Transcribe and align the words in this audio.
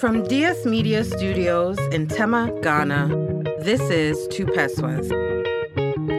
From 0.00 0.22
DS 0.28 0.64
Media 0.64 1.02
Studios 1.02 1.76
in 1.92 2.06
Tema, 2.06 2.52
Ghana, 2.62 3.08
this 3.58 3.80
is 3.80 4.28
Two 4.28 4.46
Pesewas. 4.46 5.08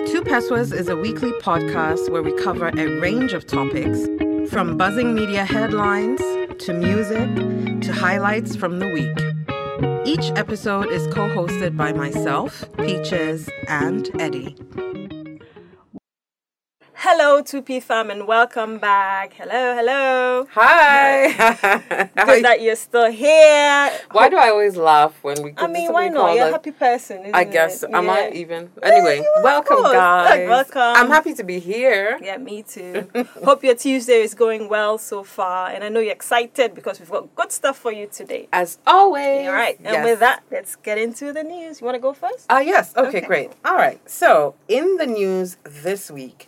Two 0.05 0.21
Pesewas 0.21 0.73
is 0.73 0.89
a 0.89 0.97
weekly 0.97 1.31
podcast 1.41 2.10
where 2.10 2.21
we 2.21 2.34
cover 2.34 2.68
a 2.68 3.00
range 3.00 3.31
of 3.31 3.47
topics, 3.47 4.05
from 4.52 4.76
buzzing 4.76 5.15
media 5.15 5.46
headlines 5.46 6.20
to 6.60 6.73
music 6.73 7.34
to 7.81 7.94
highlights 7.94 8.53
from 8.53 8.79
the 8.79 8.89
week. 8.89 9.17
Each 10.05 10.29
episode 10.37 10.87
is 10.87 11.07
co 11.07 11.29
hosted 11.29 11.77
by 11.77 11.93
myself, 11.93 12.65
Peaches, 12.79 13.49
and 13.69 14.09
Eddie. 14.19 14.57
Hello, 17.12 17.41
2P 17.41 17.81
fam, 17.81 18.12
and 18.12 18.27
welcome 18.27 18.77
back. 18.77 19.34
Hello, 19.34 19.73
hello. 19.75 20.45
Hi. 20.52 21.30
Good 22.25 22.45
that 22.45 22.62
you're 22.62 22.75
still 22.75 23.09
here. 23.12 23.91
Why 24.11 24.29
do 24.29 24.38
I 24.38 24.49
always 24.49 24.77
laugh 24.77 25.15
when 25.23 25.41
we? 25.41 25.55
I 25.57 25.65
mean, 25.65 25.91
why 25.91 26.09
not? 26.09 26.35
You're 26.35 26.49
a 26.49 26.51
happy 26.51 26.70
person. 26.70 27.31
I 27.34 27.45
guess. 27.45 27.81
It? 27.81 27.89
Am 27.91 28.05
yeah. 28.05 28.11
I 28.11 28.31
even? 28.35 28.70
Anyway, 28.84 29.17
Yeah, 29.23 29.41
welcome, 29.43 29.81
guys. 29.81 30.41
Look, 30.41 30.49
welcome. 30.75 31.03
I'm 31.03 31.09
happy 31.09 31.34
to 31.34 31.43
be 31.43 31.57
here. 31.57 32.20
Yeah, 32.21 32.37
me 32.37 32.61
too. 32.61 33.09
Hope 33.43 33.63
your 33.63 33.73
Tuesday 33.73 34.21
is 34.21 34.35
going 34.35 34.70
well 34.70 34.99
so 34.99 35.23
far, 35.23 35.71
and 35.71 35.84
I 35.84 35.89
know 35.89 36.01
you're 36.01 36.12
excited 36.13 36.76
because 36.76 36.99
we've 36.99 37.09
got 37.09 37.34
good 37.35 37.51
stuff 37.51 37.79
for 37.79 37.91
you 37.91 38.05
today. 38.05 38.49
As 38.53 38.77
always. 38.85 39.48
All 39.48 39.53
right, 39.53 39.79
and 39.79 39.93
Yes. 39.95 40.05
with 40.05 40.20
that, 40.20 40.43
let's 40.51 40.76
get 40.76 40.99
into 40.99 41.34
the 41.34 41.41
news. 41.41 41.81
You 41.81 41.85
want 41.85 41.95
to 41.95 41.99
go 42.01 42.13
first? 42.13 42.45
Ah, 42.51 42.59
yes. 42.59 42.95
Okay, 42.95 43.17
Okay. 43.17 43.21
great. 43.21 43.51
All 43.65 43.73
right. 43.76 43.99
So, 44.07 44.53
in 44.67 44.98
the 44.98 45.07
news 45.07 45.57
this 45.63 46.12
week, 46.12 46.48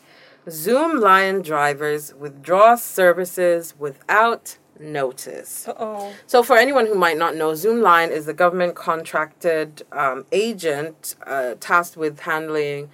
Zoom 0.50 1.00
Lion 1.00 1.41
drivers 1.41 2.13
withdraw 2.16 2.76
services 2.76 3.76
without 3.77 4.58
notice. 4.80 5.67
Oh. 5.70 6.14
So, 6.26 6.44
for 6.44 6.58
anyone 6.58 6.88
who 6.88 6.95
might 6.95 7.17
not 7.17 7.36
know, 7.36 7.52
Zoomlion 7.52 8.09
is 8.09 8.26
the 8.26 8.34
government 8.34 8.76
contracted 8.76 9.84
um, 9.92 10.25
agent 10.31 11.16
uh, 11.25 11.56
tasked 11.59 11.97
with 11.97 12.22
handling 12.22 12.89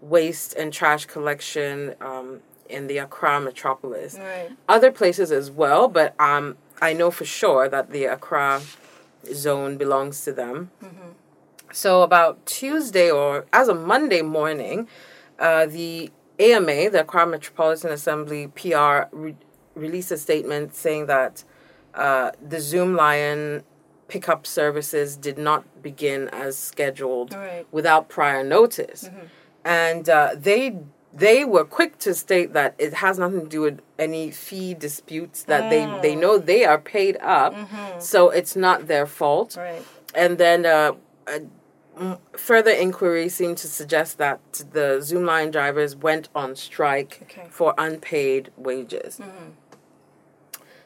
waste 0.00 0.54
and 0.54 0.72
trash 0.72 1.06
collection 1.06 1.94
um, 2.00 2.40
in 2.68 2.86
the 2.86 2.98
Accra 2.98 3.40
metropolis. 3.40 4.18
Right. 4.18 4.50
Other 4.68 4.90
places 4.90 5.30
as 5.30 5.50
well, 5.50 5.88
but 5.88 6.18
um, 6.20 6.56
I 6.80 6.92
know 6.92 7.10
for 7.10 7.24
sure 7.24 7.68
that 7.68 7.90
the 7.90 8.04
Accra 8.04 8.62
zone 9.32 9.76
belongs 9.76 10.24
to 10.24 10.32
them. 10.32 10.70
So, 11.72 12.02
about 12.02 12.46
Tuesday 12.46 13.10
or 13.10 13.44
as 13.52 13.68
of 13.68 13.84
Monday 13.84 14.22
morning, 14.22 14.88
uh, 15.38 15.66
the 15.66 16.10
AMA, 16.38 16.90
the 16.90 17.00
Accra 17.00 17.26
Metropolitan 17.26 17.90
Assembly 17.90 18.48
PR, 18.48 19.04
re- 19.12 19.36
released 19.74 20.10
a 20.10 20.16
statement 20.18 20.74
saying 20.74 21.06
that 21.06 21.44
uh, 21.94 22.30
the 22.46 22.60
Zoom 22.60 22.94
Lion 22.94 23.62
pickup 24.08 24.46
services 24.46 25.16
did 25.16 25.38
not 25.38 25.82
begin 25.82 26.28
as 26.28 26.56
scheduled 26.56 27.34
Right. 27.34 27.66
without 27.72 28.08
prior 28.08 28.44
notice, 28.44 29.10
and 29.64 30.08
uh, 30.08 30.30
they 30.36 30.78
they 31.12 31.44
were 31.46 31.64
quick 31.64 31.98
to 32.00 32.12
state 32.14 32.52
that 32.52 32.74
it 32.78 32.92
has 32.94 33.18
nothing 33.18 33.40
to 33.40 33.48
do 33.48 33.62
with 33.62 33.80
any 33.98 34.30
fee 34.30 34.74
disputes 34.74 35.42
that 35.44 35.70
they 35.70 35.82
they 36.02 36.14
know 36.14 36.36
they 36.38 36.64
are 36.64 36.78
paid 36.78 37.16
up, 37.22 37.54
so 37.98 38.28
it's 38.30 38.54
not 38.54 38.86
their 38.86 39.06
fault. 39.06 39.56
Right. 39.56 39.82
and 40.14 40.38
then 40.38 40.66
uh, 40.66 40.92
uh, 41.26 41.38
Mm, 41.96 42.18
further 42.36 42.70
inquiry 42.70 43.28
seemed 43.28 43.56
to 43.58 43.68
suggest 43.68 44.18
that 44.18 44.40
the 44.72 44.98
Zoomlion 45.00 45.50
drivers 45.50 45.96
went 45.96 46.28
on 46.34 46.54
strike 46.54 47.20
Okay. 47.22 47.46
for 47.50 47.74
unpaid 47.78 48.50
wages. 48.56 49.18
Mm-hmm. 49.18 49.50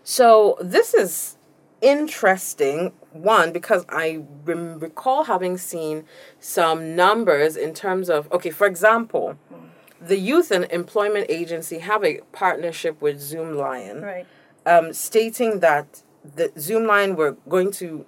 So 0.04 0.56
this 0.60 0.94
is 0.94 1.36
interesting. 1.80 2.92
One, 3.12 3.52
because 3.52 3.84
I 3.88 4.22
rem- 4.44 4.78
recall 4.78 5.24
having 5.24 5.58
seen 5.58 6.04
some 6.38 6.94
numbers 6.94 7.56
in 7.56 7.74
terms 7.74 8.08
of 8.08 8.30
okay, 8.32 8.50
for 8.50 8.66
example. 8.66 9.36
Mm. 9.52 9.56
The 10.02 10.16
Youth 10.18 10.50
and 10.50 10.64
Employment 10.70 11.26
Agency 11.28 11.80
have 11.80 12.02
a 12.02 12.20
partnership 12.32 13.02
with 13.02 13.20
Zoom 13.20 13.54
Lion 13.54 14.00
Right. 14.00 14.26
um, 14.64 14.94
stating 14.94 15.60
that 15.60 16.02
the 16.24 16.48
Zoomlion 16.56 17.16
were 17.16 17.32
going 17.48 17.70
to 17.72 18.06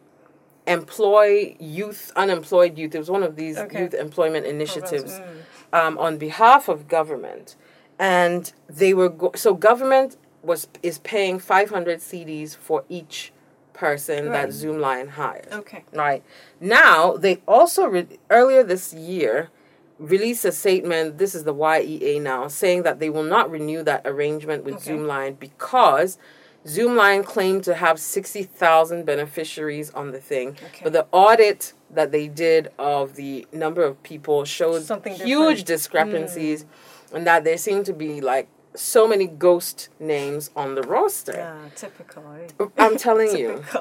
employ 0.67 1.57
youth, 1.59 2.13
unemployed 2.17 2.79
youth. 2.79 2.95
It 2.95 2.99
was 2.99 3.11
one 3.11 3.23
of 3.23 3.37
these 3.37 3.59
Okay. 3.59 3.81
youth 3.83 3.95
employment 3.95 4.47
initiatives 4.47 5.19
Mm. 5.21 5.27
um, 5.73 5.99
on 5.99 6.19
behalf 6.19 6.69
of 6.69 6.87
government, 6.89 7.57
and 7.99 8.53
they 8.69 8.93
were 8.95 9.09
go- 9.09 9.33
so 9.35 9.55
government 9.55 10.17
was 10.43 10.69
is 10.83 10.99
paying 10.99 11.39
500 11.39 12.01
cedis 12.01 12.57
for 12.57 12.85
each 12.89 13.33
person 13.73 14.27
that 14.33 14.45
Right. 14.45 14.49
Zoomlion 14.51 15.09
hires. 15.11 15.53
Okay. 15.53 15.85
Right. 15.95 16.23
Now, 16.61 17.17
they 17.17 17.41
also, 17.49 17.87
re- 17.87 18.19
earlier 18.31 18.63
this 18.63 18.93
year, 18.93 19.49
released 19.99 20.45
a 20.45 20.53
statement, 20.53 21.19
this 21.19 21.35
is 21.35 21.45
the 21.45 21.55
YEA 21.55 22.19
now, 22.21 22.49
saying 22.49 22.83
that 22.83 22.99
they 22.99 23.09
will 23.09 23.23
not 23.23 23.51
renew 23.51 23.83
that 23.85 24.03
arrangement 24.05 24.65
with 24.65 24.75
Okay. 24.77 24.93
Zoomlion 24.93 25.39
because 25.39 26.19
Zoomlion 26.67 27.25
claimed 27.25 27.65
to 27.65 27.75
have 27.75 27.99
60,000 27.99 29.05
beneficiaries 29.05 29.91
on 29.91 30.13
the 30.13 30.21
thing. 30.21 30.51
Okay. 30.51 30.81
But 30.85 30.93
the 30.93 31.07
audit 31.11 31.73
that 31.91 32.13
they 32.13 32.29
did 32.29 32.71
of 32.79 33.17
the 33.17 33.47
number 33.53 33.83
of 33.83 34.03
people 34.03 34.45
showed 34.45 34.83
Something 34.83 35.15
huge 35.15 35.29
different. 35.29 35.59
Hmm. 35.61 35.65
discrepancies 35.75 36.65
and 37.13 37.27
that 37.27 37.45
there 37.45 37.59
seemed 37.59 37.87
to 37.87 37.93
be 37.93 38.21
like 38.21 38.49
so 38.75 39.07
many 39.07 39.27
ghost 39.27 39.89
names 40.01 40.51
on 40.57 40.75
the 40.77 40.83
roster. 40.83 41.33
Yeah, 41.35 41.69
typical. 41.75 42.25
I'm 42.79 42.97
telling 42.97 43.37
you. 43.37 43.63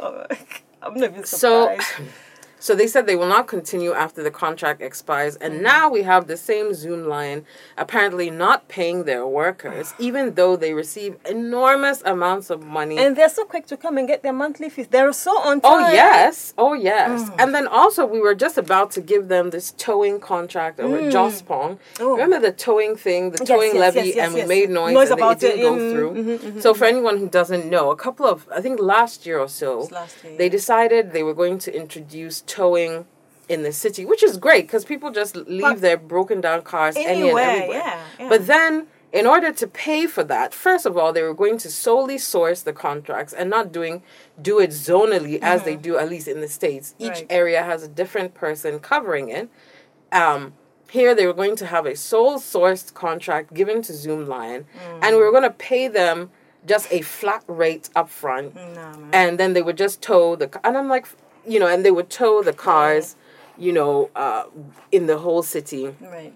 I'm 0.82 0.96
not 0.96 1.12
even 1.12 1.24
surprised. 1.24 1.84
so 1.84 2.04
they 2.76 2.88
said 2.88 3.08
they 3.08 3.16
will 3.16 3.28
not 3.38 3.48
continue 3.48 3.92
after 3.94 4.22
the 4.24 4.32
contract 4.32 4.82
expires, 4.82 5.36
and 5.36 5.52
Mm-hmm. 5.56 5.64
now 5.64 5.90
we 5.90 6.02
have 6.04 6.28
the 6.28 6.38
same 6.38 6.68
Zoomlion 6.72 7.44
apparently 7.78 8.30
not 8.30 8.68
paying 8.68 9.04
their 9.06 9.26
workers, 9.28 9.94
even 10.00 10.36
though 10.36 10.56
they 10.56 10.74
receive 10.74 11.18
enormous 11.26 12.02
amounts 12.06 12.50
of 12.50 12.60
money. 12.64 12.98
And 12.98 13.16
they're 13.16 13.30
so 13.30 13.46
quick 13.46 13.66
to 13.68 13.78
come 13.78 13.98
and 13.98 14.08
get 14.08 14.22
their 14.24 14.34
monthly 14.34 14.70
fees. 14.70 14.88
They're 14.88 15.12
so 15.14 15.32
on 15.40 15.62
time. 15.62 15.72
Oh 15.86 15.90
yes, 15.92 16.54
oh 16.58 16.74
yes, 16.74 17.30
Mm. 17.30 17.36
and 17.42 17.56
then 17.56 17.68
also 17.68 18.06
we 18.06 18.20
were 18.20 18.36
just 18.36 18.58
about 18.58 18.92
to 18.92 19.02
give 19.02 19.28
them 19.28 19.50
this 19.50 19.72
towing 19.72 20.20
contract 20.20 20.80
over 20.80 20.98
at 20.98 21.12
Jospong. 21.12 21.78
Oh. 22.00 22.12
Remember 22.14 22.40
the 22.40 22.52
towing 22.52 22.96
thing, 22.96 23.32
the 23.32 23.40
Yes, 23.40 23.48
towing 23.48 23.74
yes, 23.76 23.96
levy, 23.96 24.10
yes, 24.10 24.18
and 24.26 24.34
we 24.36 24.44
made 24.46 24.70
noise, 24.70 24.94
Noise 24.94 25.10
and 25.12 25.20
it 25.20 25.40
didn't 25.40 25.60
it. 25.60 25.62
go 25.64 25.72
Mm, 25.74 25.92
through. 25.94 26.12
mhm, 26.12 26.38
mhm, 26.40 26.62
so 26.62 26.74
for 26.74 26.86
anyone 26.86 27.18
who 27.18 27.28
doesn't 27.28 27.66
know, 27.76 27.90
a 27.92 27.96
couple 27.96 28.26
of 28.28 28.48
I 28.58 28.62
think 28.62 28.80
last 28.80 29.26
year 29.26 29.40
or 29.40 29.48
so, 29.62 29.72
year, 29.90 30.38
they 30.38 30.46
yeah. 30.46 30.50
decided 30.60 31.12
they 31.12 31.24
were 31.24 31.34
going 31.34 31.58
to 31.60 31.70
introduce 31.76 32.42
towing 32.56 33.06
in 33.54 33.64
the 33.64 33.72
city, 33.84 34.04
which 34.12 34.24
is 34.30 34.38
great 34.48 34.64
because 34.68 34.84
people 34.86 35.10
just 35.12 35.36
leave 35.36 35.62
But 35.62 35.82
their 35.82 35.98
broken 35.98 36.40
down 36.48 36.60
cars 36.62 36.96
any 36.96 37.08
Anywhere, 37.24 37.50
everywhere. 37.50 37.78
yeah, 37.78 38.00
yeah. 38.20 38.30
But 38.30 38.42
then, 38.48 38.88
in 39.20 39.26
order 39.28 39.52
to 39.62 39.68
pay 39.68 40.02
for 40.08 40.24
that, 40.34 40.54
first 40.54 40.86
of 40.86 40.94
all, 40.98 41.12
they 41.12 41.22
were 41.30 41.34
going 41.44 41.58
to 41.66 41.70
solely 41.70 42.18
source 42.18 42.62
the 42.70 42.72
contracts 42.88 43.34
and 43.34 43.50
not 43.50 43.66
doing 43.78 43.96
do 44.42 44.54
it 44.66 44.70
zonally 44.72 45.36
as 45.42 45.64
they 45.68 45.76
do 45.76 45.98
at 45.98 46.08
least 46.14 46.28
in 46.34 46.40
the 46.46 46.48
states. 46.60 46.88
Each 46.98 47.08
Mm-hmm. 47.12 47.20
Right. 47.22 47.38
area 47.42 47.62
has 47.72 47.84
a 47.84 47.90
different 48.02 48.34
person 48.34 48.80
covering 48.80 49.28
it. 49.30 49.50
Um, 50.12 50.54
here 50.90 51.16
they 51.16 51.26
were 51.26 51.34
going 51.44 51.56
to 51.58 51.66
have 51.68 51.86
a 51.86 51.96
sole 51.96 52.38
sourced 52.40 52.94
contract 52.94 53.54
given 53.54 53.82
to 53.88 53.94
Zoom 53.94 54.28
Lion, 54.28 54.66
and 55.04 55.16
we 55.18 55.22
were 55.22 55.32
going 55.38 55.44
to 55.44 55.58
pay 55.72 55.88
them 55.88 56.32
just 56.72 56.86
a 56.92 57.02
flat 57.02 57.44
rate 57.48 57.90
up 57.96 58.08
front 58.22 58.54
man. 58.56 59.10
and 59.20 59.32
then 59.40 59.54
they 59.54 59.64
would 59.64 59.78
just 59.86 60.00
tow 60.02 60.36
the 60.36 60.48
and 60.64 60.78
I'm 60.78 60.88
like 60.96 61.08
you 61.48 61.60
know 61.60 61.68
and 61.68 61.84
they 61.86 61.92
would 61.92 62.10
tow 62.10 62.42
the 62.44 62.54
cars 62.54 63.16
you 63.58 63.72
know 63.72 64.10
uh, 64.16 64.44
in 64.92 65.08
the 65.08 65.18
whole 65.20 65.44
city 65.44 65.94
Right. 66.02 66.34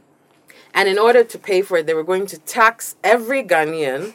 and 0.73 0.87
in 0.89 0.97
order 0.99 1.23
to 1.23 1.37
pay 1.39 1.61
for 1.61 1.77
it 1.77 1.85
they 1.87 1.93
were 1.93 2.03
going 2.03 2.25
to 2.27 2.37
tax 2.39 2.95
every 3.03 3.43
Ghanaian 3.43 4.13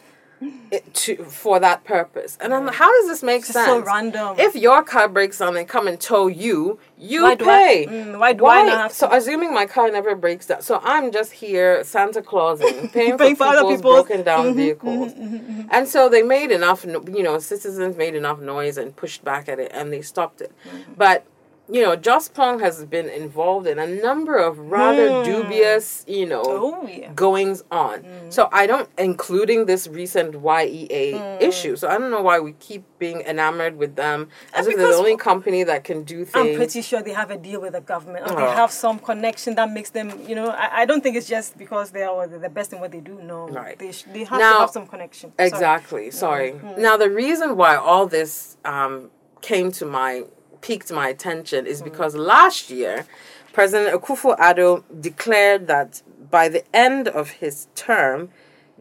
it 0.71 0.95
to 0.95 1.17
for 1.25 1.61
that 1.61 1.85
purpose. 1.85 2.39
And 2.41 2.55
I'm 2.55 2.67
like 2.67 2.75
how 2.77 2.91
does 3.01 3.09
this 3.09 3.23
make 3.23 3.41
It's 3.43 3.53
sense 3.53 3.67
so 3.67 3.81
random. 3.81 4.37
if 4.39 4.55
your 4.57 4.83
car 4.83 5.09
breaks 5.09 5.39
down 5.39 5.57
and 5.57 5.69
come 5.69 5.87
and 5.87 6.01
tow 6.01 6.29
you 6.29 6.79
you 6.97 7.23
Why 7.25 7.35
do 7.35 7.45
I- 7.45 7.49
pay. 7.49 7.87
Mm, 7.87 8.19
why 8.19 8.33
do 8.33 8.47
I 8.47 8.63
not 8.65 8.93
so 8.93 9.09
assuming 9.11 9.53
my 9.55 9.67
car 9.67 9.91
never 9.91 10.15
breaks 10.15 10.47
down. 10.47 10.63
So 10.63 10.81
I'm 10.83 11.13
just 11.13 11.33
here 11.33 11.85
Santa 11.85 12.23
Claus 12.23 12.61
paying, 12.61 12.89
Paying 12.89 13.17
for 13.19 13.27
people's 13.29 13.77
people's- 13.77 13.81
broken 13.81 14.23
down 14.23 14.41
mm-hmm, 14.41 14.49
mm-hmm, 14.49 14.59
vehicles. 14.59 15.13
Mm-hmm, 15.15 15.63
and 15.71 15.89
so 15.89 16.09
they 16.09 16.23
made 16.23 16.51
enough, 16.51 16.85
no- 16.87 17.05
you 17.07 17.23
know, 17.23 17.39
citizens 17.39 17.97
made 17.97 18.15
enough 18.15 18.41
noise 18.41 18.79
and 18.79 18.95
pushed 18.97 19.25
back 19.25 19.49
at 19.49 19.59
it 19.59 19.71
and 19.75 19.93
they 19.93 20.03
stopped 20.03 20.41
it. 20.41 20.53
But, 20.97 21.25
you 21.73 21.83
know, 21.83 21.97
Jospong 21.97 22.61
has 22.61 22.85
been 22.85 23.09
involved 23.09 23.67
in 23.67 23.79
a 23.79 23.87
number 23.87 24.37
of 24.37 24.59
rather 24.59 25.19
hmm. 25.19 25.25
dubious, 25.25 26.05
you 26.09 26.27
know, 26.27 26.43
Oh, 26.45 26.87
yeah. 26.87 27.13
goings 27.15 27.63
on. 27.71 28.01
Hmm. 28.01 28.31
So 28.31 28.49
I 28.53 28.67
don't, 28.67 28.89
including 28.99 29.67
this 29.67 29.87
recent 29.87 30.35
YEA 30.35 31.13
hmm. 31.13 31.43
issue. 31.43 31.77
So 31.77 31.89
I 31.89 31.99
don't 31.99 32.11
know 32.11 32.23
why 32.23 32.41
we 32.41 32.53
keep 32.55 32.85
being 32.99 33.21
enamored 33.23 33.77
with 33.77 33.97
them 33.97 34.29
as 34.53 34.67
if 34.67 34.77
they're 34.77 34.89
the 34.89 34.95
only 34.95 35.17
company 35.17 35.63
that 35.65 35.85
can 35.85 36.03
do 36.05 36.25
things. 36.25 36.49
I'm 36.51 36.57
pretty 36.57 36.83
sure 36.83 37.03
they 37.03 37.13
have 37.13 37.31
a 37.31 37.39
deal 37.39 37.61
with 37.61 37.73
the 37.73 37.81
government, 37.81 38.31
or 38.31 38.37
they 38.37 38.43
Oh. 38.43 38.51
have 38.51 38.71
some 38.71 38.99
connection 38.99 39.55
that 39.55 39.71
makes 39.71 39.91
them. 39.91 40.07
You 40.27 40.35
know, 40.35 40.49
I, 40.51 40.83
I 40.83 40.85
don't 40.85 41.03
think 41.03 41.17
it's 41.17 41.29
just 41.29 41.57
because 41.57 41.91
they 41.93 42.03
are 42.03 42.27
the 42.27 42.49
best 42.49 42.73
in 42.73 42.81
what 42.81 42.93
they 42.93 43.01
do. 43.01 43.21
No, 43.23 43.49
Right. 43.49 43.79
They 43.79 43.93
sh- 43.93 44.05
they 44.13 44.25
have 44.25 44.39
Now- 44.39 44.55
to 44.55 44.61
have 44.61 44.71
some 44.71 44.87
connection. 44.87 45.33
Sorry. 45.37 45.49
Exactly. 45.49 46.11
Sorry. 46.11 46.55
Now 46.77 46.97
the 46.97 47.11
reason 47.11 47.57
why 47.57 47.77
all 47.77 48.07
this 48.07 48.57
um, 48.65 49.11
came 49.41 49.71
to 49.73 49.85
my 49.87 50.25
piqued 50.61 50.91
my 50.93 51.09
attention 51.09 51.67
is 51.67 51.81
mm. 51.81 51.85
because 51.85 52.15
last 52.15 52.71
year, 52.71 53.07
President 53.53 54.01
Akufo 54.01 54.37
Addo 54.39 54.85
declared 55.01 55.67
that 55.67 56.03
by 56.31 56.49
the 56.49 56.65
end 56.75 57.09
of 57.09 57.31
his 57.31 57.67
term, 57.75 58.31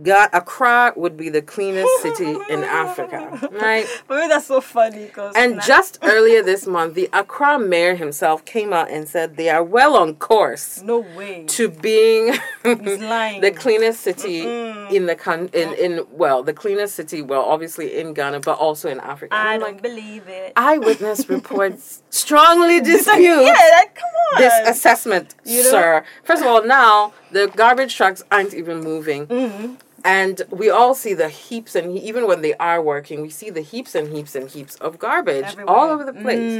Ga- 0.01 0.29
Accra 0.31 0.93
would 0.95 1.17
be 1.17 1.29
the 1.29 1.41
cleanest 1.41 1.89
city 2.01 2.31
in 2.49 2.63
Africa, 2.63 3.49
right? 3.51 3.85
Me, 4.09 4.27
that's 4.27 4.45
so 4.47 4.61
funny 4.61 5.05
because 5.05 5.35
And 5.35 5.61
just 5.61 5.99
earlier 6.03 6.41
this 6.41 6.65
month, 6.65 6.93
the 6.93 7.09
Accra 7.11 7.59
mayor 7.59 7.95
himself 7.95 8.45
came 8.45 8.71
out 8.71 8.89
and 8.89 9.07
said 9.09 9.35
they 9.35 9.49
are 9.49 9.63
well 9.63 9.95
on 9.97 10.15
course 10.15 10.81
no 10.81 10.99
way. 10.99 11.43
to 11.47 11.67
being 11.69 12.27
the 12.63 13.53
cleanest 13.55 14.01
city 14.01 14.41
in 14.41 15.05
the 15.05 15.15
con- 15.15 15.49
in 15.53 15.73
in 15.73 16.05
well, 16.11 16.43
the 16.43 16.53
cleanest 16.53 16.95
city 16.95 17.21
well, 17.21 17.41
obviously 17.43 17.97
in 17.99 18.13
Ghana, 18.13 18.39
but 18.41 18.57
also 18.57 18.89
in 18.89 18.99
Africa. 18.99 19.33
I 19.35 19.53
I'm 19.55 19.59
don't 19.59 19.73
like, 19.73 19.81
believe 19.81 20.27
it. 20.27 20.53
eyewitness 20.55 21.27
reports 21.29 22.03
strongly 22.09 22.79
dispute 22.81 23.21
yeah, 23.21 23.53
like, 23.77 23.95
come 23.95 24.09
on. 24.35 24.41
this 24.41 24.53
assessment, 24.67 25.35
You 25.45 25.63
know? 25.63 25.69
sir. 25.71 26.05
First 26.23 26.41
of 26.41 26.47
all, 26.47 26.65
now 26.65 27.13
the 27.31 27.51
garbage 27.55 27.95
trucks 27.95 28.23
aren't 28.31 28.53
even 28.53 28.79
moving. 28.79 29.27
Mm-hmm. 29.27 29.73
And 30.03 30.41
we 30.49 30.69
all 30.69 30.95
see 30.95 31.13
the 31.13 31.29
heaps, 31.29 31.75
and 31.75 31.91
he, 31.91 31.99
even 32.07 32.25
when 32.27 32.41
they 32.41 32.53
are 32.55 32.81
working, 32.81 33.21
we 33.21 33.29
see 33.29 33.49
the 33.49 33.61
heaps 33.61 33.95
and 33.95 34.07
heaps 34.15 34.33
and 34.35 34.49
heaps 34.49 34.75
of 34.75 34.97
garbage 34.99 35.55
all 35.67 35.89
over 35.89 36.03
the 36.03 36.13
place. 36.13 36.53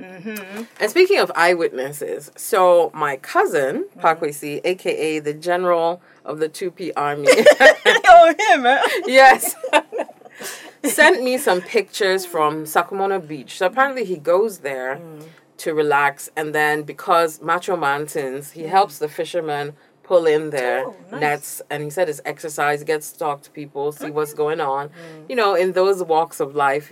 Mm-hmm. 0.00 0.62
And 0.80 0.90
speaking 0.90 1.18
of 1.18 1.30
eyewitnesses, 1.34 2.30
so 2.36 2.90
my 2.94 3.16
cousin, 3.16 3.84
Mm-hmm. 3.86 4.00
Pakwesi, 4.00 4.60
aka 4.64 5.18
the 5.20 5.34
general 5.34 6.00
of 6.24 6.38
the 6.38 6.48
2P 6.48 6.92
Army, 6.96 7.28
oh, 8.08 8.34
him, 8.38 8.64
yes, 9.06 9.54
sent 10.84 11.22
me 11.22 11.38
some 11.38 11.60
pictures 11.60 12.24
from 12.26 12.64
Sakumono 12.64 13.26
Beach. 13.26 13.58
So 13.58 13.66
apparently 13.66 14.04
he 14.04 14.16
goes 14.16 14.58
there 14.58 14.96
Mm. 14.96 15.22
to 15.58 15.74
relax, 15.74 16.30
and 16.36 16.54
then 16.54 16.82
because 16.82 17.40
Macho 17.40 17.76
Mountains, 17.76 18.52
he 18.52 18.64
helps 18.64 18.98
the 18.98 19.08
fishermen 19.08 19.74
pull 20.08 20.24
in 20.36 20.50
their 20.50 20.78
Mm. 20.84 20.88
Oh, 20.88 21.10
nice. 21.12 21.20
nets, 21.20 21.62
and 21.70 21.78
he 21.86 21.90
said 21.96 22.04
it's 22.08 22.22
exercise, 22.32 22.78
gets 22.92 23.06
to 23.12 23.18
talk 23.26 23.38
to 23.46 23.50
people, 23.60 23.84
see 23.92 24.10
what's 24.16 24.34
going 24.44 24.60
on, 24.60 24.84
Mm. 24.88 25.30
you 25.30 25.36
know, 25.40 25.54
in 25.62 25.68
those 25.80 25.98
walks 26.14 26.38
of 26.44 26.48
life. 26.66 26.88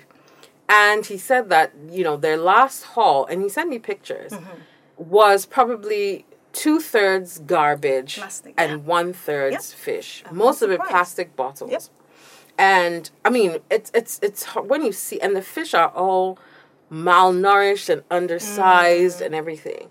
And 0.68 1.00
he 1.12 1.18
said 1.30 1.44
that, 1.54 1.68
you 1.96 2.02
know, 2.06 2.16
their 2.26 2.38
last 2.52 2.78
haul, 2.94 3.20
and 3.30 3.36
he 3.44 3.48
sent 3.48 3.68
me 3.74 3.78
pictures, 3.92 4.32
Mm-hmm. 4.32 5.10
was 5.20 5.38
probably 5.46 6.24
two 6.52 6.78
thirds 6.80 7.30
garbage 7.54 8.12
Plastic, 8.16 8.54
and 8.56 8.70
yeah. 8.70 8.76
one 8.98 9.12
third 9.26 9.52
Yep. 9.52 9.62
fish. 9.86 10.08
I'm 10.26 10.36
Most 10.46 10.62
of 10.62 10.68
it 10.74 10.80
plastic 10.92 11.28
bottles. 11.36 11.70
Yep. 11.76 11.82
And 12.58 13.02
I 13.24 13.30
mean, 13.36 13.50
it's 13.76 13.90
it's 13.98 14.14
it's 14.26 14.40
when 14.70 14.82
you 14.86 14.92
see, 14.92 15.18
and 15.24 15.32
the 15.38 15.42
fish 15.56 15.72
are 15.74 15.90
all 16.04 16.38
malnourished 17.08 17.88
and 17.92 18.02
undersized 18.18 19.18
Mm. 19.20 19.26
and 19.26 19.34
everything. 19.34 19.90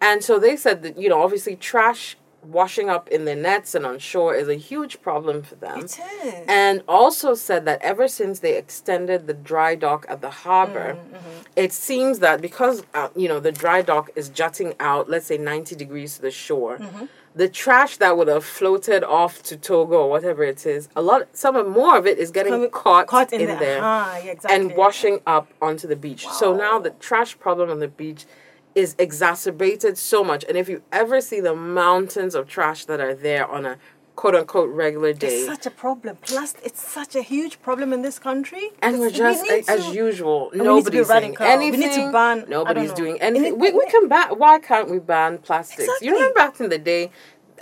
And 0.00 0.22
so 0.22 0.38
they 0.38 0.56
said 0.56 0.82
that 0.82 0.98
you 1.02 1.08
know, 1.08 1.20
obviously, 1.22 1.56
trash 1.56 2.16
washing 2.42 2.88
up 2.90 3.08
in 3.08 3.24
the 3.24 3.34
nets 3.34 3.74
and 3.74 3.86
on 3.86 3.98
shore 3.98 4.34
is 4.34 4.48
a 4.48 4.54
huge 4.56 5.00
problem 5.00 5.42
for 5.42 5.54
them. 5.56 5.78
It 5.80 5.98
is. 6.24 6.44
And 6.48 6.82
also 6.88 7.34
said 7.34 7.64
that 7.66 7.80
ever 7.82 8.08
since 8.08 8.40
they 8.40 8.56
extended 8.56 9.26
the 9.26 9.34
dry 9.34 9.74
dock 9.74 10.04
at 10.08 10.20
the 10.20 10.30
harbor, 10.30 10.96
Mm-hmm. 10.98 11.40
it 11.56 11.72
seems 11.72 12.18
that 12.20 12.40
because 12.40 12.82
uh, 12.94 13.08
you 13.14 13.28
know 13.28 13.38
the 13.40 13.52
dry 13.52 13.80
dock 13.82 14.10
is 14.16 14.28
jutting 14.28 14.74
out, 14.80 15.08
let's 15.08 15.26
say 15.26 15.38
ninety 15.38 15.74
degrees 15.76 16.16
to 16.16 16.22
the 16.22 16.30
shore, 16.30 16.78
Mm-hmm. 16.78 17.04
the 17.34 17.48
trash 17.48 17.96
that 17.98 18.16
would 18.16 18.28
have 18.28 18.44
floated 18.44 19.02
off 19.04 19.42
to 19.44 19.56
Togo 19.56 19.96
or 20.04 20.10
whatever 20.10 20.42
it 20.42 20.66
is, 20.66 20.88
a 20.96 21.02
lot, 21.02 21.28
some 21.32 21.54
of 21.56 21.68
more 21.68 21.96
of 21.96 22.06
it 22.06 22.18
is 22.18 22.30
getting 22.30 22.68
caught, 22.70 23.06
caught 23.06 23.32
in, 23.32 23.40
in, 23.42 23.46
there. 23.46 23.56
there 23.58 23.80
Ah, 23.82 24.16
yeah, 24.18 24.32
exactly. 24.32 24.54
and 24.68 24.76
washing 24.76 25.20
up 25.26 25.48
onto 25.62 25.86
the 25.86 25.96
beach. 25.96 26.26
So 26.28 26.54
now 26.54 26.78
the 26.78 26.90
trash 26.90 27.38
problem 27.38 27.70
on 27.70 27.78
the 27.78 27.88
beach 27.88 28.26
is 28.74 28.94
exacerbated 28.98 29.98
so 29.98 30.24
much. 30.24 30.44
And 30.48 30.56
if 30.56 30.68
you 30.68 30.82
ever 30.92 31.20
see 31.20 31.40
the 31.40 31.54
mountains 31.54 32.34
of 32.34 32.48
trash 32.48 32.84
that 32.86 33.00
are 33.00 33.14
there 33.14 33.46
on 33.46 33.66
a 33.66 33.76
quote 34.16 34.34
unquote 34.34 34.70
regular 34.70 35.12
day, 35.12 35.28
It's 35.38 35.46
such 35.46 35.66
a 35.66 35.70
problem. 35.70 36.16
Plus, 36.20 36.54
it's 36.62 36.80
such 36.86 37.14
a 37.14 37.22
huge 37.22 37.60
problem 37.62 37.92
in 37.92 38.02
this 38.02 38.18
country. 38.18 38.70
and 38.82 38.98
we're 39.00 39.10
just 39.10 39.42
we 39.42 39.64
as 39.68 39.86
to- 39.86 39.92
usual. 39.94 40.50
we 40.52 40.58
need 40.60 40.84
to 40.84 40.90
be 40.90 40.98
Nobody's 40.98 41.08
saying 41.08 41.36
radical. 41.40 41.70
We 41.70 41.76
need 41.76 41.92
to 41.92 42.12
ban- 42.12 42.44
Nobody's 42.48 42.92
doing 42.92 43.20
anything. 43.20 43.54
it- 43.54 43.58
we, 43.58 43.72
we 43.72 43.86
can 43.86 44.08
ban. 44.08 44.28
Why 44.38 44.58
can't 44.58 44.90
we 44.90 44.98
ban 44.98 45.38
plastics? 45.38 45.84
Exactly. 45.84 46.08
You 46.08 46.14
remember 46.14 46.34
back 46.34 46.60
in 46.60 46.68
the 46.68 46.78
day? 46.78 47.10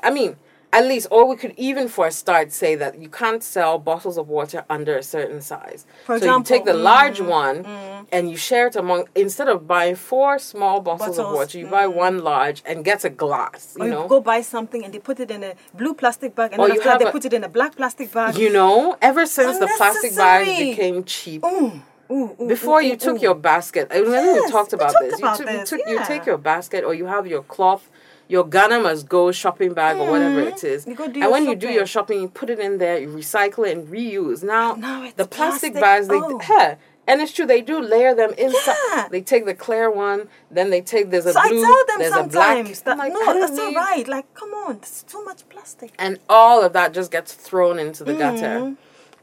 I 0.02 0.10
mean, 0.10 0.36
at 0.72 0.84
least, 0.86 1.08
or 1.10 1.26
we 1.26 1.36
could 1.36 1.54
even 1.56 1.88
for 1.88 2.06
a 2.06 2.12
start 2.12 2.52
say 2.52 2.74
that 2.76 2.98
you 3.02 3.08
can't 3.08 3.42
sell 3.42 3.78
bottles 3.78 4.16
of 4.16 4.28
water 4.28 4.64
under 4.70 4.96
a 4.96 5.02
certain 5.02 5.40
size. 5.40 5.84
For 6.04 6.18
so 6.18 6.24
you 6.36 6.42
take 6.44 6.64
the 6.64 6.70
example, 6.70 6.82
large 6.82 7.18
mm, 7.18 7.28
one 7.28 8.06
and 8.12 8.30
you 8.30 8.36
share 8.36 8.66
it 8.68 8.76
among. 8.76 9.06
Instead 9.14 9.48
of 9.48 9.66
buying 9.66 9.96
four 9.96 10.38
small 10.38 10.80
bottles, 10.80 11.18
of 11.18 11.30
water, 11.30 11.58
you 11.58 11.66
buy 11.66 11.86
one 11.86 12.18
large 12.20 12.62
and 12.64 12.84
get 12.84 13.04
a 13.04 13.10
glass. 13.10 13.74
You 13.76 13.82
Or 13.82 13.86
you 13.86 13.92
know. 13.92 14.08
go 14.08 14.20
buy 14.20 14.40
something 14.42 14.84
and 14.84 14.92
they 14.94 14.98
put 15.00 15.18
it 15.20 15.30
in 15.30 15.42
a 15.42 15.54
blue 15.74 15.94
plastic 15.94 16.34
bag, 16.34 16.52
and 16.52 16.60
Or 16.60 16.68
then 16.68 16.76
after 16.76 16.88
that 16.90 16.98
they 17.00 17.06
a- 17.06 17.12
put 17.12 17.24
it 17.24 17.32
in 17.32 17.42
a 17.44 17.48
black 17.48 17.74
plastic 17.76 18.12
bag. 18.12 18.36
you 18.36 18.50
know, 18.50 18.96
ever 19.02 19.26
since 19.26 19.58
the 19.58 19.68
plastic 19.76 20.16
bags 20.16 20.48
became 20.58 21.04
cheap, 21.04 21.44
Ooh, 21.44 21.80
ooh, 22.10 22.36
before 22.46 22.80
ooh, 22.80 22.86
you 22.86 22.96
took 22.96 23.20
your 23.22 23.34
basket, 23.34 23.88
I 23.90 23.98
remember 23.98 24.32
Yes, 24.34 24.44
we 24.46 24.50
talked 24.52 24.72
we 24.72 24.76
about 24.76 24.92
talked 24.92 25.04
this. 25.10 25.18
about 25.18 25.38
you, 25.38 25.44
took, 25.44 25.52
this, 25.52 25.72
you 25.72 25.78
took 25.78 25.86
you 25.88 25.98
take 26.06 26.26
your 26.26 26.38
basket 26.38 26.84
or 26.84 26.94
you 26.94 27.06
have 27.06 27.26
your 27.26 27.42
cloth, 27.42 27.88
your 28.30 28.44
Ghana 28.46 28.78
must 28.80 29.08
go 29.08 29.32
shopping 29.32 29.72
bag 29.74 29.96
or 29.98 30.10
whatever 30.10 30.40
it 30.40 30.62
is. 30.64 30.82
Mm-hmm. 30.82 30.90
You 30.90 30.96
go 30.96 31.08
do 31.08 31.20
and 31.22 31.30
when 31.32 31.44
you 31.46 31.56
do 31.56 31.68
your 31.68 31.86
shopping, 31.86 32.20
you 32.22 32.28
put 32.28 32.48
it 32.48 32.58
in 32.60 32.78
there, 32.78 32.98
you 32.98 33.08
recycle 33.08 33.68
it 33.68 33.76
and 33.76 33.88
reuse. 33.88 34.42
Now, 34.42 34.74
Now 34.74 35.10
the 35.16 35.26
plastic, 35.26 35.72
plastic. 35.72 35.80
bags, 35.80 36.08
they 36.08 36.14
Oh. 36.16 36.38
huh, 36.42 36.76
and 37.08 37.20
it's 37.20 37.32
true 37.32 37.44
they 37.46 37.60
do 37.60 37.80
layer 37.80 38.14
them 38.14 38.32
inside. 38.38 38.76
Yeah. 38.92 39.08
They 39.10 39.20
take 39.20 39.44
the 39.46 39.54
clear 39.54 39.90
one, 39.90 40.28
then 40.50 40.70
they 40.70 40.80
take 40.80 41.10
there's 41.10 41.26
a 41.26 41.32
So 41.32 41.40
I 41.40 41.48
blue, 41.48 41.62
tell 41.62 41.86
them 41.88 41.98
there's 41.98 42.12
a 42.14 42.22
black. 42.24 42.56
sometimes 42.56 42.80
that 42.82 42.98
like, 42.98 43.12
no, 43.12 43.34
that's 43.40 43.52
not 43.52 43.66
need- 43.68 43.76
right. 43.76 44.06
Like, 44.08 44.32
come 44.34 44.50
on, 44.50 44.78
there's 44.80 45.02
too 45.02 45.24
much 45.24 45.48
plastic. 45.48 45.90
and 45.98 46.18
all 46.28 46.62
of 46.62 46.72
that 46.74 46.92
just 46.92 47.10
gets 47.10 47.32
thrown 47.34 47.78
into 47.80 48.04
the 48.04 48.12
Mm-hmm. 48.12 48.20
gutter. 48.40 48.76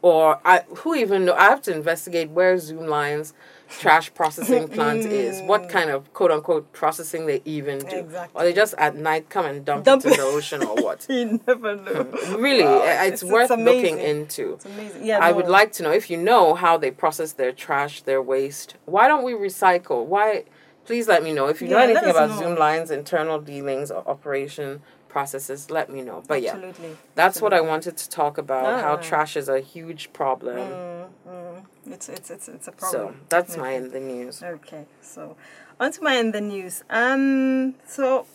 Or 0.03 0.39
I, 0.45 0.63
who 0.79 0.93
even 0.95 1.25
know? 1.25 1.33
I 1.33 1.45
have 1.45 1.61
to 1.63 1.73
investigate 1.73 2.29
where 2.29 2.55
Zoomlion's 2.57 3.33
trash 3.69 4.13
processing 4.13 4.67
plant 4.75 5.01
is. 5.05 5.41
What 5.41 5.69
kind 5.69 5.89
of 5.89 6.13
quote 6.13 6.31
unquote 6.31 6.71
processing 6.73 7.25
they 7.25 7.41
even 7.45 7.79
do? 7.79 7.85
Mm. 7.85 7.99
Exactly. 8.05 8.41
Or 8.41 8.43
they 8.45 8.53
just 8.53 8.73
at 8.77 8.95
night 8.95 9.29
come 9.29 9.45
and 9.45 9.63
dump, 9.65 9.83
Dump 9.85 10.05
it 10.05 10.09
into 10.11 10.21
the 10.21 10.27
ocean 10.27 10.63
or 10.63 10.75
what? 10.75 11.05
You 11.17 11.39
never 11.47 11.75
know. 11.75 12.03
really, 12.37 12.63
Wow, 12.63 12.77
it's- 12.83 13.13
it's, 13.13 13.23
it's 13.23 13.31
worth 13.31 13.49
looking 13.49 13.99
into. 13.99 14.53
It's 14.53 14.65
amazing. 14.65 15.05
Yeah, 15.05 15.19
I 15.19 15.31
no. 15.31 15.37
would 15.37 15.47
like 15.47 15.71
to 15.73 15.83
know 15.83 15.91
if 15.91 16.09
you 16.09 16.17
know 16.17 16.53
how 16.53 16.77
they 16.77 16.91
process 16.91 17.33
their 17.33 17.51
trash, 17.51 18.01
their 18.01 18.21
waste. 18.21 18.75
Why 18.85 19.07
don't 19.07 19.23
we 19.23 19.33
recycle? 19.33 20.05
Why? 20.05 20.43
Please 20.85 21.07
let 21.07 21.21
me 21.21 21.33
know 21.33 21.47
if 21.47 21.61
you 21.61 21.67
know 21.67 21.77
Yeah, 21.79 21.85
let 21.87 21.89
anything 21.97 22.11
about 22.11 22.29
know. 22.29 22.39
Zoomlion's 22.39 22.91
internal 22.91 23.39
dealings 23.41 23.91
or 23.91 24.07
operation 24.07 24.81
processes. 25.09 25.69
Let 25.69 25.89
me 25.89 26.01
know. 26.01 26.23
But 26.27 26.41
yeah, 26.41 26.51
Absolutely. 26.53 26.95
that's 27.15 27.41
what 27.41 27.53
I 27.53 27.59
wanted 27.61 27.97
to 27.97 28.09
talk 28.09 28.37
about. 28.37 28.81
How 28.81 28.93
Ah. 28.93 29.01
trash 29.01 29.35
is 29.35 29.49
a 29.49 29.59
huge 29.59 30.13
problem. 30.13 30.57
Mm, 30.57 30.71
mm. 30.71 30.96
It's, 31.91 32.09
it's, 32.09 32.29
it's, 32.29 32.47
it's 32.47 32.67
a 32.67 32.71
problem. 32.71 33.13
So 33.13 33.19
that's 33.29 33.57
my 33.57 33.73
definitely. 33.73 33.99
in 33.99 34.07
the 34.07 34.13
news. 34.13 34.43
Okay, 34.43 34.85
so 35.01 35.35
on 35.79 35.91
to 35.91 36.03
my 36.03 36.15
in 36.15 36.31
the 36.31 36.41
news. 36.41 36.83
Um, 36.89 37.75
so 37.87 38.25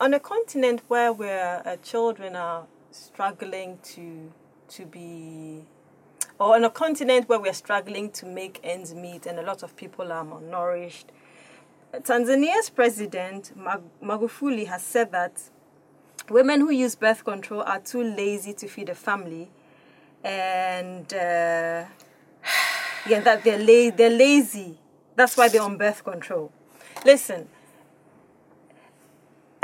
on 0.00 0.14
a 0.14 0.20
continent 0.20 0.82
where 0.88 1.12
where 1.12 1.66
uh, 1.66 1.76
children 1.76 2.36
are 2.36 2.66
struggling 2.90 3.78
to 3.82 4.32
to 4.68 4.86
be, 4.86 5.64
or 6.38 6.54
on 6.54 6.64
a 6.64 6.70
continent 6.70 7.28
where 7.28 7.38
we're 7.38 7.52
struggling 7.52 8.10
to 8.10 8.26
make 8.26 8.60
ends 8.64 8.94
meet, 8.94 9.26
and 9.26 9.38
a 9.38 9.42
lot 9.42 9.62
of 9.62 9.76
people 9.76 10.10
are 10.12 10.24
malnourished. 10.24 11.06
Tanzania's 11.92 12.70
president 12.70 13.52
Mag- 13.56 13.82
Magufuli 14.02 14.66
has 14.66 14.82
said 14.82 15.12
that 15.12 15.40
women 16.28 16.60
who 16.60 16.70
use 16.70 16.96
birth 16.96 17.24
control 17.24 17.62
are 17.62 17.78
too 17.78 18.02
lazy 18.02 18.52
to 18.54 18.66
feed 18.66 18.88
a 18.88 18.94
family, 18.94 19.48
and 20.24 21.12
uh, 21.14 21.84
yeah, 23.08 23.20
that 23.20 23.44
they're 23.44 23.58
la- 23.58 23.94
they're 23.94 24.10
lazy. 24.10 24.78
That's 25.16 25.36
why 25.36 25.48
they're 25.48 25.62
on 25.62 25.76
birth 25.76 26.02
control. 26.04 26.50
Listen, 27.04 27.48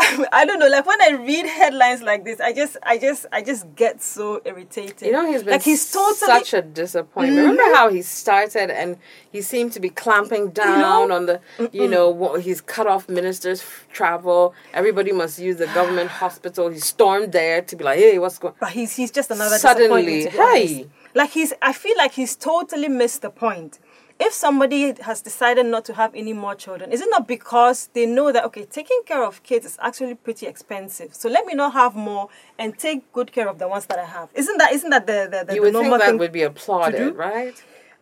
I 0.32 0.44
don't 0.44 0.58
know. 0.58 0.68
Like 0.68 0.86
when 0.86 1.00
I 1.02 1.10
read 1.10 1.46
headlines 1.46 2.02
like 2.02 2.24
this, 2.24 2.40
I 2.40 2.52
just, 2.52 2.76
I 2.82 2.98
just, 2.98 3.26
I 3.32 3.42
just 3.42 3.74
get 3.74 4.02
so 4.02 4.40
irritated. 4.44 5.02
You 5.02 5.12
know, 5.12 5.30
he's 5.30 5.42
been 5.42 5.52
like 5.52 5.62
he's 5.62 5.90
totally 5.90 6.16
such 6.16 6.54
a 6.54 6.62
disappointment. 6.62 7.38
Mm-hmm. 7.38 7.50
Remember 7.50 7.76
how 7.76 7.90
he 7.90 8.02
started 8.02 8.70
and 8.70 8.96
he 9.30 9.42
seemed 9.42 9.72
to 9.72 9.80
be 9.80 9.90
clamping 9.90 10.50
down 10.50 11.10
on 11.10 11.26
the, 11.26 11.40
you 11.72 11.86
know, 11.88 12.08
what, 12.10 12.42
he's 12.42 12.60
cut 12.60 12.86
off 12.86 13.08
ministers' 13.08 13.62
travel. 13.92 14.54
Everybody 14.72 15.12
must 15.12 15.38
use 15.38 15.56
the 15.56 15.66
government 15.66 16.10
hospital. 16.10 16.68
He 16.68 16.78
stormed 16.78 17.32
there 17.32 17.62
to 17.62 17.76
be 17.76 17.84
like, 17.84 17.98
hey, 17.98 18.18
what's 18.18 18.38
going 18.38 18.54
But 18.58 18.70
he's 18.70 18.94
he's 18.96 19.10
just 19.10 19.30
another 19.30 19.58
Suddenly, 19.58 20.24
disappointment. 20.24 20.32
To 20.32 20.36
be 20.36 20.42
honest. 20.42 20.74
hey. 20.74 20.99
Like 21.14 21.30
he's 21.30 21.52
I 21.62 21.72
feel 21.72 21.96
like 21.96 22.12
he's 22.12 22.36
totally 22.36 22.88
missed 22.88 23.22
the 23.22 23.30
point. 23.30 23.78
If 24.22 24.34
somebody 24.34 24.92
has 25.00 25.22
decided 25.22 25.64
not 25.64 25.86
to 25.86 25.94
have 25.94 26.14
any 26.14 26.34
more 26.34 26.54
children, 26.54 26.92
is 26.92 27.00
it 27.00 27.08
not 27.10 27.26
because 27.26 27.88
they 27.94 28.04
know 28.04 28.32
that 28.32 28.44
okay, 28.44 28.66
taking 28.66 29.00
care 29.06 29.24
of 29.24 29.42
kids 29.42 29.64
is 29.64 29.78
actually 29.80 30.14
pretty 30.14 30.46
expensive? 30.46 31.14
So 31.14 31.30
let 31.30 31.46
me 31.46 31.54
not 31.54 31.72
have 31.72 31.94
more 31.96 32.28
and 32.58 32.76
take 32.78 33.10
good 33.12 33.32
care 33.32 33.48
of 33.48 33.58
the 33.58 33.66
ones 33.66 33.86
that 33.86 33.98
I 33.98 34.04
have. 34.04 34.28
Isn't 34.34 34.58
that 34.58 34.72
isn't 34.72 34.90
that 34.90 35.06
the 35.06 35.26
the, 35.30 35.44
the, 35.46 35.54
You 35.54 35.60
the 35.62 35.66
would 35.68 35.72
normal 35.72 35.92
think 35.92 36.00
that 36.02 36.06
thing? 36.10 36.18
would 36.18 36.32
be 36.32 36.42
applauded, 36.42 37.16
right? 37.16 37.54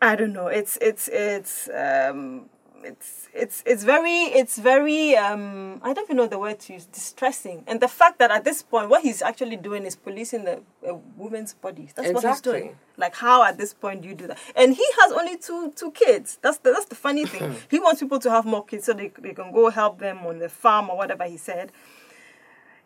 I 0.03 0.17
don't 0.17 0.33
know. 0.33 0.49
It's 0.49 0.77
it's 0.81 1.07
it's 1.09 1.69
um 1.73 2.49
it's 2.85 3.29
it's 3.35 3.63
it's 3.67 3.85
very 3.85 4.25
it's 4.25 4.59
very 4.59 5.17
um 5.17 5.81
I 5.83 5.93
don't 5.93 6.05
even 6.05 6.17
know 6.17 6.27
the 6.27 6.39
word 6.39 6.61
to 6.61 6.73
use 6.75 6.87
distressing. 6.87 7.65
And 7.67 7.81
the 7.81 7.89
fact 7.89 8.19
that 8.19 8.31
at 8.31 8.45
this 8.45 8.63
point 8.63 8.89
what 8.89 9.03
he's 9.03 9.23
actually 9.23 9.57
doing 9.57 9.85
is 9.85 9.97
policing 9.97 10.45
the 10.45 10.63
a 10.87 10.95
woman's 10.95 11.55
bodies 11.55 11.93
that's 11.95 12.13
what 12.13 12.25
he's 12.25 12.41
doing. 12.41 12.77
Like 12.97 13.15
how 13.15 13.45
at 13.45 13.59
this 13.59 13.75
point 13.75 14.03
do 14.03 14.09
you 14.09 14.15
do 14.15 14.27
that? 14.29 14.39
And 14.57 14.75
he 14.75 14.87
has 15.01 15.13
only 15.13 15.37
two 15.37 15.73
two 15.77 15.91
kids. 15.93 16.39
That's 16.43 16.59
the, 16.59 16.73
that's 16.73 16.87
the 16.87 16.95
funny 16.95 17.25
thing. 17.27 17.57
He 17.71 17.79
wants 17.81 18.01
people 18.01 18.19
to 18.21 18.31
have 18.31 18.45
more 18.45 18.65
kids 18.65 18.87
so 18.87 18.93
they, 18.93 19.13
they 19.19 19.35
can 19.35 19.53
go 19.53 19.71
help 19.71 19.99
them 19.99 20.19
on 20.27 20.39
the 20.39 20.49
farm 20.49 20.91
or 20.91 20.97
whatever 20.97 21.25
he 21.25 21.37
said 21.37 21.73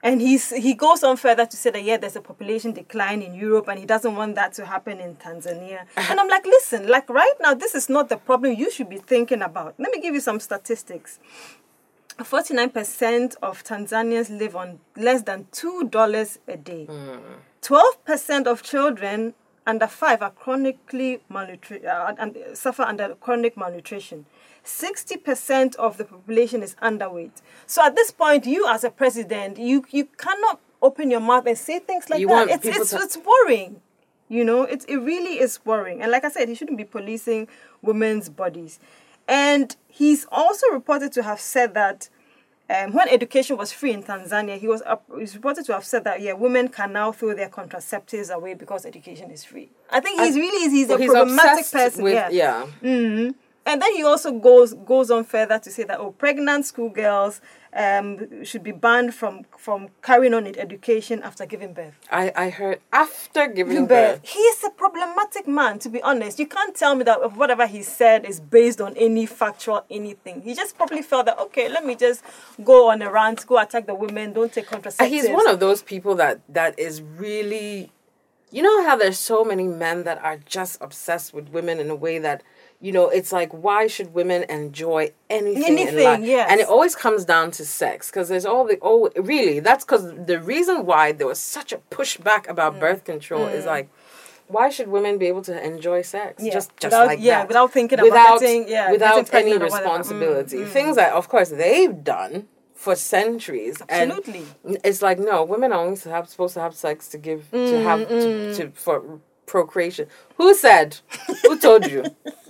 and 0.02 0.21
he's 0.21 0.50
he 0.50 0.75
goes 0.75 1.04
on 1.04 1.16
further 1.16 1.47
to 1.47 1.56
say 1.56 1.71
that 1.71 1.82
yeah, 1.82 1.97
there's 1.97 2.16
a 2.16 2.21
population 2.21 2.73
decline 2.73 3.23
in 3.23 3.35
Europe, 3.35 3.68
and 3.68 3.78
he 3.78 3.87
doesn't 3.87 4.14
want 4.16 4.35
that 4.35 4.52
to 4.54 4.66
happen 4.66 4.99
in 5.00 5.14
Tanzania. 5.16 5.82
Uh-huh. 5.97 6.06
and 6.11 6.21
I'm 6.21 6.28
like, 6.28 6.44
listen, 6.44 6.88
like 6.88 7.09
right 7.09 7.35
now, 7.40 7.54
this 7.54 7.75
is 7.75 7.88
not 7.88 8.09
the 8.09 8.16
problem 8.16 8.54
you 8.54 8.71
should 8.71 8.88
be 8.88 8.99
thinking 8.99 9.42
about. 9.42 9.75
Let 9.78 9.92
me 9.92 10.00
give 10.00 10.14
you 10.14 10.21
some 10.21 10.40
statistics. 10.40 11.18
49% 12.18 13.37
of 13.42 13.64
Tanzanians 13.64 14.37
live 14.38 14.54
on 14.54 14.78
less 14.97 15.23
than 15.23 15.47
$2 15.50 16.38
a 16.47 16.56
day. 16.56 16.85
Hmm. 16.85 17.16
12% 17.62 18.47
of 18.47 18.62
children 18.62 19.35
under 19.66 19.87
5 19.87 20.23
are 20.23 20.31
chronically 20.31 21.21
malnutri- 21.31 21.85
uh, 21.87 22.14
and 22.19 22.37
suffer 22.54 22.83
under 22.83 23.14
chronic 23.16 23.57
malnutrition. 23.57 24.26
60% 24.64 25.75
of 25.76 25.97
the 25.99 26.04
population 26.04 26.62
is 26.62 26.75
underweight. 26.83 27.42
So 27.66 27.85
at 27.85 27.95
this 27.97 28.11
point, 28.11 28.47
you 28.47 28.66
as 28.69 28.85
a 28.85 28.90
president, 28.90 29.59
you, 29.59 29.85
you 29.90 30.07
cannot 30.16 30.61
open 30.81 31.11
your 31.11 31.21
mouth 31.21 31.47
and 31.47 31.57
say 31.57 31.78
things 31.78 32.11
like 32.11 32.21
You 32.21 32.28
that. 32.28 32.49
It's, 32.50 32.66
it's, 32.66 32.90
to- 32.90 32.97
it's 32.99 33.19
worrying. 33.19 33.81
You 34.28 34.45
know, 34.45 34.62
it, 34.62 34.85
it 34.88 34.97
really 34.97 35.38
is 35.40 35.61
worrying. 35.64 36.00
And 36.00 36.11
like 36.11 36.25
I 36.25 36.31
said, 36.31 36.49
he 36.49 36.54
shouldn't 36.54 36.78
be 36.78 36.85
policing 36.85 37.49
women's 37.83 38.28
bodies. 38.28 38.78
And 39.28 39.76
he's 39.88 40.26
also 40.33 40.66
reported 40.73 41.12
to 41.12 41.23
have 41.23 41.38
said 41.40 41.75
that 41.75 42.09
um, 42.73 42.93
when 42.93 43.09
education 43.09 43.57
was 43.57 43.73
free 43.73 43.93
in 43.93 44.02
Tanzania, 44.02 44.59
he 44.59 44.69
was 44.69 44.83
up, 44.83 45.05
he's 45.19 45.35
reported 45.35 45.64
to 45.67 45.73
have 45.73 45.85
said 45.85 46.05
that 46.05 46.21
yeah, 46.21 46.33
women 46.33 46.69
can 46.69 46.93
now 46.93 47.12
throw 47.12 47.35
their 47.35 47.49
contraceptives 47.49 48.31
away 48.35 48.55
because 48.55 48.87
education 48.87 49.31
is 49.31 49.45
free. 49.45 49.69
I 49.91 50.00
think 50.00 50.21
he's 50.21 50.37
really 50.37 50.71
he's 50.71 50.88
a 50.91 50.97
Well, 50.97 51.09
problematic 51.09 51.71
person. 51.71 52.05
With, 52.05 52.14
yeah. 52.14 52.29
yeah. 52.31 52.67
Mhm. 52.83 53.35
And 53.64 53.81
then 53.81 53.95
he 53.95 54.02
also 54.02 54.33
goes 54.33 54.75
goes 54.75 55.11
on 55.11 55.25
further 55.25 55.59
to 55.59 55.71
say 55.71 55.85
that 55.85 56.00
oh, 56.00 56.12
pregnant 56.12 56.67
schoolgirls 56.67 57.41
um, 57.75 58.45
should 58.45 58.62
be 58.62 58.73
banned 58.73 59.14
from 59.14 59.45
from 59.57 59.88
carrying 60.02 60.35
on 60.35 60.47
in 60.47 60.59
education 60.59 61.23
after 61.23 61.47
giving 61.47 61.73
birth. 61.73 61.95
I, 62.11 62.33
I 62.37 62.50
heard 62.50 62.81
after 62.93 63.47
giving 63.49 63.87
birth. 63.87 64.23
birth. 64.23 64.29
He 64.29 64.41
is 64.41 64.64
a 64.64 64.71
problematic 64.71 65.49
man, 65.49 65.79
to 65.81 65.88
be 65.88 66.02
honest. 66.02 66.38
You 66.38 66.47
can't 66.47 66.75
tell 66.75 66.95
me 66.95 67.05
that 67.05 67.37
whatever 67.37 67.67
he 67.67 67.83
said 67.83 68.25
is 68.25 68.41
based 68.41 68.81
on 68.81 68.97
any 68.97 69.26
factual 69.26 69.85
anything. 69.91 70.43
He 70.43 70.55
just 70.55 70.76
probably 70.76 71.02
felt 71.02 71.26
that 71.26 71.38
okay, 71.38 71.69
let 71.69 71.87
me 71.87 71.95
just 71.95 72.23
go 72.62 72.91
on 72.91 73.00
a 73.00 73.11
rant, 73.11 73.47
go 73.47 73.59
attack 73.59 73.87
the 73.87 73.95
women, 73.95 74.33
don't 74.33 74.52
take 74.52 74.67
contraceptives. 74.67 75.09
He's 75.09 75.29
one 75.29 75.49
of 75.49 75.61
those 75.61 75.83
people 75.83 76.14
that 76.17 76.41
that 76.49 76.79
is 76.79 77.00
really 77.00 77.91
you 78.50 78.62
know 78.62 78.85
how 78.85 78.97
there's 78.97 79.19
so 79.19 79.45
many 79.45 79.67
men 79.67 80.05
that 80.05 80.23
are 80.23 80.37
just 80.37 80.76
obsessed 80.83 81.33
with 81.33 81.49
women 81.49 81.81
in 81.81 81.88
a 81.88 81.95
way 81.95 82.19
that 82.19 82.43
you 82.83 82.93
know 82.97 83.07
it's 83.09 83.33
like 83.39 83.51
why 83.67 83.87
should 83.87 84.12
women 84.12 84.41
enjoy 84.61 85.03
anything 85.31 85.62
in 85.79 85.89
Anything, 85.89 86.25
yes. 86.25 86.49
and 86.51 86.61
it 86.61 86.67
always 86.75 86.95
comes 87.05 87.25
down 87.25 87.47
to 87.53 87.62
sex 87.65 88.11
because 88.11 88.29
there's 88.29 88.45
all 88.53 88.65
the 88.67 88.77
oh 88.83 89.09
really 89.33 89.61
that's 89.61 89.85
because 89.85 90.05
the 90.33 90.39
reason 90.53 90.77
why 90.91 91.12
there 91.12 91.29
was 91.35 91.39
such 91.57 91.71
a 91.73 91.79
pushback 91.97 92.43
Mm. 92.47 92.51
about 92.55 92.81
birth 92.81 93.03
control 93.05 93.47
is 93.59 93.65
like 93.67 93.89
why 94.49 94.69
should 94.75 94.89
women 94.89 95.17
be 95.17 95.27
able 95.33 95.43
to 95.51 95.55
enjoy 95.73 96.03
sex 96.03 96.43
Yeah. 96.43 96.53
just 96.59 96.69
just 96.77 96.93
Without- 96.93 97.07
like 97.07 97.21
yeah, 97.23 97.39
that 97.39 97.49
without 97.49 97.71
thinking 97.73 97.99
about 98.01 98.05
without 98.11 98.41
getting- 98.41 98.69
yeah, 98.69 98.91
without 98.91 99.33
any 99.33 99.53
or 99.53 99.59
whatever. 99.61 99.71
Mm, 99.71 99.83
responsibility 99.83 100.65
things 100.65 100.97
that 100.97 101.12
of 101.21 101.25
course 101.29 101.51
they've 101.51 101.99
done 102.19 102.35
for 102.75 102.95
centuries 102.97 103.77
Absolutely. 103.89 104.45
and 104.65 104.77
it's 104.89 105.01
like 105.07 105.19
no 105.33 105.45
women 105.45 105.73
are 105.73 105.81
only 105.87 105.97
to 106.05 106.09
have, 106.11 106.29
supposed 106.29 106.55
to 106.55 106.61
have 106.67 106.75
sex 106.75 107.07
to 107.12 107.19
give 107.29 107.49
to 107.53 107.77
have 107.89 108.01
Mm, 108.01 108.09
to, 108.09 108.55
to 108.57 108.62
for 108.85 108.97
procreation 109.47 110.07
who 110.39 110.55
said 110.55 110.89
who 111.45 111.59
told 111.59 111.83
you 111.91 112.03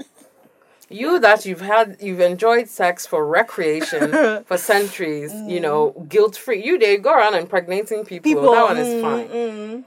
you 0.94 1.18
that 1.20 1.44
you've 1.46 1.60
had 1.60 1.96
you've 2.00 2.20
enjoyed 2.20 2.68
sex 2.68 3.06
for 3.06 3.26
recreation 3.26 4.10
for 4.44 4.56
centuries 4.56 5.32
you 5.46 5.60
know 5.60 5.90
guilt 6.08 6.36
free 6.36 6.64
you 6.64 6.78
there 6.78 6.98
go 6.98 7.12
around 7.14 7.34
impregnating 7.34 8.04
people, 8.04 8.22
Mm. 8.22 8.22
People, 8.22 8.52
that 8.52 8.64
one 8.64 8.78
is 8.78 8.88
mm, 8.88 9.02
fine 9.02 9.84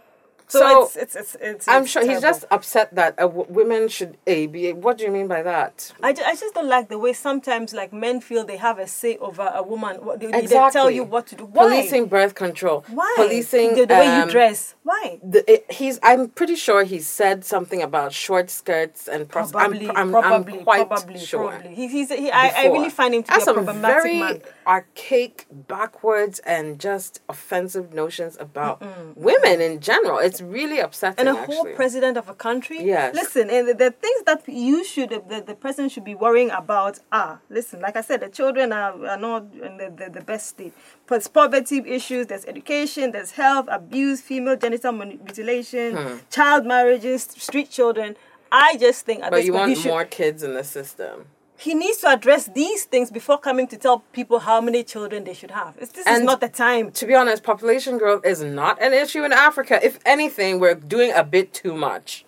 So, 0.48 0.60
So, 0.60 0.84
it's, 0.84 0.96
it's, 0.96 1.16
it's, 1.16 1.36
it's 1.42 1.68
i'm 1.68 1.86
sure 1.86 2.06
he's 2.06 2.22
just 2.22 2.46
upset 2.52 2.94
that 2.96 3.20
uh, 3.22 3.28
women 3.28 3.88
should 3.88 4.16
a 4.28 4.46
be 4.48 4.74
what 4.74 4.98
do 4.98 5.04
you 5.06 5.12
mean 5.12 5.28
by 5.28 5.42
that 5.42 5.92
I, 6.04 6.14
ju- 6.14 6.22
I 6.26 6.36
just 6.36 6.54
don't 6.54 6.68
like 6.70 6.88
the 6.90 7.00
way 7.00 7.14
sometimes 7.14 7.74
like 7.74 7.92
men 7.92 8.22
feel 8.22 8.46
they 8.46 8.58
have 8.58 8.78
a 8.78 8.88
say 8.88 9.18
over 9.18 9.52
a 9.54 9.64
woman. 9.64 9.98
What 10.06 10.20
they, 10.20 10.28
they 10.32 10.40
Exactly. 10.40 10.72
tell 10.80 10.92
you 10.92 11.04
what 11.04 11.26
to 11.28 11.36
do. 11.36 11.46
Why? 11.46 11.64
policing 11.68 12.06
birth 12.08 12.36
control 12.36 12.84
Why? 12.90 13.12
policing 13.18 13.76
the, 13.76 13.86
the 13.86 13.94
way 13.96 14.06
you 14.18 14.24
um, 14.24 14.30
dress. 14.30 14.76
Why? 14.84 15.20
the, 15.24 15.42
it, 15.52 15.72
he's 15.72 16.00
i'm 16.04 16.30
pretty 16.30 16.56
sure 16.56 16.84
he 16.84 17.00
said 17.00 17.44
something 17.44 17.82
about 17.82 18.14
short 18.14 18.50
skirts 18.50 19.08
and 19.08 19.28
pros- 19.28 19.52
Probably, 19.52 19.90
I'm, 19.90 19.98
I'm, 19.98 20.12
probably, 20.12 20.60
I'm 20.60 20.64
quite 20.64 20.88
probably, 20.88 21.20
sure 21.20 21.50
probably. 21.50 21.74
He, 21.74 21.88
he's, 21.88 22.10
he, 22.10 22.30
I, 22.32 22.48
I 22.64 22.66
really 22.68 22.90
find 22.90 23.14
him 23.16 23.24
to 23.24 23.32
Has 23.32 23.46
be 23.46 23.52
a 23.52 23.54
problematic 23.56 24.02
very 24.04 24.20
man. 24.20 24.42
archaic, 24.68 25.46
backwards, 25.52 26.40
and 26.40 26.80
just 26.80 27.22
offensive 27.30 27.94
notions 27.94 28.38
about 28.40 28.82
women 29.16 29.62
in 29.62 29.80
general. 29.80 30.20
It's 30.20 30.35
really 30.42 30.80
upsetting. 30.80 31.20
And 31.28 31.36
a 31.38 31.40
actually. 31.42 31.56
whole 31.56 31.66
president 31.76 32.18
of 32.18 32.30
a 32.30 32.34
country. 32.34 32.84
Yes. 32.84 33.14
Listen, 33.16 33.50
and 33.50 33.68
the, 33.68 33.74
the 33.74 33.92
things 33.92 34.24
that 34.26 34.44
you 34.48 34.84
should, 34.84 35.10
the, 35.10 35.44
the 35.46 35.56
president 35.56 35.92
should 35.92 36.04
be 36.06 36.16
worrying 36.16 36.50
about 36.52 37.00
are, 37.12 37.42
listen, 37.50 37.82
like 37.82 37.96
I 37.96 38.02
said, 38.02 38.22
the 38.22 38.30
children 38.30 38.72
are, 38.72 38.94
are 39.08 39.18
not 39.18 39.44
in 39.54 39.78
the, 39.78 39.94
the, 39.96 40.10
the 40.10 40.22
best 40.22 40.48
state. 40.48 40.74
There's 41.08 41.28
poverty 41.28 41.82
issues, 41.86 42.28
there's 42.28 42.46
education, 42.46 43.12
there's 43.12 43.32
health, 43.32 43.68
abuse, 43.70 44.22
female 44.22 44.56
genital 44.58 44.92
mutilation, 44.92 46.22
child 46.30 46.66
marriages, 46.66 47.24
street 47.24 47.70
children. 47.70 48.16
I 48.52 48.78
just 48.78 49.06
think 49.06 49.22
at 49.24 49.26
Hmm. 49.28 49.32
but 49.32 49.38
this 49.38 49.46
you 49.48 49.52
point, 49.54 49.68
want 49.70 49.78
should- 49.80 49.90
more 49.90 50.06
kids 50.06 50.44
in 50.44 50.54
the 50.54 50.64
system. 50.64 51.26
He 51.58 51.74
needs 51.74 51.98
to 52.00 52.10
address 52.10 52.50
these 52.54 52.84
things 52.86 53.10
before 53.12 53.38
coming 53.38 53.68
to 53.68 53.78
tell 53.78 54.00
people 54.14 54.40
how 54.40 54.60
many 54.62 54.84
children 54.84 55.24
they 55.24 55.34
should 55.34 55.52
have. 55.52 55.76
It's, 55.80 55.92
this 55.92 56.06
is 56.06 56.18
And- 56.18 56.26
not 56.26 56.42
the 56.42 56.50
time. 56.50 56.92
To 56.92 57.06
be 57.06 57.16
honest, 57.16 57.44
population 57.44 57.98
growth 57.98 58.26
is 58.26 58.44
not 58.44 58.82
an 58.82 58.94
issue 58.94 59.24
in 59.24 59.32
Africa. 59.34 59.80
If 59.84 60.00
anything, 60.06 60.60
we're 60.60 60.76
doing 60.76 61.12
a 61.14 61.24
bit 61.24 61.54
too 61.54 61.76
much. 61.76 62.26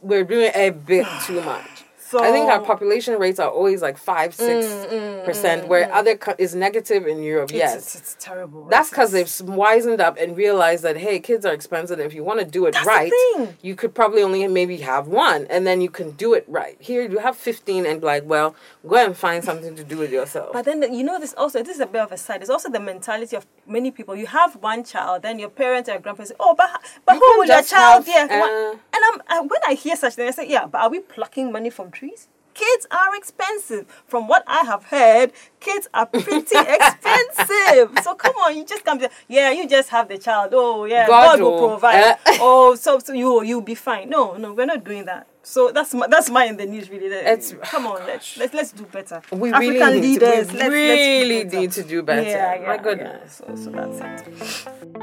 We're 0.00 0.24
doing 0.24 0.52
a 0.54 0.70
bit 0.70 1.06
too 1.26 1.40
much. 1.40 1.77
So 2.08 2.24
I 2.24 2.32
think 2.32 2.48
our 2.48 2.60
population 2.60 3.18
rates 3.18 3.38
are 3.38 3.50
always 3.50 3.82
like 3.82 3.98
five, 3.98 4.34
six 4.34 4.64
mm, 4.66 5.24
percent, 5.26 5.62
mm, 5.62 5.64
mm, 5.66 5.68
where 5.68 5.92
other 5.92 6.16
co- 6.16 6.34
is 6.38 6.54
negative 6.54 7.06
in 7.06 7.22
Europe. 7.22 7.50
it's, 7.50 7.58
yes, 7.58 7.76
it's, 7.76 7.94
it's 7.96 8.16
terrible. 8.18 8.64
That's 8.64 8.88
because 8.88 9.12
they've 9.12 9.26
wisened 9.26 10.00
up 10.00 10.16
and 10.18 10.34
realized 10.34 10.84
that 10.84 10.96
hey, 10.96 11.20
kids 11.20 11.44
are 11.44 11.52
expensive. 11.52 12.00
If 12.00 12.14
you 12.14 12.24
want 12.24 12.40
to 12.40 12.46
do 12.46 12.64
it 12.64 12.72
That's 12.72 12.86
right, 12.86 13.12
you 13.60 13.74
could 13.76 13.94
probably 13.94 14.22
only 14.22 14.46
maybe 14.48 14.78
have 14.78 15.06
one, 15.06 15.46
and 15.50 15.66
then 15.66 15.82
you 15.82 15.90
can 15.90 16.12
do 16.12 16.32
it 16.32 16.44
right. 16.48 16.76
Here, 16.80 17.02
you 17.02 17.18
have 17.18 17.36
fifteen, 17.36 17.84
and 17.84 18.02
like, 18.02 18.24
well, 18.24 18.54
go 18.86 18.96
and 18.96 19.14
find 19.14 19.44
something 19.44 19.76
to 19.76 19.84
do 19.84 19.98
with 19.98 20.10
yourself. 20.10 20.54
But 20.54 20.64
then 20.64 20.94
you 20.94 21.04
know 21.04 21.20
this 21.20 21.34
also. 21.34 21.62
This 21.62 21.74
is 21.76 21.80
a 21.80 21.86
bit 21.86 22.00
of 22.00 22.10
a 22.12 22.16
side. 22.16 22.40
It's 22.40 22.50
also 22.50 22.70
the 22.70 22.80
mentality 22.80 23.36
of 23.36 23.46
many 23.66 23.90
people. 23.90 24.16
You 24.16 24.26
have 24.28 24.56
one 24.56 24.82
child, 24.82 25.22
then 25.22 25.38
your 25.38 25.50
parents 25.50 25.90
or 25.90 25.92
your 25.92 26.00
grandparents 26.00 26.30
say, 26.30 26.36
"Oh, 26.40 26.54
but 26.54 26.70
but 27.04 27.16
You 27.16 27.20
who 27.20 27.38
will 27.40 27.46
your 27.46 27.62
child?" 27.62 28.06
have, 28.06 28.30
Yeah, 28.30 28.44
uh, 28.44 28.78
and 28.94 29.02
I'm 29.08 29.22
I, 29.28 29.40
when 29.40 29.60
I 29.66 29.74
hear 29.74 29.94
such 29.96 30.14
things, 30.14 30.38
I 30.38 30.42
say, 30.44 30.48
"Yeah, 30.48 30.66
but 30.66 30.80
are 30.80 30.90
we 30.90 31.00
plucking 31.00 31.52
money 31.52 31.68
from 31.68 31.90
trees?" 31.98 32.28
Kids 32.54 32.84
are 32.90 33.14
expensive. 33.14 33.84
From 34.12 34.26
what 34.26 34.42
I 34.48 34.60
have 34.72 34.82
heard, 34.94 35.28
kids 35.60 35.86
are 35.94 36.06
pretty 36.06 36.58
expensive. 36.76 37.86
So 38.02 38.14
come 38.24 38.34
on, 38.44 38.56
you 38.56 38.64
just 38.64 38.84
come. 38.84 38.98
Yeah, 39.28 39.50
you 39.52 39.68
just 39.68 39.90
have 39.90 40.08
the 40.08 40.18
child. 40.18 40.50
Oh 40.54 40.84
yeah, 40.84 41.06
God 41.06 41.24
God, 41.38 41.40
will 41.40 41.52
will. 41.60 41.68
provide. 41.74 42.02
Uh. 42.04 42.16
oh, 42.40 42.74
so 42.74 42.98
so 42.98 43.12
you 43.12 43.42
you'll 43.44 43.60
be 43.74 43.76
fine. 43.76 44.08
No, 44.10 44.36
no, 44.36 44.52
we're 44.54 44.66
not 44.74 44.82
doing 44.82 45.04
that. 45.04 45.28
So 45.44 45.70
that's 45.72 45.94
my, 45.94 46.06
that's 46.08 46.30
my 46.30 46.44
in 46.46 46.56
the 46.56 46.66
news 46.66 46.90
really. 46.90 47.06
It's- 47.06 47.54
come 47.62 47.86
on, 47.86 48.04
let's 48.06 48.36
let's 48.36 48.52
let's 48.58 48.72
do 48.72 48.84
better. 48.96 49.22
we 49.30 49.52
African 49.52 49.74
really 49.74 50.00
need 50.00 50.20
leaders, 50.20 50.48
to, 50.48 50.52
we 50.54 50.58
let's, 50.58 50.70
let's 50.72 51.28
do 51.28 51.44
better. 51.44 51.60
need 51.60 51.72
to 51.72 51.82
do 51.84 52.02
better. 52.02 52.22
Yeah, 52.22 52.54
yeah, 52.54 52.66
My 52.66 52.74
yeah. 52.74 52.82
goodness. 52.82 53.42
So, 53.46 53.56
so 53.56 53.70
that's 53.70 53.98
it. 54.28 55.02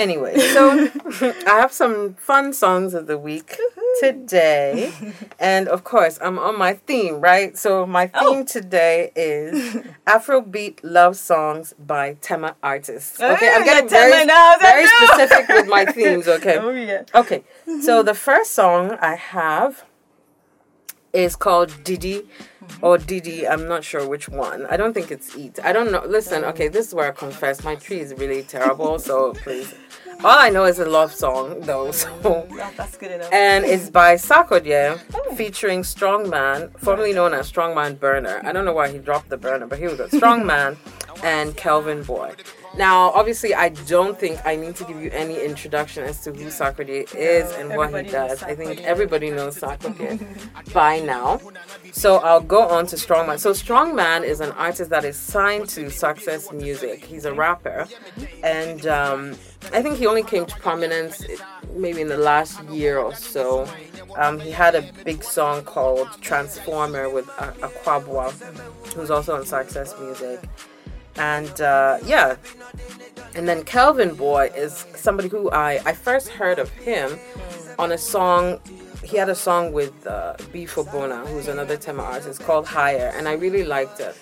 Anyway, 0.00 0.38
so 0.54 0.88
I 1.46 1.60
have 1.60 1.72
some 1.72 2.14
fun 2.14 2.54
songs 2.54 2.94
of 2.94 3.06
the 3.06 3.18
week 3.18 3.58
today. 4.00 4.92
And 5.38 5.68
of 5.68 5.84
course, 5.84 6.18
I'm 6.22 6.38
on 6.38 6.58
my 6.58 6.72
theme, 6.74 7.20
right? 7.20 7.56
So 7.56 7.84
my 7.86 8.06
theme 8.06 8.40
Oh. 8.40 8.44
today 8.44 9.12
is 9.14 9.76
Afrobeat 10.06 10.78
love 10.82 11.16
songs 11.16 11.74
by 11.78 12.14
Tema 12.22 12.56
artists. 12.62 13.20
Okay, 13.20 13.50
Oh, 13.52 13.56
I'm 13.56 13.64
getting 13.64 13.88
very, 13.90 14.24
now, 14.24 14.56
very 14.58 14.86
specific 14.86 15.48
with 15.48 15.68
my 15.68 15.84
themes, 15.84 16.26
okay? 16.28 16.56
Oh. 17.14 17.20
Okay, 17.20 17.44
so 17.82 18.02
the 18.02 18.14
first 18.14 18.52
song 18.52 18.96
I 19.02 19.16
have 19.16 19.84
is 21.12 21.36
called 21.36 21.72
Didi 21.84 22.20
mm-hmm. 22.22 22.84
or 22.84 22.98
Didi. 22.98 23.46
I'm 23.46 23.66
not 23.68 23.84
sure 23.84 24.06
which 24.08 24.28
one. 24.28 24.66
I 24.66 24.76
don't 24.76 24.92
think 24.92 25.10
it's 25.10 25.36
Eat. 25.36 25.58
I 25.62 25.72
don't 25.72 25.90
know. 25.90 26.04
Listen, 26.06 26.44
okay, 26.44 26.68
this 26.68 26.88
is 26.88 26.94
where 26.94 27.08
I 27.08 27.10
confess 27.12 27.64
my 27.64 27.74
tree 27.74 28.00
is 28.00 28.14
really 28.14 28.42
terrible, 28.42 28.98
so 28.98 29.32
please. 29.34 29.74
All 30.22 30.38
I 30.38 30.50
know 30.50 30.64
is 30.64 30.78
a 30.78 30.84
love 30.84 31.14
song 31.14 31.60
though, 31.60 31.90
so 32.02 32.46
Yeah, 32.54 32.70
that's 32.76 32.96
good 32.98 33.10
enough. 33.12 33.32
and 33.32 33.64
it's 33.64 33.88
by 33.88 34.16
Sarkodie 34.16 35.00
oh. 35.14 35.34
featuring 35.34 35.82
Strongman, 35.82 36.78
formerly 36.78 37.14
known 37.14 37.32
as 37.32 37.50
Strongman 37.50 37.98
Burner. 37.98 38.42
I 38.44 38.52
don't 38.52 38.66
know 38.66 38.74
why 38.74 38.90
he 38.90 38.98
dropped 38.98 39.30
the 39.30 39.38
burner, 39.38 39.66
but 39.66 39.78
here 39.78 39.90
we 39.90 39.96
go. 39.96 40.08
Strongman 40.08 40.76
and 41.24 41.56
Kelvin 41.56 42.02
Boy. 42.02 42.34
Now, 42.76 43.10
obviously, 43.10 43.54
I 43.54 43.70
don't 43.70 44.18
think 44.18 44.40
I 44.44 44.54
need 44.54 44.76
to 44.76 44.84
give 44.84 45.00
you 45.00 45.10
any 45.10 45.44
introduction 45.44 46.04
as 46.04 46.20
to 46.22 46.32
who 46.32 46.46
Sarkodie 46.46 47.12
is 47.14 47.50
and 47.52 47.70
what 47.76 47.90
he 47.90 47.96
everybody 47.96 48.10
does. 48.10 48.42
I 48.42 48.54
think 48.54 48.80
everybody 48.82 49.30
knows 49.30 49.58
Sarkodie 49.58 50.72
by 50.72 51.00
now. 51.00 51.40
So 51.92 52.16
I'll 52.18 52.40
go 52.40 52.62
on 52.62 52.86
to 52.86 52.96
Strongman. 52.96 53.38
So 53.40 53.50
Strongman 53.52 54.22
is 54.22 54.40
an 54.40 54.52
artist 54.52 54.90
that 54.90 55.04
is 55.04 55.16
signed 55.16 55.68
to 55.70 55.86
Sarkcess 55.86 56.52
Music. 56.52 57.04
He's 57.04 57.24
a 57.24 57.34
rapper, 57.34 57.88
and 58.44 58.86
um, 58.86 59.32
I 59.72 59.82
think 59.82 59.96
he 59.96 60.06
only 60.06 60.22
came 60.22 60.46
to 60.46 60.56
prominence 60.56 61.24
maybe 61.74 62.00
in 62.00 62.08
the 62.08 62.16
last 62.18 62.62
year 62.64 62.98
or 62.98 63.14
so. 63.14 63.66
Um, 64.16 64.38
he 64.40 64.50
had 64.50 64.74
a 64.74 64.82
big 65.04 65.22
song 65.22 65.62
called 65.64 66.08
Transformer 66.20 67.08
with 67.08 67.28
A- 67.38 67.54
Aquabwa, 67.62 68.32
who's 68.94 69.10
also 69.10 69.34
on 69.36 69.42
Sarkcess 69.42 70.00
Music. 70.00 70.40
And 71.20 71.60
uh, 71.60 71.98
yeah, 72.04 72.36
and 73.34 73.46
then 73.46 73.62
Kelvin 73.64 74.14
Boy 74.14 74.50
is 74.56 74.86
somebody 74.94 75.28
who 75.28 75.50
I, 75.50 75.80
I 75.84 75.92
first 75.92 76.28
heard 76.28 76.58
of 76.58 76.70
him 76.70 77.18
on 77.78 77.92
a 77.92 77.98
song. 77.98 78.58
He 79.04 79.16
had 79.18 79.28
a 79.28 79.34
song 79.34 79.72
with 79.72 80.06
uh, 80.06 80.36
B4Bonah, 80.52 81.26
who's 81.28 81.48
another 81.48 81.76
Tema 81.76 82.02
artist, 82.02 82.40
called 82.40 82.66
Higher, 82.66 83.12
and 83.16 83.28
I 83.28 83.32
really 83.34 83.64
liked 83.64 84.00
it. 84.00 84.16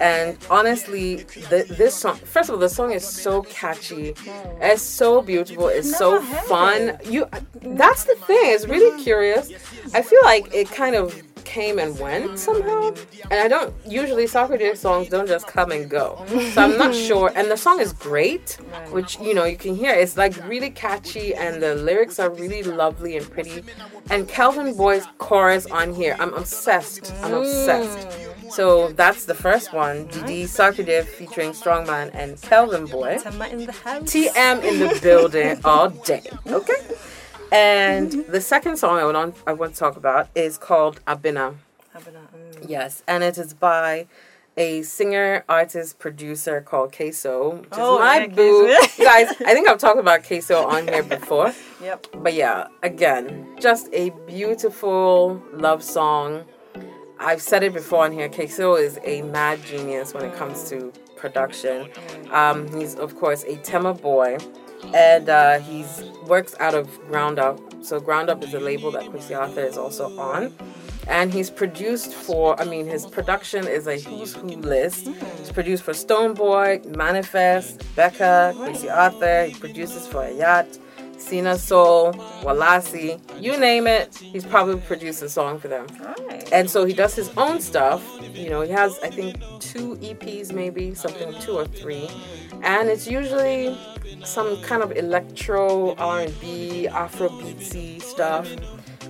And 0.00 0.38
honestly, 0.50 1.16
the, 1.50 1.66
this 1.68 1.94
song, 1.94 2.16
first 2.16 2.48
of 2.48 2.54
all, 2.54 2.60
the 2.60 2.68
song 2.68 2.92
is 2.92 3.06
so 3.06 3.42
catchy. 3.42 4.14
It's 4.60 4.82
so 4.82 5.22
beautiful. 5.22 5.68
It's 5.68 5.96
so 5.96 6.18
Never 6.18 6.36
fun. 6.48 6.98
You, 7.04 7.26
that's 7.60 8.04
the 8.04 8.14
thing. 8.26 8.52
It's 8.54 8.66
really 8.66 9.02
curious. 9.02 9.50
I 9.94 10.02
feel 10.02 10.22
like 10.24 10.52
it 10.54 10.70
kind 10.70 10.94
of 10.94 11.22
came 11.52 11.78
and 11.78 11.98
went 11.98 12.38
somehow. 12.38 12.94
And 13.30 13.38
I 13.44 13.48
don't 13.48 13.74
usually 13.86 14.26
Soccer 14.26 14.74
songs 14.74 15.08
don't 15.08 15.28
just 15.28 15.46
come 15.46 15.70
and 15.70 15.88
go. 15.88 16.24
So 16.52 16.62
I'm 16.62 16.78
not 16.78 16.94
sure. 17.08 17.30
And 17.34 17.50
the 17.50 17.56
song 17.56 17.78
is 17.80 17.92
great, 17.92 18.58
which 18.90 19.20
you 19.20 19.34
know 19.34 19.44
you 19.44 19.58
can 19.58 19.74
hear. 19.74 19.92
It's 19.92 20.16
like 20.16 20.34
really 20.48 20.70
catchy, 20.70 21.34
and 21.34 21.62
the 21.62 21.74
lyrics 21.74 22.18
are 22.18 22.30
really 22.30 22.62
lovely 22.62 23.16
and 23.18 23.30
pretty. 23.30 23.62
And 24.10 24.28
Kelvin 24.28 24.74
Boy's 24.76 25.06
chorus 25.18 25.66
on 25.66 25.94
here, 25.94 26.16
I'm 26.18 26.34
obsessed. 26.34 27.12
I'm 27.22 27.34
obsessed. 27.34 28.08
Mm. 28.08 28.52
So 28.52 28.88
that's 28.92 29.24
the 29.24 29.34
first 29.34 29.72
one. 29.72 30.06
Didi 30.08 30.44
Sarkodie 30.44 31.04
featuring 31.04 31.52
Strongman 31.52 32.10
and 32.12 32.40
Kelvin 32.42 32.86
Boy. 32.86 33.18
Tema 33.22 33.46
in 33.48 33.64
the 33.66 33.72
house. 33.72 34.02
TM 34.02 34.56
in 34.68 34.74
the 34.80 34.98
building 35.02 35.58
all 35.64 35.88
day. 35.88 36.24
Okay. 36.46 36.80
And 37.52 38.10
the 38.28 38.40
second 38.40 38.78
song 38.78 38.98
I 38.98 39.04
want 39.04 39.36
I 39.46 39.52
want 39.52 39.74
to 39.74 39.78
talk 39.78 39.96
about 39.96 40.28
is 40.34 40.56
called 40.56 41.04
Abina. 41.04 41.56
Abena, 41.94 42.22
mm. 42.34 42.66
Yes, 42.66 43.02
and 43.06 43.22
it 43.22 43.36
is 43.36 43.52
by 43.52 44.06
a 44.56 44.82
singer, 44.82 45.44
artist, 45.50 45.98
producer 45.98 46.62
called 46.62 46.94
Queso, 46.96 47.56
which 47.56 47.72
is 47.72 47.78
Oh, 47.78 47.98
my 47.98 48.20
yeah, 48.20 48.26
boo. 48.26 48.68
Guys, 49.04 49.28
I 49.44 49.52
think 49.52 49.68
I've 49.68 49.78
talked 49.78 49.98
about 49.98 50.24
Queso 50.24 50.64
on 50.66 50.88
here 50.88 51.02
before. 51.18 51.52
Yep. 51.82 52.06
But 52.22 52.32
yeah, 52.32 52.68
again, 52.82 53.46
just 53.60 53.88
a 53.92 54.10
beautiful 54.26 55.42
love 55.52 55.82
song. 55.82 56.44
I've 57.18 57.42
said 57.42 57.62
it 57.62 57.74
before 57.74 58.04
on 58.04 58.12
here. 58.12 58.30
Queso 58.30 58.76
is 58.76 58.98
a 59.04 59.20
mad 59.22 59.62
genius 59.62 60.14
when 60.14 60.24
it 60.24 60.34
comes 60.34 60.68
to 60.70 60.90
production. 61.16 61.88
Um, 62.30 62.66
he's 62.78 62.94
of 62.96 63.14
course 63.16 63.44
a 63.44 63.56
Tema 63.58 63.94
boy, 63.94 64.38
and 64.94 65.28
uh, 65.28 65.58
he's 65.60 66.02
works 66.26 66.54
out 66.60 66.74
of 66.74 66.88
Ground 67.08 67.38
Up. 67.38 67.58
So 67.82 68.00
Ground 68.00 68.30
Up 68.30 68.42
is 68.42 68.54
a 68.54 68.60
label 68.60 68.90
that 68.92 69.04
Kwesi 69.04 69.38
Arthur 69.38 69.62
is 69.62 69.76
also 69.76 70.16
on. 70.18 70.54
And 71.08 71.32
he's 71.32 71.50
produced 71.50 72.14
for, 72.14 72.58
I 72.60 72.64
mean, 72.64 72.86
his 72.86 73.06
production 73.06 73.66
is 73.66 73.88
a 73.88 73.98
who's 73.98 74.34
who 74.34 74.46
list. 74.48 75.08
He's 75.38 75.50
produced 75.50 75.82
for 75.82 75.92
Stonebwoy, 75.92 76.96
Manifest, 76.96 77.84
Becca, 77.96 78.54
Kwesi 78.56 78.94
Arthur. 78.94 79.46
He 79.46 79.54
produces 79.54 80.06
for 80.06 80.20
Ayat, 80.20 80.78
Sina 81.18 81.56
Soul, 81.56 82.12
Walasi, 82.42 83.20
you 83.40 83.58
name 83.58 83.86
it. 83.86 84.14
He's 84.16 84.44
probably 84.44 84.80
produced 84.80 85.22
a 85.22 85.28
song 85.28 85.58
for 85.58 85.68
them. 85.68 85.86
And 86.52 86.68
so 86.68 86.84
he 86.84 86.92
does 86.92 87.14
his 87.14 87.30
own 87.36 87.60
stuff. 87.60 88.02
You 88.34 88.50
know, 88.50 88.60
he 88.62 88.70
has 88.72 88.98
I 89.00 89.10
think 89.10 89.36
two 89.60 89.96
EPs, 89.96 90.52
maybe 90.52 90.94
something, 90.94 91.32
two 91.40 91.52
or 91.52 91.66
three, 91.66 92.08
and 92.62 92.88
it's 92.88 93.06
usually 93.06 93.76
some 94.24 94.60
kind 94.62 94.82
of 94.82 94.92
electro 94.92 95.94
R 95.96 96.20
and 96.20 96.40
B, 96.40 96.88
Afro 96.88 97.28
beatsy 97.28 98.00
stuff. 98.02 98.48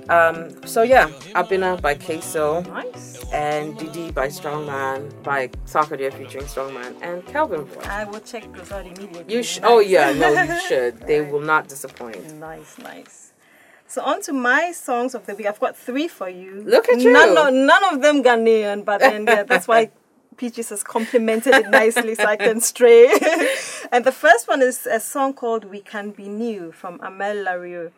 Um, 0.08 0.66
so 0.66 0.82
yeah, 0.82 1.08
Abina 1.34 1.80
by 1.80 1.94
Queso 1.94 2.62
Nice. 2.62 3.22
and 3.32 3.78
Didi 3.78 4.10
by 4.10 4.26
Strongman 4.28 5.22
by 5.22 5.48
Sarkodie 5.66 6.12
featuring 6.12 6.44
Strongman 6.46 6.96
and 7.02 7.24
Kelvin 7.26 7.64
Boy. 7.64 7.82
I 7.84 8.04
will 8.04 8.20
check 8.20 8.52
those 8.52 8.72
out 8.72 8.84
immediately. 8.84 9.32
You 9.32 9.42
sh- 9.42 9.60
oh 9.62 9.78
yeah, 9.78 10.12
no, 10.12 10.32
you 10.42 10.60
should. 10.68 11.00
They 11.06 11.20
will 11.20 11.40
not 11.40 11.68
disappoint. 11.68 12.34
Nice, 12.34 12.78
nice. 12.78 13.32
So 13.86 14.02
on 14.02 14.22
to 14.22 14.32
my 14.32 14.72
songs 14.72 15.14
of 15.14 15.26
the 15.26 15.34
week. 15.34 15.46
I've 15.46 15.60
got 15.60 15.76
three 15.76 16.08
for 16.08 16.28
you. 16.28 16.62
Look 16.66 16.88
at 16.88 17.00
you. 17.00 17.12
None 17.12 17.66
none 17.66 17.94
of 17.94 18.02
them 18.02 18.22
Ghanaian, 18.24 18.84
but 18.84 19.00
then 19.00 19.24
yeah, 19.26 19.44
that's 19.44 19.68
why 19.68 19.90
Peaches 20.36 20.70
has 20.70 20.82
complimented 20.82 21.54
it 21.54 21.68
nicely 21.70 22.14
so 22.14 22.24
I 22.24 22.36
can 22.36 22.60
stray. 22.72 23.06
and 23.92 24.04
the 24.04 24.12
first 24.12 24.48
one 24.48 24.62
is 24.62 24.86
a 24.86 25.00
song 25.00 25.34
called 25.34 25.64
We 25.64 25.80
Can 25.80 26.10
Be 26.10 26.28
New 26.28 26.72
from 26.72 27.00
Amel 27.02 27.36
Larrieux. 27.44 27.90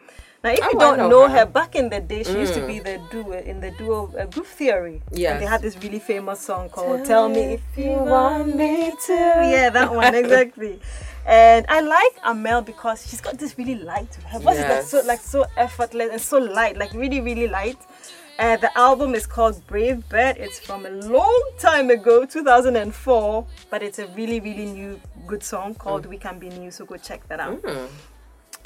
Now, 0.42 0.50
if 0.50 0.58
you 0.58 0.64
Oh, 0.74 0.76
I 0.76 0.80
don't 0.80 0.98
know 0.98 1.08
know, 1.08 1.28
her. 1.28 1.38
her. 1.38 1.46
back 1.46 1.74
in 1.74 1.88
the 1.88 2.00
day, 2.00 2.22
she 2.22 2.32
used 2.32 2.52
to 2.54 2.66
be 2.66 2.78
the 2.78 3.00
duo 3.10 3.32
in 3.32 3.60
the 3.60 3.70
duo 3.70 4.12
uh, 4.18 4.26
Groove 4.26 4.46
Theory. 4.46 5.00
Yeah. 5.10 5.32
And 5.32 5.42
they 5.42 5.46
had 5.46 5.62
this 5.62 5.76
really 5.82 5.98
famous 6.00 6.40
song 6.40 6.68
called 6.68 7.04
Tell, 7.06 7.28
Me 7.30 7.54
If 7.54 7.62
You 7.78 7.92
Want 7.92 8.54
Me 8.54 8.92
to. 9.06 9.12
yeah, 9.14 9.70
that 9.70 9.94
one 9.94 10.14
exactly. 10.22 10.80
And 11.26 11.64
I 11.70 11.80
like 11.80 12.12
Amel 12.26 12.60
because 12.60 13.06
she's 13.08 13.22
got 13.22 13.38
this 13.38 13.56
really 13.56 13.76
light. 13.76 14.14
Her 14.28 14.38
voice 14.38 14.58
is 14.58 14.64
like 14.68 14.82
so 14.82 15.00
like 15.06 15.20
so 15.20 15.46
effortless 15.56 16.10
and 16.12 16.20
so 16.20 16.36
light, 16.36 16.76
like 16.76 16.92
really 16.92 17.20
really 17.20 17.48
light. 17.48 17.78
Uh, 18.36 18.56
the 18.56 18.76
album 18.76 19.14
is 19.14 19.26
called 19.26 19.64
Brave 19.68 20.08
Bird. 20.08 20.36
It's 20.38 20.58
from 20.58 20.86
a 20.86 20.90
long 20.90 21.50
time 21.58 21.90
ago, 21.90 22.24
2004, 22.26 23.46
but 23.70 23.82
it's 23.82 24.00
a 24.00 24.08
really 24.08 24.40
really 24.40 24.66
new 24.66 25.00
good 25.26 25.42
song 25.42 25.74
called 25.74 26.06
We 26.06 26.18
Can 26.18 26.40
Be 26.40 26.48
New. 26.48 26.72
So 26.72 26.84
go 26.84 26.96
check 26.96 27.26
that 27.28 27.38
out. 27.38 27.62
Mm. 27.62 27.88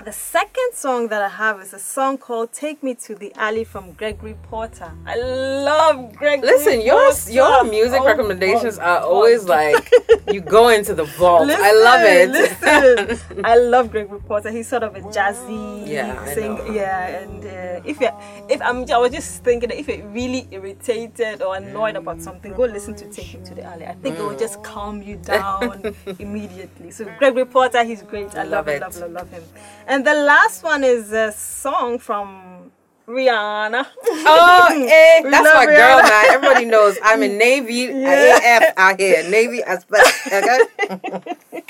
The 0.05 0.13
second 0.13 0.71
song 0.75 1.09
that 1.09 1.21
I 1.21 1.29
have 1.29 1.61
is 1.61 1.75
a 1.75 1.79
song 1.79 2.19
called 2.19 2.53
"Take 2.53 2.83
Me 2.85 2.95
to 3.07 3.17
the 3.17 3.33
Alley" 3.35 3.65
from 3.65 3.93
Gregory 3.95 4.37
Porter. 4.45 4.93
I 5.05 5.17
love 5.19 6.15
Gregory. 6.15 6.49
Listen, 6.49 6.81
your 6.83 7.03
Porter. 7.11 7.33
your 7.33 7.65
music 7.65 8.01
Oh, 8.03 8.07
recommendations 8.07 8.79
are 8.79 9.01
always 9.01 9.45
like 9.45 9.91
you 10.33 10.41
go 10.41 10.69
into 10.69 10.95
the 10.95 11.03
vault. 11.05 11.51
I 11.51 11.73
love 11.73 12.03
it. 12.05 12.31
Listen, 12.31 13.45
I 13.45 13.57
love 13.57 13.91
Gregory 13.91 14.21
Porter. 14.21 14.51
He's 14.53 14.69
sort 14.69 14.85
of 14.85 14.95
a 14.95 15.01
jazzy 15.01 15.87
Yeah, 15.87 16.25
singer. 16.33 16.73
Yeah, 16.73 17.07
and 17.23 17.45
uh, 17.45 17.83
if 17.85 18.01
you 18.01 18.09
if 18.49 18.63
I'm, 18.63 18.89
I 18.91 18.99
was 18.99 19.11
just 19.13 19.43
thinking 19.43 19.69
that 19.71 19.79
if 19.79 19.89
you're 19.89 20.07
really 20.07 20.47
irritated 20.53 21.43
or 21.43 21.57
annoyed 21.57 21.97
about 21.97 22.23
something, 22.23 22.55
go 22.55 22.63
listen 22.63 22.95
to 22.95 23.05
Take 23.11 23.35
Me 23.41 23.45
to 23.47 23.55
the 23.55 23.65
Alley. 23.65 23.85
I 23.87 23.95
think 23.95 24.17
it 24.17 24.23
will 24.23 24.29
Mm. 24.29 24.39
just 24.39 24.63
calm 24.63 25.03
you 25.03 25.17
down 25.17 25.95
immediately. 26.21 26.93
So 26.93 27.05
Gregory 27.19 27.47
Porter, 27.47 27.83
he's 27.83 28.03
great. 28.03 28.35
I 28.37 28.45
love, 28.45 28.67
Love 28.67 28.69
it. 28.69 28.81
love, 28.81 28.97
love, 28.99 29.11
love 29.11 29.31
him. 29.31 29.43
And 29.88 30.07
the 30.07 30.14
last 30.14 30.62
one 30.62 30.85
is 30.85 31.12
a 31.12 31.33
song 31.33 31.98
from 31.98 32.70
Rihanna. 33.09 33.87
Oh, 34.05 34.68
eh, 34.87 35.22
that's 35.24 35.55
my 35.55 35.64
girl, 35.64 35.98
Rihanna. 35.98 36.09
man. 36.09 36.24
Everybody 36.35 36.64
knows 36.66 36.98
I'm 37.03 37.22
in 37.22 37.38
Navy 37.38 37.72
Yeah. 37.96 38.37
AF 38.68 38.74
out 38.77 39.01
here. 39.01 39.22
Navy 39.31 39.62
as 39.62 39.87
well. 39.88 40.05
Okay? 40.27 40.61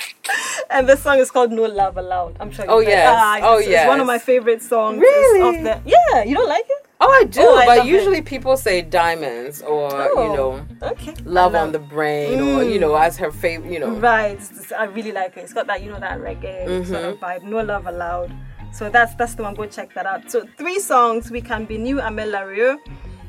and 0.69 0.87
the 0.89 0.97
song 0.97 1.19
is 1.19 1.31
called 1.31 1.51
No 1.53 1.63
Love 1.63 1.95
Allowed. 1.95 2.35
I'm 2.41 2.51
sure 2.51 2.65
you 2.65 2.71
Oh, 2.71 2.79
yes. 2.79 3.07
Ah, 3.17 3.39
Oh, 3.41 3.57
it's, 3.59 3.69
It's 3.69 3.87
one 3.87 4.01
of 4.01 4.07
my 4.07 4.19
favorite 4.19 4.61
songs. 4.61 4.99
Really? 4.99 5.41
Of 5.57 5.63
the, 5.63 5.79
yeah, 5.85 6.23
you 6.23 6.35
don't 6.35 6.49
like 6.49 6.65
it? 6.67 6.85
Oh, 7.01 7.09
I 7.09 7.23
do, 7.23 7.41
Oh, 7.41 7.55
I 7.55 7.65
but 7.65 7.77
it. 7.79 7.85
usually 7.85 8.21
people 8.21 8.57
say 8.57 8.81
diamonds 8.81 9.61
or 9.61 9.89
Oh, 9.93 10.23
you 10.23 10.33
know 10.35 10.65
okay. 10.91 11.13
love 11.23 11.55
on 11.55 11.71
the 11.71 11.79
brain 11.79 12.39
or 12.41 12.63
you 12.63 12.77
know 12.79 12.93
as 12.95 13.15
her 13.17 13.31
favorite. 13.31 13.71
You 13.71 13.79
know, 13.79 13.91
Right, 13.91 14.39
I 14.77 14.83
really 14.85 15.13
like 15.13 15.37
it. 15.37 15.41
It's 15.45 15.53
got 15.53 15.67
that 15.67 15.81
you 15.83 15.89
know 15.91 15.99
that 15.99 16.19
reggae 16.19 16.65
sort 16.85 17.01
Mm-hmm. 17.01 17.09
of 17.11 17.17
vibe. 17.19 17.43
No 17.43 17.61
love 17.61 17.87
allowed. 17.87 18.31
So 18.73 18.89
that's 18.89 19.15
that's 19.15 19.35
the 19.35 19.43
one. 19.43 19.55
Go 19.55 19.65
check 19.65 19.93
that 19.95 20.05
out. 20.05 20.29
So 20.29 20.45
three 20.57 20.79
songs. 20.79 21.31
We 21.31 21.41
can 21.41 21.65
be 21.65 21.77
new. 21.77 21.99
Amel 22.01 22.29
Larrieux. 22.29 22.77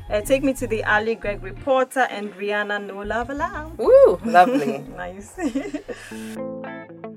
Uh, 0.09 0.19
Take 0.19 0.43
me 0.43 0.51
to 0.55 0.67
the 0.67 0.83
alley. 0.83 1.15
Gregory 1.15 1.53
Porter 1.53 2.01
and 2.11 2.33
Rihanna. 2.33 2.85
No 2.87 2.99
love 3.03 3.29
allowed. 3.29 3.77
woo, 3.77 4.19
lovely. 4.25 4.79
Nice. 4.97 5.31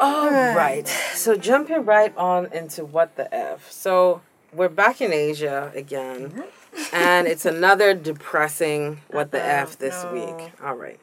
All 0.00 0.30
right. 0.30 0.88
So 1.14 1.36
jumping 1.36 1.84
right 1.84 2.16
on 2.16 2.46
into 2.52 2.84
what 2.86 3.16
the 3.16 3.32
F. 3.34 3.70
So 3.70 4.22
we're 4.52 4.70
back 4.70 5.02
in 5.02 5.12
Asia 5.12 5.70
again. 5.74 6.30
Mm-hmm. 6.30 6.94
and 6.94 7.26
it's 7.26 7.44
another 7.44 7.94
depressing 7.94 9.00
what 9.10 9.32
the 9.32 9.42
F 9.42 9.76
this 9.78 10.04
no. 10.04 10.12
week. 10.12 10.52
All 10.62 10.74
right. 10.74 11.00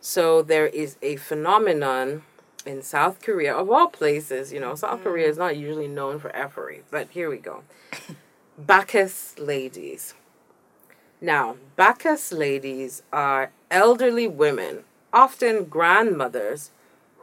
So 0.00 0.42
there 0.42 0.66
is 0.66 0.96
a 1.02 1.16
phenomenon 1.16 2.22
in 2.64 2.82
South 2.82 3.22
Korea, 3.22 3.54
of 3.54 3.70
all 3.70 3.88
places, 3.88 4.52
you 4.52 4.60
know, 4.60 4.74
South 4.74 5.02
Korea 5.02 5.28
is 5.28 5.38
not 5.38 5.56
usually 5.56 5.88
known 5.88 6.18
for 6.18 6.34
effery, 6.34 6.82
but 6.90 7.08
here 7.10 7.30
we 7.30 7.38
go. 7.38 7.62
Bacchus 8.58 9.38
ladies. 9.38 10.14
Now, 11.20 11.56
Bacchus 11.76 12.32
ladies 12.32 13.02
are 13.12 13.52
elderly 13.70 14.26
women, 14.26 14.84
often 15.12 15.64
grandmothers, 15.64 16.70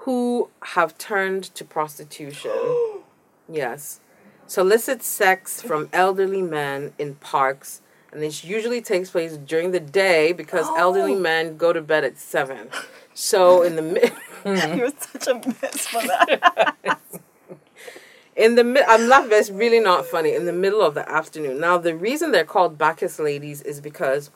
who 0.04 0.50
have 0.76 0.98
turned 0.98 1.44
to 1.56 1.64
prostitution. 1.66 2.52
yes. 3.50 4.00
Solicit 4.48 5.02
sex 5.04 5.62
from 5.62 5.90
elderly 5.94 6.42
men 6.42 6.94
in 7.00 7.16
parks, 7.16 7.82
and 8.12 8.22
this 8.22 8.44
usually 8.44 8.82
takes 8.82 9.10
place 9.10 9.38
during 9.38 9.72
the 9.72 9.80
day 9.80 10.34
because 10.34 10.68
elderly 10.78 11.16
Oh. 11.16 11.20
men 11.20 11.58
go 11.58 11.72
to 11.74 11.82
bed 11.82 12.04
at 12.04 12.18
7. 12.18 12.70
So 13.16 13.62
in 13.62 13.76
the 13.76 13.84
mid 13.84 14.12
You're 14.76 14.90
such 15.00 15.28
a 15.28 15.36
mess 15.36 15.86
for 15.86 16.02
that. 16.02 16.76
in 18.36 18.56
the 18.56 18.64
mid 18.64 18.84
I'm 18.88 19.08
laughing, 19.08 19.30
it's 19.34 19.52
really 19.52 19.80
not 19.80 20.08
funny. 20.08 20.34
In 20.34 20.46
the 20.48 20.52
middle 20.52 20.82
of 20.82 20.96
the 20.96 21.08
afternoon. 21.08 21.60
Now 21.60 21.78
the 21.78 21.96
reason 21.96 22.32
they're 22.32 22.44
called 22.44 22.80
Bacchus 22.80 23.20
ladies 23.20 23.62
is 23.62 23.80
because 23.82 24.32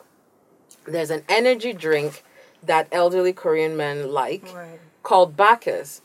there's 0.86 1.10
an 1.10 1.24
energy 1.28 1.72
drink 1.72 2.22
that 2.62 2.86
elderly 2.92 3.32
Korean 3.32 3.76
men 3.76 4.12
like 4.12 4.44
Right. 4.54 4.78
Called 5.08 5.36
Bacchus. 5.36 6.02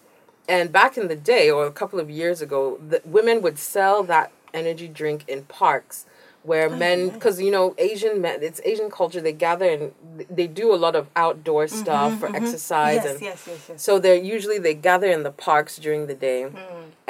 And 0.48 0.72
back 0.72 0.98
in 0.98 1.08
the 1.10 1.16
day, 1.34 1.50
or 1.52 1.66
a 1.66 1.72
couple 1.72 2.00
of 2.00 2.10
years 2.10 2.42
ago, 2.42 2.80
the 2.92 3.02
women 3.06 3.42
would 3.42 3.58
sell 3.60 4.02
that 4.04 4.32
energy 4.54 4.88
drink 4.88 5.20
in 5.28 5.44
parks 5.44 6.06
where 6.44 6.68
Oh, 6.70 6.76
men, 6.76 7.10
because 7.10 7.40
you 7.42 7.52
know, 7.52 7.74
Asian 7.78 8.20
men, 8.22 8.44
it's 8.44 8.60
Asian 8.66 8.90
culture, 8.92 9.22
they 9.22 9.32
gather 9.48 9.66
and 9.76 9.84
they 10.30 10.48
do 10.62 10.74
a 10.74 10.80
lot 10.86 10.94
of 10.96 11.08
outdoor 11.16 11.68
stuff 11.70 12.20
for 12.20 12.28
exercise. 12.36 13.00
Mm-hmm, 13.00 13.06
Yes, 13.08 13.14
and 13.14 13.22
yes, 13.22 13.46
yes, 13.48 13.66
yes. 13.70 13.82
so 13.82 13.92
they're 14.00 14.16
usually 14.36 14.60
they 14.60 14.74
gather 14.74 15.10
in 15.10 15.24
the 15.24 15.32
parks 15.32 15.78
during 15.78 16.08
the 16.08 16.14
day, 16.30 16.42
Mm. 16.44 16.58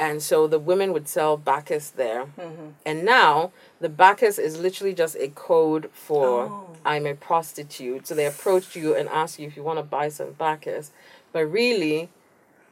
and 0.06 0.22
so 0.22 0.46
the 0.54 0.60
women 0.70 0.92
would 0.94 1.08
sell 1.08 1.36
Bacchus 1.36 1.90
there. 1.90 2.22
Mm-hmm. 2.40 2.68
And 2.86 3.04
now 3.04 3.50
the 3.80 3.88
Bacchus 3.88 4.38
is 4.38 4.52
literally 4.66 4.94
just 4.94 5.14
a 5.16 5.28
code 5.48 5.90
for 5.92 6.28
Oh. 6.46 6.68
I'm 6.92 7.06
a 7.06 7.14
prostitute. 7.14 8.06
So 8.06 8.14
they 8.14 8.26
approach 8.34 8.76
you 8.76 8.94
and 8.98 9.08
ask 9.08 9.38
you 9.40 9.46
if 9.48 9.56
you 9.56 9.64
want 9.68 9.78
to 9.80 9.88
buy 9.98 10.06
some 10.10 10.32
Bacchus, 10.44 10.92
but 11.34 11.44
really, 11.50 12.08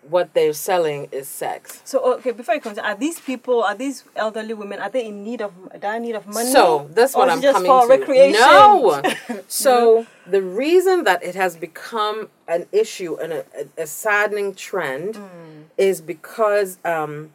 what 0.09 0.33
they're 0.35 0.53
selling 0.53 1.09
is 1.13 1.29
sex. 1.29 1.83
So 1.85 2.15
okay, 2.15 2.31
before 2.31 2.55
you 2.55 2.61
continue, 2.61 2.89
are 2.89 2.95
these 2.95 3.21
people, 3.21 3.63
are 3.63 3.75
these 3.75 4.05
elderly 4.17 4.55
women, 4.55 4.79
are 4.81 4.89
they 4.89 5.07
in 5.07 5.23
need 5.23 5.43
of, 5.43 5.53
they 5.79 5.99
need 5.99 6.15
of 6.15 6.27
money? 6.27 6.51
So 6.51 6.89
that's 6.95 7.15
what 7.15 7.29
I'm 7.29 7.43
just 7.43 7.55
coming 7.57 7.69
for 7.71 7.83
to. 7.87 7.89
recreation? 7.89 8.41
No. 8.41 9.03
so 9.49 10.07
the 10.27 10.41
reason 10.41 11.05
that 11.05 11.23
it 11.23 11.35
has 11.35 11.57
become 11.57 12.31
an 12.49 12.67
issue 12.73 13.17
and 13.21 13.33
a, 13.33 13.45
a, 13.79 13.83
a 13.83 13.87
saddening 13.87 14.55
trend 14.55 15.17
Hmm. 15.17 15.63
is 15.77 16.01
because 16.01 16.79
um, 16.85 17.31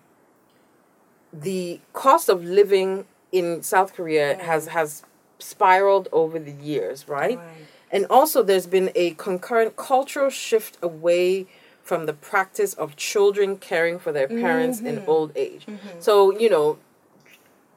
the 1.33 1.79
cost 1.93 2.29
of 2.29 2.43
living 2.43 3.05
in 3.31 3.61
South 3.61 3.93
Korea 3.93 4.37
has 4.41 4.67
has 4.67 5.03
spiraled 5.39 6.07
over 6.11 6.39
the 6.39 6.51
years, 6.51 7.07
right? 7.07 7.37
Right. 7.37 7.47
And 7.91 8.05
also, 8.09 8.43
there's 8.43 8.67
been 8.67 8.91
a 8.95 9.11
concurrent 9.11 9.75
cultural 9.75 10.29
shift 10.29 10.77
away 10.81 11.47
from 11.81 12.05
the 12.05 12.13
practice 12.13 12.73
of 12.73 12.97
children 12.97 13.57
caring 13.57 13.97
for 13.97 14.11
their 14.11 14.27
parents 14.27 14.81
in 14.81 14.97
mm-hmm. 14.97 15.09
old 15.09 15.31
age. 15.37 15.65
Mm-hmm. 15.65 15.99
So 15.99 16.37
you 16.37 16.49
know, 16.49 16.77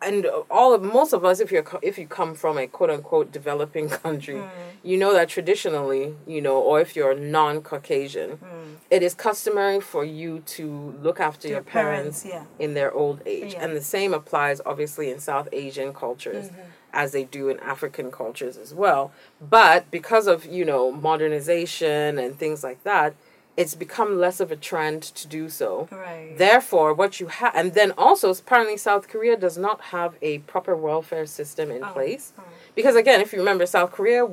and 0.02 0.26
all 0.50 0.74
of 0.74 0.82
most 0.82 1.12
of 1.12 1.24
us, 1.24 1.40
if 1.40 1.52
you're 1.52 1.64
if 1.82 1.98
you 1.98 2.06
come 2.06 2.34
from 2.34 2.58
a 2.58 2.66
quote 2.66 2.90
unquote 2.90 3.30
developing 3.30 3.88
country, 4.04 4.34
mm. 4.34 4.48
you 4.82 4.96
know 4.96 5.12
that 5.12 5.28
traditionally, 5.28 6.16
you 6.26 6.40
know, 6.40 6.58
or 6.58 6.80
if 6.80 6.96
you're 6.96 7.14
non-Caucasian, 7.14 8.38
mm. 8.38 8.76
it 8.90 9.02
is 9.02 9.14
customary 9.14 9.80
for 9.80 10.04
you 10.04 10.40
to 10.40 10.94
look 11.00 11.20
after 11.20 11.48
your, 11.48 11.58
Your 11.58 11.64
parents, 11.64 12.24
parents, 12.24 12.48
yeah. 12.58 12.64
in 12.64 12.74
their 12.74 12.92
old 12.92 13.20
age, 13.26 13.52
Yeah. 13.52 13.64
and 13.64 13.76
the 13.76 13.82
same 13.82 14.14
applies 14.14 14.60
obviously 14.64 15.10
in 15.10 15.20
South 15.20 15.48
Asian 15.52 15.92
cultures. 15.92 16.46
Mm-hmm. 16.46 16.60
As 16.92 17.12
they 17.12 17.24
do 17.24 17.48
in 17.48 17.58
African 17.60 18.10
cultures 18.10 18.56
as 18.56 18.74
well. 18.74 19.12
But 19.40 19.90
because 19.90 20.26
of, 20.26 20.44
you 20.46 20.64
know, 20.64 20.90
modernization 20.90 22.18
and 22.18 22.36
things 22.38 22.62
like 22.64 22.82
that, 22.84 23.14
it's 23.56 23.74
become 23.74 24.18
less 24.18 24.40
of 24.40 24.50
a 24.50 24.56
trend 24.56 25.02
to 25.02 25.26
do 25.28 25.48
so. 25.48 25.88
Right. 25.90 26.34
Therefore, 26.36 26.94
what 26.94 27.20
you 27.20 27.26
have, 27.26 27.54
and 27.54 27.74
then 27.74 27.92
also, 27.98 28.30
apparently, 28.30 28.76
South 28.76 29.08
Korea 29.08 29.36
does 29.36 29.58
not 29.58 29.80
have 29.94 30.14
a 30.22 30.38
proper 30.38 30.74
welfare 30.76 31.26
system 31.26 31.70
in 31.70 31.84
Oh, 31.84 31.88
place. 31.88 32.32
oh. 32.38 32.42
Because, 32.74 32.96
again, 32.96 33.20
if 33.20 33.32
you 33.32 33.38
remember, 33.38 33.66
South 33.66 33.92
Korea 33.92 34.28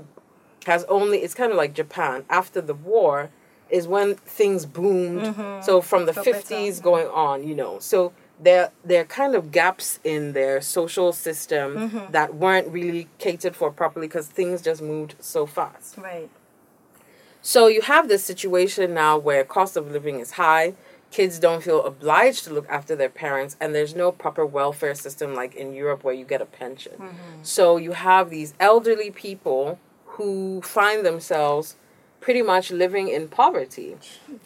has 0.66 0.84
only, 0.86 1.20
it's 1.20 1.34
kind 1.34 1.52
of 1.52 1.58
like 1.58 1.74
Japan. 1.74 2.24
After 2.30 2.62
the 2.62 2.74
war 2.76 3.30
is 3.70 3.88
when 3.88 4.16
things 4.16 4.66
boomed. 4.66 5.36
So, 5.64 5.82
from 5.82 6.06
the 6.06 6.14
So 6.14 6.24
50s 6.24 6.82
going 6.82 7.08
on, 7.08 7.46
you 7.48 7.56
know. 7.56 7.80
So, 7.80 8.14
there, 8.40 8.72
there 8.84 9.02
are 9.02 9.06
kind 9.06 9.34
of 9.36 9.52
gaps 9.52 10.00
in 10.04 10.34
their 10.34 10.62
social 10.62 11.12
system 11.12 11.76
Mm-hmm. 11.76 12.12
that 12.12 12.36
weren't 12.36 12.68
really 12.68 13.08
catered 13.20 13.56
for 13.56 13.72
properly 13.72 14.08
because 14.08 14.28
things 14.28 14.62
just 14.62 14.82
moved 14.82 15.16
so 15.20 15.46
fast. 15.46 15.98
Right. 15.98 16.30
So 17.42 17.68
you 17.68 17.82
have 17.82 18.08
this 18.10 18.24
situation 18.24 18.94
now 18.94 19.18
where 19.18 19.44
cost 19.44 19.78
of 19.78 19.92
living 19.92 20.20
is 20.20 20.32
high, 20.32 20.74
kids 21.12 21.40
don't 21.40 21.64
feel 21.64 21.84
obliged 21.86 22.44
to 22.46 22.54
look 22.54 22.68
after 22.70 22.96
their 22.96 23.10
parents, 23.10 23.56
and 23.62 23.74
there's 23.74 23.96
no 23.96 24.12
proper 24.12 24.46
welfare 24.46 24.94
system 24.96 25.34
like 25.34 25.56
in 25.56 25.74
Europe 25.74 26.04
where 26.04 26.14
you 26.14 26.26
get 26.26 26.42
a 26.42 26.46
pension. 26.46 26.94
So 27.44 27.78
you 27.78 27.94
have 27.94 28.30
these 28.30 28.54
elderly 28.60 29.12
people 29.12 29.80
who 30.06 30.62
find 30.62 31.06
themselves 31.06 31.76
pretty 32.20 32.42
much 32.42 32.72
living 32.72 33.08
in 33.08 33.30
poverty 33.30 33.96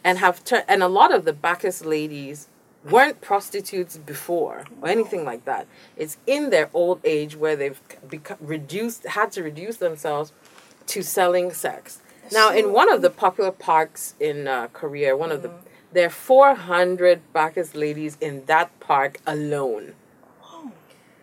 and 0.03 0.19
have 0.19 0.43
tur- 0.43 0.65
and 0.67 0.83
a 0.83 0.87
lot 0.87 1.11
of 1.13 1.25
the 1.25 1.33
Bacchus 1.33 1.83
ladies 1.83 2.47
weren't 2.89 3.21
prostitutes 3.21 3.97
before 3.97 4.65
or 4.81 4.89
anything 4.89 5.23
like 5.23 5.45
that. 5.45 5.67
It's 5.95 6.17
in 6.25 6.49
their 6.49 6.69
old 6.73 6.99
age 7.03 7.35
where 7.35 7.55
they've 7.55 7.79
become 8.09 8.37
reduced 8.39 9.05
had 9.05 9.31
to 9.33 9.43
reduce 9.43 9.77
themselves 9.77 10.33
to 10.87 11.01
selling 11.01 11.51
sex. 11.51 12.01
Now, 12.31 12.51
in 12.51 12.71
one 12.71 12.91
of 12.91 13.01
the 13.01 13.09
popular 13.09 13.51
parks 13.51 14.15
in 14.19 14.47
uh, 14.47 14.67
Korea, 14.73 15.17
one 15.17 15.31
of 15.31 15.41
the 15.41 15.51
there 15.93 16.07
are 16.07 16.09
400 16.09 17.33
Bacchus 17.33 17.75
ladies 17.75 18.17
in 18.21 18.45
that 18.45 18.79
park 18.79 19.19
alone. 19.27 19.93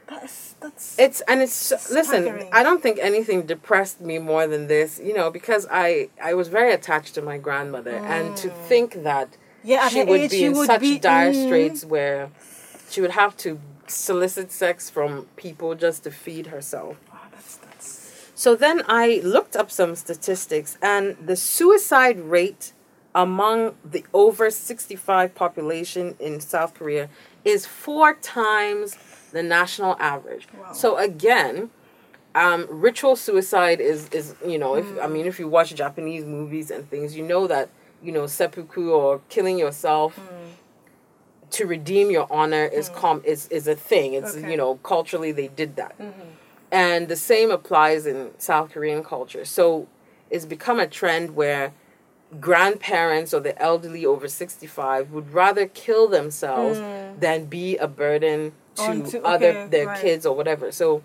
That's 0.09 0.55
that's 0.61 0.99
It's 0.99 1.21
and 1.23 1.43
it's 1.43 1.71
listen. 1.91 2.23
Staggering. 2.23 2.49
I 2.51 2.63
don't 2.63 2.83
think 2.83 2.99
anything 3.01 3.43
depressed 3.43 4.01
me 4.01 4.19
more 4.19 4.47
than 4.47 4.67
this, 4.67 4.99
you 5.03 5.13
know, 5.13 5.31
because 5.31 5.67
I 5.71 6.09
I 6.23 6.33
was 6.35 6.49
very 6.49 6.73
attached 6.73 7.15
to 7.17 7.23
my 7.23 7.37
grandmother, 7.37 7.97
and 7.97 8.35
to 8.39 8.49
think 8.49 9.03
that 9.03 9.37
Yeah, 9.69 9.89
she 9.89 10.03
would 10.03 10.21
age, 10.21 10.31
be 10.31 10.45
in 10.45 10.53
would 10.55 10.67
such 10.67 10.81
be- 10.81 10.99
dire 10.99 11.33
mm. 11.33 11.47
straits 11.47 11.85
where 11.85 12.31
she 12.89 13.03
would 13.03 13.11
have 13.11 13.37
to 13.39 13.61
solicit 13.87 14.51
sex 14.51 14.89
from 14.89 15.27
people 15.37 15.75
just 15.75 16.05
to 16.05 16.11
feed 16.11 16.47
herself. 16.47 16.97
wow, 17.13 17.21
that's 17.31 17.57
that's 17.59 18.31
So 18.35 18.57
then 18.57 18.83
I 18.89 19.21
looked 19.23 19.57
up 19.57 19.71
some 19.71 19.95
statistics, 19.95 20.79
and 20.81 21.17
the 21.25 21.37
suicide 21.37 22.19
rate 22.19 22.73
among 23.15 23.75
the 23.85 24.05
over 24.15 24.51
65 24.51 25.35
population 25.35 26.15
in 26.19 26.41
South 26.41 26.73
Korea 26.75 27.11
is 27.45 27.67
four 27.67 28.15
times 28.15 28.97
the 29.33 29.43
national 29.43 29.97
average. 29.99 30.47
Wow. 30.59 30.73
So 30.73 30.97
again, 30.97 31.71
um, 32.35 32.67
ritual 32.71 33.17
suicide 33.17 33.81
is 33.81 34.09
is 34.11 34.35
you 34.47 34.59
know 34.59 34.77
if 34.77 34.87
I 35.03 35.09
mean 35.09 35.27
if 35.27 35.39
you 35.39 35.47
watch 35.49 35.75
Japanese 35.75 36.25
movies 36.25 36.71
and 36.71 36.89
things, 36.89 37.17
you 37.17 37.23
know 37.23 37.47
that 37.47 37.69
you 38.03 38.13
know 38.13 38.27
seppuku 38.27 38.91
or 38.91 39.21
killing 39.29 39.59
yourself 39.59 40.17
mm. 40.17 41.51
to 41.51 41.67
redeem 41.67 42.11
your 42.11 42.27
honor 42.31 42.65
is 42.65 42.89
mm. 42.91 42.95
com 42.95 43.23
is 43.25 43.49
is 43.49 43.67
a 43.67 43.75
thing. 43.75 44.15
It's 44.15 44.37
Okay. 44.37 44.51
you 44.51 44.57
know 44.57 44.77
culturally 44.77 45.33
they 45.33 45.49
did 45.49 45.77
that, 45.77 45.99
mm-hmm. 45.99 46.21
and 46.71 47.09
the 47.09 47.17
same 47.17 47.51
applies 47.51 48.07
in 48.07 48.31
South 48.39 48.71
Korean 48.73 49.03
culture. 49.03 49.45
So 49.45 49.87
it's 50.31 50.45
become 50.45 50.79
a 50.79 50.87
trend 50.87 51.35
where 51.35 51.73
grandparents 52.41 53.33
or 53.33 53.41
the 53.41 53.61
elderly 53.61 54.05
over 54.05 54.29
65 54.29 55.11
would 55.13 55.33
rather 55.33 55.67
kill 55.67 56.09
themselves 56.09 56.79
mm. 56.79 57.19
than 57.19 57.47
be 57.47 57.77
a 57.79 57.89
burden 57.89 58.53
to 58.75 58.83
Onto- 58.83 59.23
other 59.23 59.49
okay, 59.49 59.69
their 59.69 59.87
right. 59.87 60.01
kids 60.01 60.27
or 60.27 60.37
whatever 60.37 60.71
so 60.71 61.03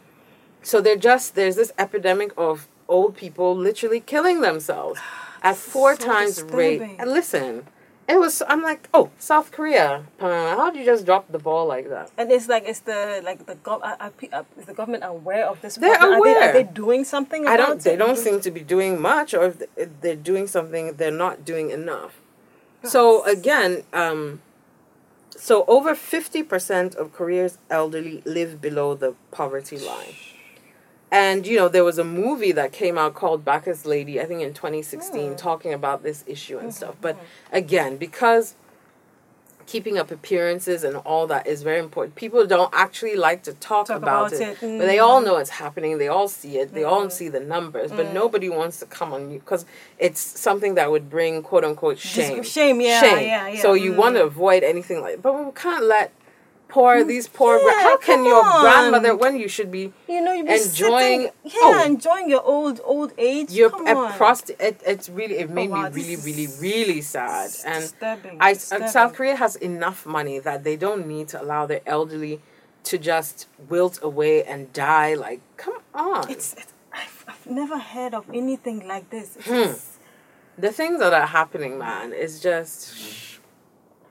so 0.61 0.81
they're 0.81 0.97
just 0.97 1.35
there's 1.35 1.55
this 1.55 1.71
epidemic 1.77 2.33
of 2.37 2.67
old 2.89 3.15
people 3.15 3.55
literally 3.55 4.01
killing 4.01 4.41
themselves 4.41 4.99
at 5.43 5.55
four 5.55 5.95
So 5.95 6.05
times 6.05 6.41
rate 6.43 6.81
and 6.99 7.11
listen 7.11 7.67
it 8.07 8.19
was 8.19 8.41
i'm 8.47 8.61
like 8.61 8.89
oh 8.93 9.11
south 9.19 9.51
korea 9.51 10.03
uh, 10.19 10.55
how'd 10.55 10.75
you 10.75 10.83
just 10.83 11.05
drop 11.05 11.31
the 11.31 11.39
ball 11.39 11.65
like 11.67 11.87
that 11.89 12.11
and 12.17 12.31
it's 12.31 12.47
like 12.47 12.63
it's 12.65 12.79
the 12.79 13.21
like 13.23 13.45
the 13.45 13.55
gov 13.55 13.79
are, 13.83 13.97
are, 13.99 14.11
are, 14.33 14.45
is 14.57 14.65
the 14.65 14.73
government 14.73 15.03
aware 15.05 15.47
of 15.47 15.61
this? 15.61 15.75
They're 15.75 15.97
problem? 15.97 16.21
Are 16.21 16.23
they, 16.23 16.31
aware. 16.31 16.49
are 16.49 16.53
they 16.53 16.63
doing 16.63 17.03
something? 17.03 17.47
I 17.47 17.57
don't. 17.57 17.81
They 17.81 17.93
it? 17.93 17.97
don't 17.97 18.17
seem 18.17 18.41
to 18.41 18.51
be 18.51 18.61
doing 18.61 19.01
much, 19.01 19.33
or 19.33 19.45
if 19.77 20.01
they're 20.01 20.15
doing 20.15 20.47
something, 20.47 20.93
they're 20.93 21.11
not 21.11 21.45
doing 21.45 21.71
enough. 21.71 22.19
So 22.83 23.23
again, 23.25 23.83
um, 23.93 24.41
so 25.31 25.63
over 25.67 25.95
fifty 25.95 26.43
percent 26.43 26.95
of 26.95 27.13
Korea's 27.13 27.57
elderly 27.69 28.21
live 28.25 28.61
below 28.61 28.95
the 28.95 29.15
poverty 29.31 29.77
line, 29.77 30.15
And 31.13 31.45
you 31.45 31.57
know, 31.57 31.69
there 31.69 31.83
was 31.83 31.99
a 31.99 32.03
movie 32.03 32.51
that 32.53 32.71
came 32.73 32.97
out 32.97 33.13
called 33.13 33.45
Bacchus 33.45 33.85
Lady, 33.85 34.19
I 34.19 34.25
think 34.25 34.41
in 34.41 34.51
2016, 34.51 35.29
Hmm. 35.31 35.35
talking 35.35 35.71
about 35.71 36.01
this 36.01 36.23
issue 36.25 36.57
and 36.57 36.73
stuff. 36.73 36.95
But 37.01 37.15
Mm-hmm. 37.17 37.55
again, 37.55 37.97
because 37.97 38.55
keeping 39.67 39.97
up 39.97 40.09
appearances 40.11 40.83
and 40.83 40.97
all 40.97 41.25
that 41.27 41.45
is 41.47 41.61
very 41.61 41.79
important. 41.79 42.15
People 42.15 42.45
don't 42.47 42.69
actually 42.73 43.15
like 43.15 43.43
to 43.43 43.53
talk, 43.53 43.85
Talk 43.87 43.97
about, 43.97 44.33
about 44.33 44.33
it, 44.33 44.41
it. 44.63 44.77
but 44.79 44.85
they 44.87 44.97
all 44.99 45.21
Mm. 45.21 45.25
know 45.25 45.37
it's 45.37 45.51
happening. 45.51 45.99
They 45.99 46.07
all 46.09 46.27
see 46.27 46.57
it. 46.57 46.73
They 46.73 46.83
all 46.83 47.09
see 47.11 47.29
the 47.29 47.39
numbers, 47.39 47.91
but 47.91 48.07
nobody 48.11 48.49
wants 48.49 48.79
to 48.79 48.85
come 48.87 49.13
on 49.13 49.31
you 49.31 49.39
because 49.39 49.65
it's 49.99 50.19
something 50.19 50.73
that 50.75 50.89
would 50.91 51.09
bring 51.11 51.43
quote 51.43 51.63
unquote 51.63 51.97
shame. 51.99 52.41
shame, 52.43 52.81
yeah, 52.81 52.99
shame. 53.01 53.27
yeah, 53.27 53.47
yeah. 53.49 53.61
So 53.61 53.73
you 53.73 53.93
Mm. 53.93 53.97
want 53.97 54.15
to 54.15 54.23
avoid 54.23 54.63
anything 54.63 54.99
like. 54.99 55.21
But 55.21 55.33
we 55.45 55.49
can't 55.53 55.85
let 55.85 56.11
poor 56.67 57.03
these 57.03 57.27
poor. 57.27 57.57
yeah, 57.59 57.81
how 57.83 57.97
can 57.97 58.25
your 58.25 58.43
on. 58.43 58.61
grandmother 58.61 59.15
when 59.15 59.37
you 59.37 59.47
should 59.47 59.71
be 59.71 59.93
You 60.07 60.21
know, 60.21 60.33
you 60.33 60.43
be 60.43 60.53
enjoying- 60.53 61.21
sitting, 61.21 61.31
yeah, 61.43 61.51
oh. 61.63 61.83
enjoying 61.85 62.29
your 62.29 62.41
old 62.43 62.81
old 62.83 63.13
age. 63.17 63.51
you're 63.51 63.69
Come 63.69 63.87
a 63.87 63.95
on. 63.95 64.11
prosti- 64.13 64.59
it, 64.59 64.81
it's 64.85 65.07
really 65.09 65.35
it 65.37 65.49
made 65.49 65.69
wow, 65.69 65.89
me 65.89 66.01
really 66.01 66.15
really 66.17 66.47
really 66.59 67.01
sad 67.01 67.51
and 67.65 67.81
disturbing, 67.83 68.37
I, 68.39 68.53
disturbing. 68.53 68.87
South 68.87 69.13
Korea 69.13 69.35
has 69.35 69.55
enough 69.57 70.05
money 70.05 70.39
that 70.39 70.63
they 70.63 70.75
don't 70.75 71.07
need 71.07 71.27
to 71.29 71.41
allow 71.41 71.65
their 71.65 71.81
elderly 71.85 72.41
to 72.85 72.97
just 72.97 73.47
wilt 73.69 73.99
away 74.03 74.43
and 74.43 74.73
die. 74.73 75.13
Like, 75.13 75.41
come 75.57 75.77
on. 75.93 76.29
It's, 76.29 76.53
it's 76.53 76.73
I've, 76.91 77.25
I've 77.27 77.45
never 77.47 77.77
heard 77.77 78.13
of 78.13 78.25
anything 78.33 78.87
like 78.87 79.09
this. 79.09 79.37
Hmm. 79.41 79.73
the 80.57 80.71
things 80.71 80.99
that 80.99 81.13
are 81.13 81.25
happening, 81.27 81.77
man, 81.77 82.13
is 82.13 82.39
just. 82.41 83.32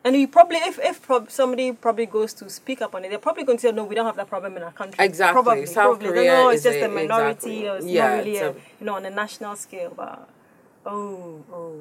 And 0.05 0.17
you 0.17 0.27
probably, 0.29 0.57
if 0.59 0.79
if 0.81 1.01
prob- 1.03 1.31
somebody 1.31 1.73
probably 1.73 2.07
goes 2.07 2.33
to 2.35 2.49
speak 2.51 2.83
up 2.83 2.95
on 2.95 3.05
it, 3.05 3.11
they're 3.11 3.19
probably 3.19 3.45
going 3.45 3.59
to 3.59 3.63
say, 3.63 3.69
oh, 3.69 3.73
"No, 3.73 3.85
we 3.85 3.95
don't 3.95 4.07
have 4.07 4.17
that 4.17 4.29
problem 4.29 4.57
in 4.57 4.63
our 4.63 4.73
country." 4.73 5.05
Exactly. 5.05 5.43
Probably, 5.43 5.67
South 5.67 5.99
probably. 6.01 6.09
Korea 6.09 6.33
know 6.33 6.49
it's 6.51 6.59
is 6.67 6.73
just 6.73 6.79
a- 6.83 6.87
a, 6.87 6.89
minority, 6.89 7.67
exactly. 7.67 7.69
or 7.69 7.77
it's 7.77 7.87
Yeah, 7.87 8.09
not 8.09 8.17
really, 8.19 8.33
it's 8.37 8.43
a, 8.43 8.49
a- 8.51 8.55
you 8.81 8.87
know, 8.87 8.95
on 8.97 9.05
a 9.07 9.11
national 9.11 9.57
scale. 9.57 9.93
But 9.97 10.29
oh, 10.87 11.45
oh. 11.53 11.77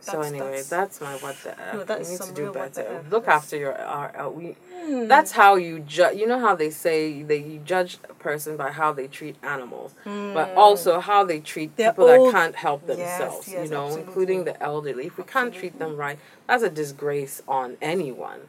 So 0.00 0.20
anyway, 0.20 0.62
that's- 0.62 0.68
that's, 0.68 1.00
my 1.00 1.14
what 1.16 1.36
the. 1.42 1.54
No, 1.72 1.84
that 1.84 2.00
we 2.02 2.08
need 2.08 2.20
to 2.20 2.32
do 2.32 2.42
real 2.44 2.52
what 2.52 2.74
the 2.74 2.82
better. 2.82 3.04
Look 3.10 3.24
That's- 3.26 3.42
after 3.44 3.56
your 3.56 3.72
RL. 3.74 4.30
We, 4.32 4.56
Hmm. 4.86 5.08
That's 5.08 5.32
how 5.32 5.56
you 5.56 5.80
judge. 5.80 6.16
You 6.16 6.28
know 6.28 6.38
how 6.38 6.54
they 6.54 6.70
say 6.70 7.22
they 7.22 7.38
you 7.38 7.58
judge 7.64 7.98
a 8.08 8.14
person 8.14 8.56
by 8.56 8.70
how 8.70 8.92
they 8.92 9.08
treat 9.08 9.34
animals, 9.42 9.94
but 10.04 10.50
also 10.54 11.00
how 11.00 11.24
they 11.24 11.40
treat 11.40 11.70
Hmm. 11.70 11.74
They're 11.76 11.90
people 11.92 12.08
old- 12.08 12.28
that 12.34 12.38
can't 12.38 12.54
help 12.56 12.86
themselves. 12.86 13.48
yes, 13.48 13.64
you 13.64 13.70
know, 13.74 13.86
absolutely. 13.86 14.02
including 14.02 14.44
the 14.44 14.62
elderly. 14.62 15.06
If 15.06 15.18
we 15.18 15.24
can't 15.24 15.52
treat 15.52 15.78
them 15.80 15.96
right, 15.96 16.18
that's 16.46 16.62
a 16.62 16.70
disgrace 16.70 17.42
on 17.48 17.76
anyone. 17.82 18.42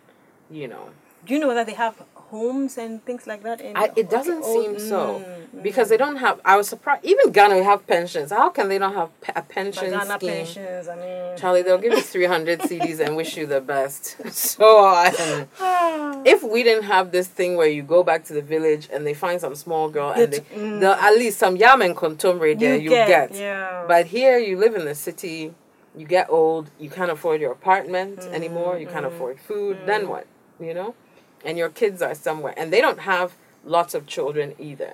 You 0.49 0.67
know. 0.67 0.89
Do 1.25 1.33
you 1.33 1.39
know 1.39 1.53
that 1.55 1.65
they 1.65 1.73
have 1.73 1.95
homes 2.29 2.77
and 2.77 3.03
things 3.05 3.25
like 3.27 3.43
that? 3.43 3.61
In 3.61 3.75
I, 3.75 3.89
it 3.95 4.09
doesn't 4.09 4.43
seem 4.43 4.79
so 4.79 5.23
mm, 5.25 5.63
because 5.63 5.89
they 5.89 5.97
don't 5.97 6.17
have. 6.17 6.39
I 6.45 6.57
was 6.57 6.67
surprised. 6.67 7.05
Even 7.05 7.31
Ghana 7.31 7.55
we 7.55 7.63
have 7.63 7.85
pensions. 7.87 8.31
How 8.31 8.49
can 8.49 8.69
they 8.69 8.79
not 8.79 8.93
have 8.93 9.09
a 9.35 9.41
pension 9.41 9.91
Ghana 9.91 10.19
scheme? 10.19 10.29
pensions. 10.29 10.87
I 10.87 10.95
mean, 10.95 11.37
Charlie, 11.37 11.61
they'll 11.61 11.77
give 11.77 11.93
you 11.93 12.01
300 12.17 12.59
cedis 12.61 12.99
and 12.99 13.15
wish 13.15 13.37
you 13.37 13.45
the 13.45 13.61
best. 13.61 14.17
So, 14.31 14.85
um, 14.87 15.47
if 16.25 16.43
we 16.43 16.63
didn't 16.63 16.83
have 16.83 17.11
this 17.11 17.27
thing 17.27 17.55
where 17.57 17.67
you 17.67 17.83
go 17.83 18.03
back 18.03 18.23
to 18.25 18.33
the 18.33 18.41
village 18.41 18.87
and 18.91 19.05
they 19.05 19.13
find 19.13 19.39
some 19.41 19.55
small 19.55 19.89
girl 19.89 20.11
and 20.11 20.33
they, 20.33 20.39
mm. 20.39 20.83
at 20.83 21.13
least 21.15 21.39
some 21.39 21.55
yam 21.55 21.81
and 21.81 21.95
kontomre 21.95 22.57
there 22.59 22.77
you, 22.77 22.89
get. 22.89 23.33
yeah. 23.33 23.85
But 23.87 24.07
here 24.07 24.37
you 24.37 24.57
live 24.57 24.75
in 24.75 24.85
the 24.85 24.95
city, 24.95 25.53
you 25.95 26.05
get 26.05 26.29
old, 26.29 26.69
you 26.79 26.89
can't 26.89 27.11
afford 27.11 27.41
your 27.41 27.51
apartment 27.51 28.19
Mm, 28.19 28.33
anymore, 28.33 28.77
you 28.77 28.87
can't 28.87 29.05
afford 29.05 29.39
food, 29.39 29.77
then 29.85 30.07
what? 30.07 30.25
You 30.59 30.73
know? 30.73 30.95
And 31.45 31.57
your 31.57 31.69
kids 31.69 32.01
are 32.01 32.15
somewhere. 32.15 32.53
And 32.57 32.71
they 32.73 32.81
don't 32.81 32.99
have 33.01 33.35
lots 33.63 33.93
of 33.93 34.05
children 34.07 34.55
either. 34.59 34.93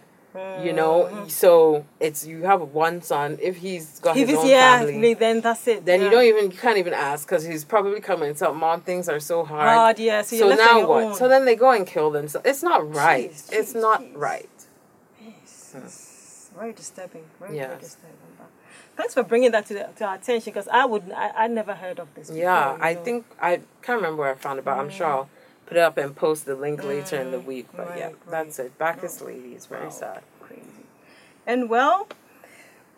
You 0.64 0.74
know, 0.74 1.04
Mm-hmm. 1.12 1.28
so 1.28 1.86
it's 2.00 2.26
you 2.26 2.42
have 2.42 2.60
one 2.62 3.04
son. 3.04 3.38
If 3.40 3.58
he's 3.58 4.00
got 4.00 4.18
if 4.18 4.28
his 4.28 4.40
own 4.40 4.48
yeah, 4.48 4.80
family, 4.80 5.14
then 5.14 5.42
that's 5.42 5.68
it. 5.68 5.86
then 5.86 6.00
yeah. 6.00 6.06
you 6.08 6.12
don't 6.12 6.24
even 6.26 6.50
you 6.50 6.58
can't 6.58 6.80
even 6.80 6.92
ask 6.94 7.28
because 7.28 7.44
he's 7.44 7.64
probably 7.64 8.02
coming 8.02 8.30
and 8.30 8.38
tell 8.38 8.52
mom 8.52 8.82
things 8.82 9.08
are 9.08 9.20
so 9.20 9.44
hard. 9.46 9.68
hard. 9.70 10.00
Yeah, 10.00 10.24
so, 10.24 10.30
so 10.30 10.36
you're 10.48 10.56
left 10.56 10.62
on 10.72 10.82
now 10.82 10.88
what? 10.90 11.04
own. 11.04 11.16
So 11.16 11.28
then 11.28 11.46
they 11.46 11.56
go 11.56 11.70
and 11.72 11.86
kill 11.86 12.10
themselves. 12.10 12.48
It's 12.48 12.64
not 12.64 12.96
right. 12.96 13.30
Jeez, 13.32 13.54
it's 13.54 13.76
not 13.76 14.02
jeez. 14.02 14.18
right. 14.18 14.50
Yes, 15.24 15.76
it's 15.78 16.50
very 16.58 16.74
disturbing. 16.74 17.26
Very, 17.40 17.56
Yes. 17.58 17.68
very 17.68 17.80
disturbing. 17.82 18.18
Thanks 18.96 19.14
for 19.14 19.24
bringing 19.24 19.52
that 19.52 19.66
to, 19.68 19.74
the, 19.76 19.90
to 19.98 20.06
our 20.06 20.16
attention 20.16 20.52
because 20.52 20.68
I 20.68 20.86
would 20.86 21.12
I, 21.12 21.30
I 21.44 21.48
never 21.48 21.76
heard 21.76 22.00
of 22.00 22.08
this. 22.16 22.32
Yeah, 22.32 22.74
before, 22.74 22.78
you 22.78 22.84
I 22.84 22.94
know. 22.96 23.04
think 23.04 23.26
I 23.42 23.52
can't 23.84 23.98
remember 23.98 24.18
where 24.22 24.32
I 24.32 24.36
found 24.36 24.58
it, 24.60 24.66
but 24.66 24.78
I'm 24.80 24.90
sure 24.90 25.08
I'll 25.08 25.30
put 25.74 25.80
it 25.80 25.84
up 25.84 25.98
and 25.98 26.16
post 26.16 26.46
the 26.46 26.56
link 26.56 26.84
later 26.84 27.18
in 27.20 27.32
the 27.32 27.40
week. 27.40 27.68
But 27.76 27.98
yeah, 27.98 28.06
right, 28.08 28.16
that's 28.30 28.60
it. 28.60 28.78
Bacchus 28.78 29.22
lady 29.22 29.54
is 29.56 29.66
very 29.66 29.86
Wow. 29.86 29.90
sad. 29.90 30.22
crazy. 30.40 30.86
And 31.48 31.70
well, 31.70 32.08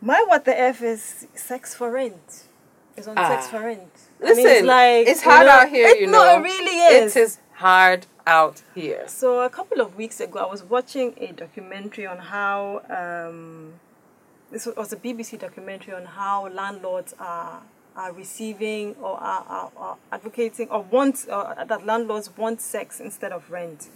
my 0.01 0.23
what 0.27 0.45
the 0.45 0.57
f 0.59 0.81
is 0.81 1.27
sex 1.35 1.73
for 1.73 1.91
rent. 1.91 2.43
Is 2.97 3.07
on 3.07 3.15
sex 3.17 3.45
Ah. 3.47 3.51
for 3.51 3.59
rent. 3.61 3.91
I 4.21 4.25
Listen, 4.25 4.43
mean, 4.43 4.55
it's 4.55 4.65
like 4.67 5.07
it's 5.07 5.21
hard 5.21 5.47
know, 5.47 5.51
out 5.53 5.69
here. 5.69 5.87
it- 5.87 5.99
you 5.99 6.07
no, 6.07 6.23
know, 6.23 6.37
it 6.39 6.43
really 6.43 6.77
is. 6.97 7.15
It 7.15 7.19
is 7.21 7.37
hard 7.53 8.05
out 8.27 8.61
here. 8.73 9.03
So 9.07 9.41
a 9.41 9.49
couple 9.49 9.79
of 9.81 9.95
weeks 9.95 10.19
ago, 10.19 10.39
I 10.39 10.49
was 10.55 10.63
watching 10.63 11.13
a 11.17 11.31
documentary 11.31 12.05
on 12.07 12.17
how 12.17 12.81
um, 13.01 13.73
this 14.51 14.65
was 14.65 14.91
a 14.93 14.97
BBC 14.97 15.37
documentary 15.37 15.93
on 15.93 16.05
how 16.05 16.47
landlords 16.49 17.13
are 17.19 17.61
are 17.95 18.11
receiving 18.11 18.95
or 19.01 19.17
are, 19.21 19.45
are, 19.47 19.71
are 19.77 19.97
advocating 20.11 20.69
or 20.69 20.81
want 20.83 21.27
uh, 21.29 21.63
that 21.63 21.85
landlords 21.85 22.29
want 22.37 22.61
sex 22.61 22.99
instead 22.99 23.31
of 23.31 23.49
rent, 23.49 23.87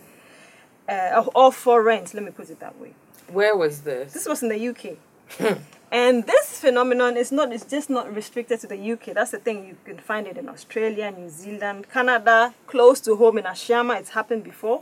uh, 0.87 1.23
or- 1.25 1.31
or 1.45 1.51
for 1.51 1.83
rent. 1.83 2.13
Let 2.13 2.23
me 2.23 2.31
put 2.31 2.49
it 2.49 2.59
that 2.59 2.79
way. 2.79 2.93
Where 3.27 3.55
was 3.55 3.81
this? 3.81 4.13
This 4.13 4.27
was 4.27 4.41
in 4.41 4.49
the 4.49 4.67
UK. 4.69 4.97
and 5.91 6.25
this 6.25 6.59
phenomenon 6.59 7.15
is 7.15 7.31
not 7.31 7.53
it's 7.53 7.65
just 7.65 7.89
not 7.89 8.13
restricted 8.13 8.59
to 8.61 8.67
the 8.67 8.91
UK. 8.93 9.13
That's 9.13 9.31
the 9.31 9.37
thing. 9.37 9.67
You 9.67 9.77
can 9.85 9.97
find 9.99 10.25
it 10.27 10.37
in 10.37 10.49
Australia, 10.49 11.11
New 11.11 11.29
Zealand, 11.29 11.87
Canada, 11.91 12.53
close 12.65 12.99
to 13.01 13.15
home 13.15 13.37
in 13.37 13.43
Ashaiman. 13.45 13.99
It's 13.99 14.09
happened 14.09 14.43
before. 14.43 14.81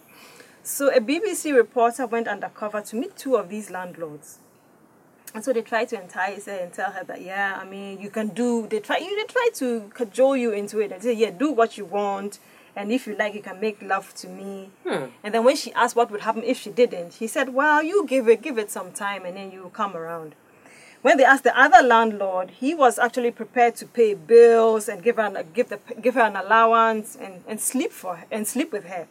So 0.64 0.90
a 0.94 1.00
BBC 1.00 1.56
reporter 1.56 2.06
went 2.06 2.28
undercover 2.28 2.82
to 2.82 2.96
meet 2.96 3.16
two 3.18 3.36
of 3.36 3.50
these 3.50 3.70
landlords. 3.70 4.40
And 5.34 5.44
so 5.44 5.54
they 5.54 5.62
try 5.62 5.86
to 5.86 6.02
entice 6.02 6.46
her 6.46 6.54
and 6.54 6.74
tell 6.74 6.92
her 6.92 7.04
that 7.04 7.22
yeah, 7.22 7.60
I 7.62 7.66
mean 7.66 8.00
you 8.00 8.10
can 8.10 8.30
do 8.30 8.68
they 8.68 8.80
try 8.80 8.98
you 8.98 9.16
they 9.16 9.32
try 9.32 9.50
to 9.56 9.92
cajole 9.94 10.38
you 10.38 10.52
into 10.52 10.80
it 10.80 10.92
and 10.92 11.02
say, 11.02 11.14
Yeah, 11.14 11.32
do 11.32 11.52
what 11.52 11.78
you 11.78 11.86
want 11.86 12.40
and 12.76 12.92
if 12.92 13.08
you 13.08 13.16
like 13.16 13.34
you 13.34 13.42
can 13.42 13.60
make 13.60 13.82
love 13.82 14.14
to 14.16 14.28
me. 14.28 14.70
Hmm. 14.88 15.06
And 15.24 15.34
then 15.34 15.44
when 15.44 15.56
she 15.56 15.74
asked 15.74 15.96
what 15.96 16.12
would 16.12 16.22
happen 16.22 16.44
if 16.44 16.60
she 16.60 16.70
didn't, 16.70 17.16
he 17.16 17.28
said, 17.28 17.54
Well, 17.54 17.84
you 17.84 18.06
give 18.06 18.28
it 18.28 18.42
give 18.42 18.58
it 18.58 18.72
some 18.72 18.92
time 18.92 19.26
and 19.26 19.36
then 19.36 19.52
you 19.52 19.64
will 19.64 19.70
come 19.70 19.96
around. 19.96 20.36
When 21.02 21.18
they 21.18 21.24
asked 21.24 21.44
the 21.44 21.58
other 21.58 21.86
landlord, 21.88 22.52
he 22.60 22.74
was 22.74 22.98
actually 22.98 23.32
prepared 23.32 23.76
to 23.78 23.86
pay 23.86 24.14
bills 24.14 24.90
and 24.90 25.04
give 25.04 25.18
her 25.18 25.24
an, 25.24 25.48
give 25.54 25.70
the 25.70 25.80
give 26.02 26.16
her 26.16 26.22
an 26.22 26.36
allowance 26.36 27.16
and, 27.20 27.44
and 27.48 27.60
sleep 27.60 27.92
for 27.92 28.18
her, 28.18 28.26
and 28.32 28.48
sleep 28.48 28.72
with 28.72 28.86
her. 28.86 29.08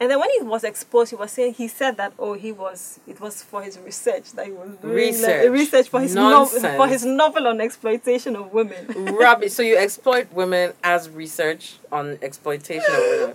And 0.00 0.10
then 0.10 0.18
when 0.18 0.28
he 0.30 0.42
was 0.42 0.64
exposed, 0.64 1.10
he 1.10 1.16
was 1.16 1.30
saying 1.30 1.54
he 1.54 1.68
said 1.68 1.96
that 1.98 2.12
oh 2.18 2.34
he 2.34 2.50
was 2.52 2.98
it 3.06 3.20
was 3.20 3.42
for 3.42 3.62
his 3.62 3.78
research 3.78 4.32
that 4.32 4.46
he 4.46 4.52
was 4.52 4.70
doing 4.76 4.94
like, 4.94 4.96
Research. 4.96 5.50
research 5.50 5.88
for 5.88 6.00
his 6.00 6.14
for 6.14 6.88
his 6.88 7.04
novel 7.04 7.46
on 7.46 7.60
exploitation 7.60 8.34
of 8.36 8.52
women. 8.52 8.86
Rubbish. 9.14 9.52
So 9.52 9.62
you 9.62 9.76
exploit 9.76 10.32
women 10.32 10.72
as 10.82 11.08
research 11.08 11.76
on 11.92 12.18
exploitation 12.22 12.90
of 12.90 12.98
women. 12.98 13.34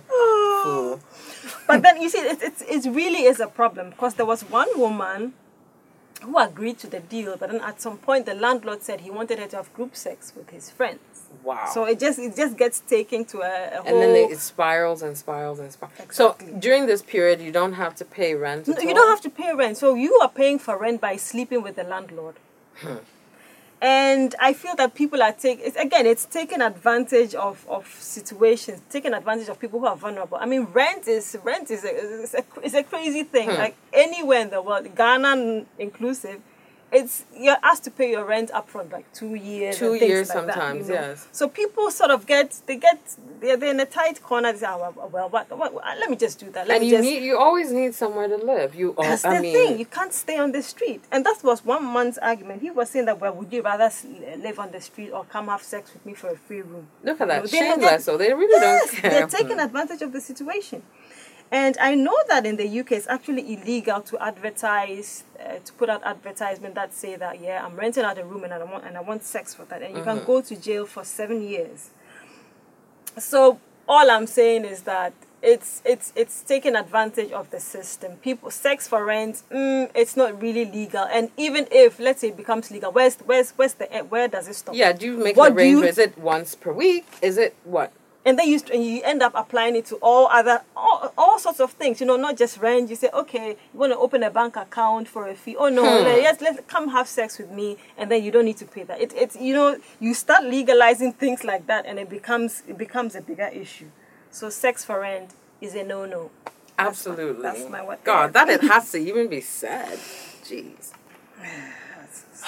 Fool. 0.62 1.00
but 1.66 1.82
then 1.82 2.00
you 2.00 2.10
see, 2.10 2.18
it, 2.18 2.42
it, 2.42 2.54
it 2.68 2.94
really 2.94 3.24
is 3.24 3.40
a 3.40 3.46
problem 3.46 3.90
because 3.90 4.14
there 4.14 4.26
was 4.26 4.42
one 4.42 4.68
woman 4.78 5.32
who 6.22 6.38
agreed 6.38 6.78
to 6.78 6.86
the 6.86 7.00
deal, 7.00 7.36
but 7.36 7.50
then 7.50 7.60
at 7.60 7.80
some 7.80 7.98
point 7.98 8.26
the 8.26 8.34
landlord 8.34 8.82
said 8.82 9.00
he 9.00 9.10
wanted 9.10 9.38
her 9.38 9.46
to 9.48 9.56
have 9.56 9.72
group 9.74 9.96
sex 9.96 10.32
with 10.36 10.50
his 10.50 10.70
friends. 10.70 11.00
Wow. 11.42 11.70
So 11.72 11.84
it 11.84 11.98
just 12.00 12.18
it 12.18 12.36
just 12.36 12.56
gets 12.56 12.80
taken 12.80 13.24
to 13.26 13.40
a, 13.42 13.78
a 13.78 13.82
whole. 13.82 13.86
and 13.86 13.96
then 14.02 14.30
it 14.30 14.38
spirals 14.38 15.02
and 15.02 15.16
spirals 15.16 15.58
and 15.58 15.72
spirals. 15.72 15.98
Exactly. 16.00 16.46
So 16.46 16.58
during 16.58 16.86
this 16.86 17.02
period, 17.02 17.40
you 17.40 17.52
don't 17.52 17.74
have 17.74 17.94
to 17.96 18.04
pay 18.04 18.34
rent. 18.34 18.68
No, 18.68 18.78
you 18.78 18.88
all? 18.88 18.94
don't 18.94 19.08
have 19.08 19.20
to 19.22 19.30
pay 19.30 19.54
rent. 19.54 19.76
So 19.76 19.94
you 19.94 20.18
are 20.22 20.28
paying 20.28 20.58
for 20.58 20.76
rent 20.76 21.00
by 21.00 21.16
sleeping 21.16 21.62
with 21.62 21.76
the 21.76 21.84
landlord. 21.84 22.36
And 23.82 24.34
I 24.38 24.52
feel 24.52 24.74
that 24.76 24.94
people 24.94 25.22
are 25.22 25.32
taking, 25.32 25.64
it's, 25.64 25.76
again, 25.76 26.04
it's 26.04 26.26
taking 26.26 26.60
advantage 26.60 27.34
of, 27.34 27.64
of 27.66 27.86
situations, 27.98 28.82
taking 28.90 29.14
advantage 29.14 29.48
of 29.48 29.58
people 29.58 29.80
who 29.80 29.86
are 29.86 29.96
vulnerable. 29.96 30.36
I 30.38 30.44
mean, 30.44 30.64
rent 30.72 31.08
is 31.08 31.36
rent 31.42 31.70
is 31.70 31.84
a, 31.84 31.96
is 31.96 32.34
a, 32.34 32.44
is 32.62 32.74
a 32.74 32.82
crazy 32.82 33.22
thing. 33.22 33.48
Hmm. 33.48 33.56
Like 33.56 33.76
anywhere 33.92 34.40
in 34.40 34.50
the 34.50 34.60
world, 34.60 34.94
Ghana 34.94 35.64
inclusive, 35.78 36.42
it's 36.92 37.24
you're 37.36 37.56
asked 37.62 37.84
to 37.84 37.90
pay 37.90 38.10
your 38.10 38.24
rent 38.24 38.50
upfront 38.52 38.90
like 38.92 39.10
two 39.12 39.34
years. 39.34 39.78
Two 39.78 39.94
years 39.94 40.28
like 40.28 40.46
that, 40.46 40.54
sometimes, 40.54 40.88
you 40.88 40.94
know. 40.94 41.00
yes. 41.00 41.28
So 41.32 41.48
people 41.48 41.90
sort 41.90 42.10
of 42.10 42.26
get 42.26 42.60
they 42.66 42.76
get 42.76 42.98
they're, 43.40 43.56
they're 43.56 43.70
in 43.70 43.80
a 43.80 43.86
tight 43.86 44.22
corner. 44.22 44.52
They 44.52 44.58
say, 44.58 44.66
oh, 44.68 44.92
well, 44.96 45.08
well 45.12 45.28
what, 45.28 45.48
what, 45.56 45.72
what, 45.74 45.84
let 45.98 46.10
me 46.10 46.16
just 46.16 46.38
do 46.40 46.50
that. 46.50 46.66
Let 46.68 46.76
And 46.76 46.82
me 46.82 46.88
you 46.90 46.96
just 46.96 47.04
need, 47.08 47.22
you 47.22 47.38
always 47.38 47.70
need 47.72 47.94
somewhere 47.94 48.28
to 48.28 48.36
live. 48.36 48.74
You, 48.74 48.94
oh, 48.98 49.02
that's 49.02 49.24
I 49.24 49.36
the 49.36 49.42
mean, 49.42 49.54
thing. 49.54 49.78
You 49.78 49.86
can't 49.86 50.12
stay 50.12 50.38
on 50.38 50.52
the 50.52 50.62
street. 50.62 51.04
And 51.12 51.24
that 51.24 51.38
was 51.42 51.64
one 51.64 51.84
man's 51.92 52.18
argument. 52.18 52.62
He 52.62 52.70
was 52.70 52.90
saying 52.90 53.06
that, 53.06 53.20
well, 53.20 53.34
would 53.34 53.52
you 53.52 53.62
rather 53.62 53.84
uh, 53.84 54.36
live 54.36 54.58
on 54.58 54.72
the 54.72 54.80
street 54.80 55.10
or 55.12 55.24
come 55.24 55.46
have 55.46 55.62
sex 55.62 55.92
with 55.94 56.04
me 56.04 56.14
for 56.14 56.28
a 56.30 56.36
free 56.36 56.62
room? 56.62 56.88
look 57.04 57.20
at 57.20 57.26
You 57.26 57.26
that 57.28 57.40
know, 57.42 57.46
they- 57.46 57.58
shameless. 57.58 58.04
So 58.04 58.16
they 58.18 58.32
really 58.32 58.60
Yes, 58.60 58.90
don't 58.90 59.00
care. 59.00 59.10
they're 59.10 59.26
taking 59.28 59.56
hmm. 59.58 59.60
advantage 59.60 60.02
of 60.02 60.12
the 60.12 60.20
situation. 60.20 60.82
And 61.52 61.76
I 61.80 61.96
know 61.96 62.16
that 62.28 62.46
in 62.46 62.56
the 62.56 62.80
UK, 62.80 62.92
it's 62.92 63.08
actually 63.08 63.54
illegal 63.54 64.00
to 64.02 64.22
advertise, 64.22 65.24
uh, 65.38 65.54
to 65.64 65.72
put 65.72 65.88
out 65.90 66.00
advertisement 66.04 66.76
that 66.76 66.94
say 66.94 67.16
that 67.16 67.40
yeah, 67.40 67.64
I'm 67.64 67.74
renting 67.74 68.04
out 68.04 68.18
a 68.18 68.24
room 68.24 68.44
and 68.44 68.52
I 68.52 68.62
want 68.62 68.84
and 68.84 68.96
I 68.96 69.00
want 69.00 69.24
sex 69.24 69.52
for 69.54 69.64
that, 69.64 69.82
and 69.82 69.96
you 69.96 70.02
can 70.04 70.22
go 70.24 70.40
to 70.42 70.56
jail 70.56 70.86
for 70.86 71.02
seven 71.04 71.42
years. 71.42 71.90
So 73.18 73.58
all 73.88 74.10
I'm 74.10 74.26
saying 74.28 74.64
is 74.64 74.82
that 74.82 75.12
it's 75.42 75.82
it's 75.84 76.12
it's 76.14 76.42
taking 76.42 76.76
advantage 76.76 77.32
of 77.32 77.50
the 77.50 77.58
system. 77.58 78.16
People 78.18 78.50
sex 78.50 78.86
for 78.86 79.04
rent, 79.04 79.42
mm, 79.50 79.90
it's 79.94 80.16
not 80.16 80.40
really 80.40 80.66
legal. 80.66 81.04
And 81.04 81.30
even 81.36 81.66
if 81.72 81.98
let's 81.98 82.20
say 82.20 82.28
it 82.28 82.36
becomes 82.36 82.70
legal, 82.70 82.92
where's 82.92 83.16
where's 83.16 83.50
where's 83.52 83.74
the? 83.74 83.86
Where 84.08 84.28
does 84.28 84.46
it 84.48 84.54
stop? 84.54 84.74
Yeah, 84.76 84.92
do 84.92 85.06
you 85.06 85.16
make 85.16 85.36
What 85.36 85.52
an 85.52 85.56
do 85.58 85.64
you- 85.64 85.82
Is 85.82 85.98
it 85.98 86.16
once 86.18 86.54
per 86.54 86.72
week? 86.72 87.06
Is 87.22 87.38
it 87.38 87.56
what? 87.64 87.92
And 88.24 88.38
then 88.38 88.46
you 88.48 88.60
and 88.72 88.84
you 88.84 89.00
end 89.02 89.22
up 89.22 89.32
applying 89.34 89.74
it 89.76 89.86
to 89.86 89.96
all 89.96 90.26
other 90.28 90.62
all, 90.76 91.12
all 91.16 91.38
sorts 91.38 91.58
of 91.60 91.72
things 91.72 92.00
you 92.00 92.06
know 92.06 92.16
not 92.16 92.36
just 92.36 92.58
rent 92.58 92.90
you 92.90 92.96
say 92.96 93.08
okay 93.14 93.56
you 93.72 93.78
want 93.80 93.92
to 93.92 93.98
open 93.98 94.22
a 94.22 94.30
bank 94.30 94.56
account 94.56 95.08
for 95.08 95.26
a 95.26 95.34
fee 95.34 95.56
oh 95.56 95.68
no 95.68 95.82
Hmm. 95.82 96.04
let, 96.04 96.20
yes 96.22 96.40
let 96.40 96.68
come 96.68 96.88
have 96.90 97.08
sex 97.08 97.38
with 97.38 97.50
me 97.50 97.78
and 97.96 98.10
then 98.10 98.22
you 98.22 98.30
don't 98.30 98.44
need 98.44 98.58
to 98.58 98.66
pay 98.66 98.82
that 98.84 99.00
it, 99.00 99.12
it's 99.16 99.36
you 99.36 99.54
know 99.54 99.78
you 100.00 100.12
start 100.12 100.44
legalizing 100.44 101.12
things 101.14 101.44
like 101.44 101.66
that 101.66 101.86
and 101.86 101.98
it 101.98 102.10
becomes 102.10 102.62
it 102.68 102.76
becomes 102.76 103.14
a 103.14 103.22
bigger 103.22 103.48
issue 103.48 103.88
so 104.30 104.50
sex 104.50 104.84
for 104.84 105.00
rent 105.00 105.30
is 105.62 105.74
a 105.74 105.82
no-no 105.82 106.30
Absolutely. 106.78 107.42
that's 107.42 107.68
my 107.68 107.82
what- 107.82 108.02
God, 108.04 108.32
that 108.32 108.48
it 108.48 108.62
has 108.62 108.90
to 108.92 108.96
even 108.98 109.28
be 109.28 109.42
said. 109.42 109.98
Jeez. 110.42 110.92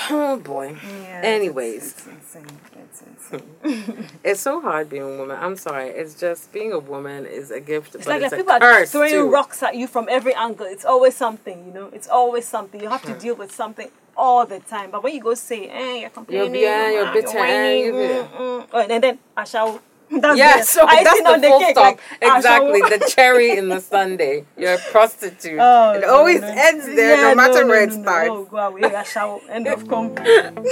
Oh 0.11 0.37
boy. 0.39 0.77
Yeah, 0.83 1.21
Anyways, 1.25 1.83
it's, 1.93 2.07
it's 2.07 2.07
insane 2.07 2.47
it's 2.85 3.03
insane 3.03 4.09
it's 4.25 4.41
so 4.41 4.61
hard 4.61 4.89
being 4.91 5.03
a 5.03 5.17
woman. 5.17 5.37
I'm 5.41 5.57
sorry. 5.57 5.89
It's 5.91 6.15
just 6.19 6.53
being 6.53 6.73
a 6.73 6.79
woman 6.79 7.27
is 7.27 7.51
a 7.51 7.61
gift, 7.61 7.95
It's 7.95 8.05
but 8.05 8.13
like, 8.13 8.23
it's 8.23 8.33
like 8.33 8.41
people 8.41 8.53
are 8.61 8.87
throwing 8.87 9.11
too. 9.11 9.31
rocks 9.31 9.63
at 9.63 9.75
you 9.77 9.87
from 9.87 10.07
every 10.11 10.35
angle. 10.35 10.67
It's 10.67 10.85
always 10.85 11.15
something, 11.17 11.67
you 11.67 11.73
know. 11.73 11.87
It's 11.93 12.09
always 12.09 12.45
something. 12.47 12.81
You 12.81 12.89
have 12.89 13.03
to 13.03 13.15
deal 13.19 13.35
with 13.35 13.53
something 13.55 13.91
all 14.17 14.45
the 14.47 14.61
time. 14.61 14.91
But 14.91 15.03
when 15.03 15.15
you 15.15 15.21
go 15.23 15.35
say, 15.35 15.69
"Eh, 15.69 16.01
you're 16.01 16.11
complaining, 16.11 16.61
yeah, 16.61 16.91
you're 16.91 17.13
bitter, 17.13 17.39
whining, 17.39 17.85
you're 17.85 17.93
bitter. 17.93 18.23
mm, 18.25 18.61
mm," 18.61 18.67
oh, 18.73 18.81
and 18.91 19.03
then 19.03 19.19
I 19.37 19.45
shall. 19.45 19.81
That's 20.21 20.37
Yeah, 20.39 20.59
the 20.59 20.63
so 20.65 20.87
icing 20.87 21.05
that's 21.05 21.21
on 21.27 21.41
the 21.41 21.49
full 21.49 21.61
cake, 21.61 21.71
stop. 21.71 21.85
like, 21.87 22.01
ah, 22.23 22.37
exactly, 22.37 22.81
the 22.83 23.13
cherry 23.15 23.57
in 23.57 23.69
the 23.69 23.81
sundae. 23.91 24.45
You're 24.57 24.75
a 24.75 24.79
prostitute. 24.91 25.59
Oh, 25.61 25.93
it 25.95 26.03
no, 26.03 26.15
always 26.15 26.41
no. 26.41 26.49
ends 26.49 26.87
there, 26.87 27.17
Yeah, 27.17 27.23
no 27.31 27.35
matter 27.35 27.63
no, 27.63 27.69
where 27.69 27.83
it 27.83 27.91
no, 27.91 27.97
oh, 27.99 28.03
starts. 28.03 28.29
No, 28.29 28.45
go 28.45 28.57
away. 28.59 28.83
I 28.83 29.03
shall. 29.05 29.41
End 29.49 29.67
of 29.69 29.89
conversation. 29.89 30.65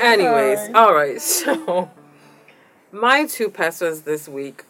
Anyways, 0.00 0.58
Alright. 0.74 0.74
all 0.74 0.94
right. 0.94 1.20
So 1.20 1.90
my 2.92 3.26
two 3.26 3.48
pesos 3.48 4.02
this 4.02 4.28
week 4.28 4.64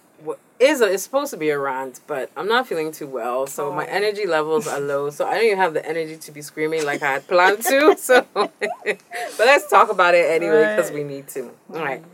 is 0.61 0.81
a, 0.81 0.93
it's 0.93 1.03
supposed 1.03 1.31
to 1.33 1.37
be 1.37 1.51
a 1.51 1.59
rant, 1.59 2.01
but 2.07 2.31
I'm 2.37 2.47
not 2.49 2.67
feeling 2.69 2.93
too 2.93 3.07
well, 3.09 3.47
so 3.47 3.73
my 3.73 3.85
Oh. 3.87 3.91
energy 3.91 4.27
levels 4.27 4.67
are 4.69 4.81
low. 4.81 5.11
So 5.11 5.27
I 5.27 5.35
don't 5.35 5.45
even 5.45 5.59
have 5.59 5.75
the 5.75 5.85
energy 5.87 6.17
to 6.17 6.33
be 6.33 6.43
screaming 6.43 6.85
like 6.85 7.03
I 7.03 7.13
had 7.15 7.27
planned 7.27 7.63
to. 7.65 7.97
So, 7.99 8.27
but 8.35 8.99
let's 9.39 9.69
talk 9.69 9.91
about 9.91 10.15
it 10.15 10.31
anyway 10.31 10.63
because 10.69 10.91
Right. 10.91 10.95
we 10.95 11.05
need 11.05 11.29
to. 11.29 11.41
Mm-hmm. 11.43 11.77
All 11.77 11.85
right. 11.85 12.05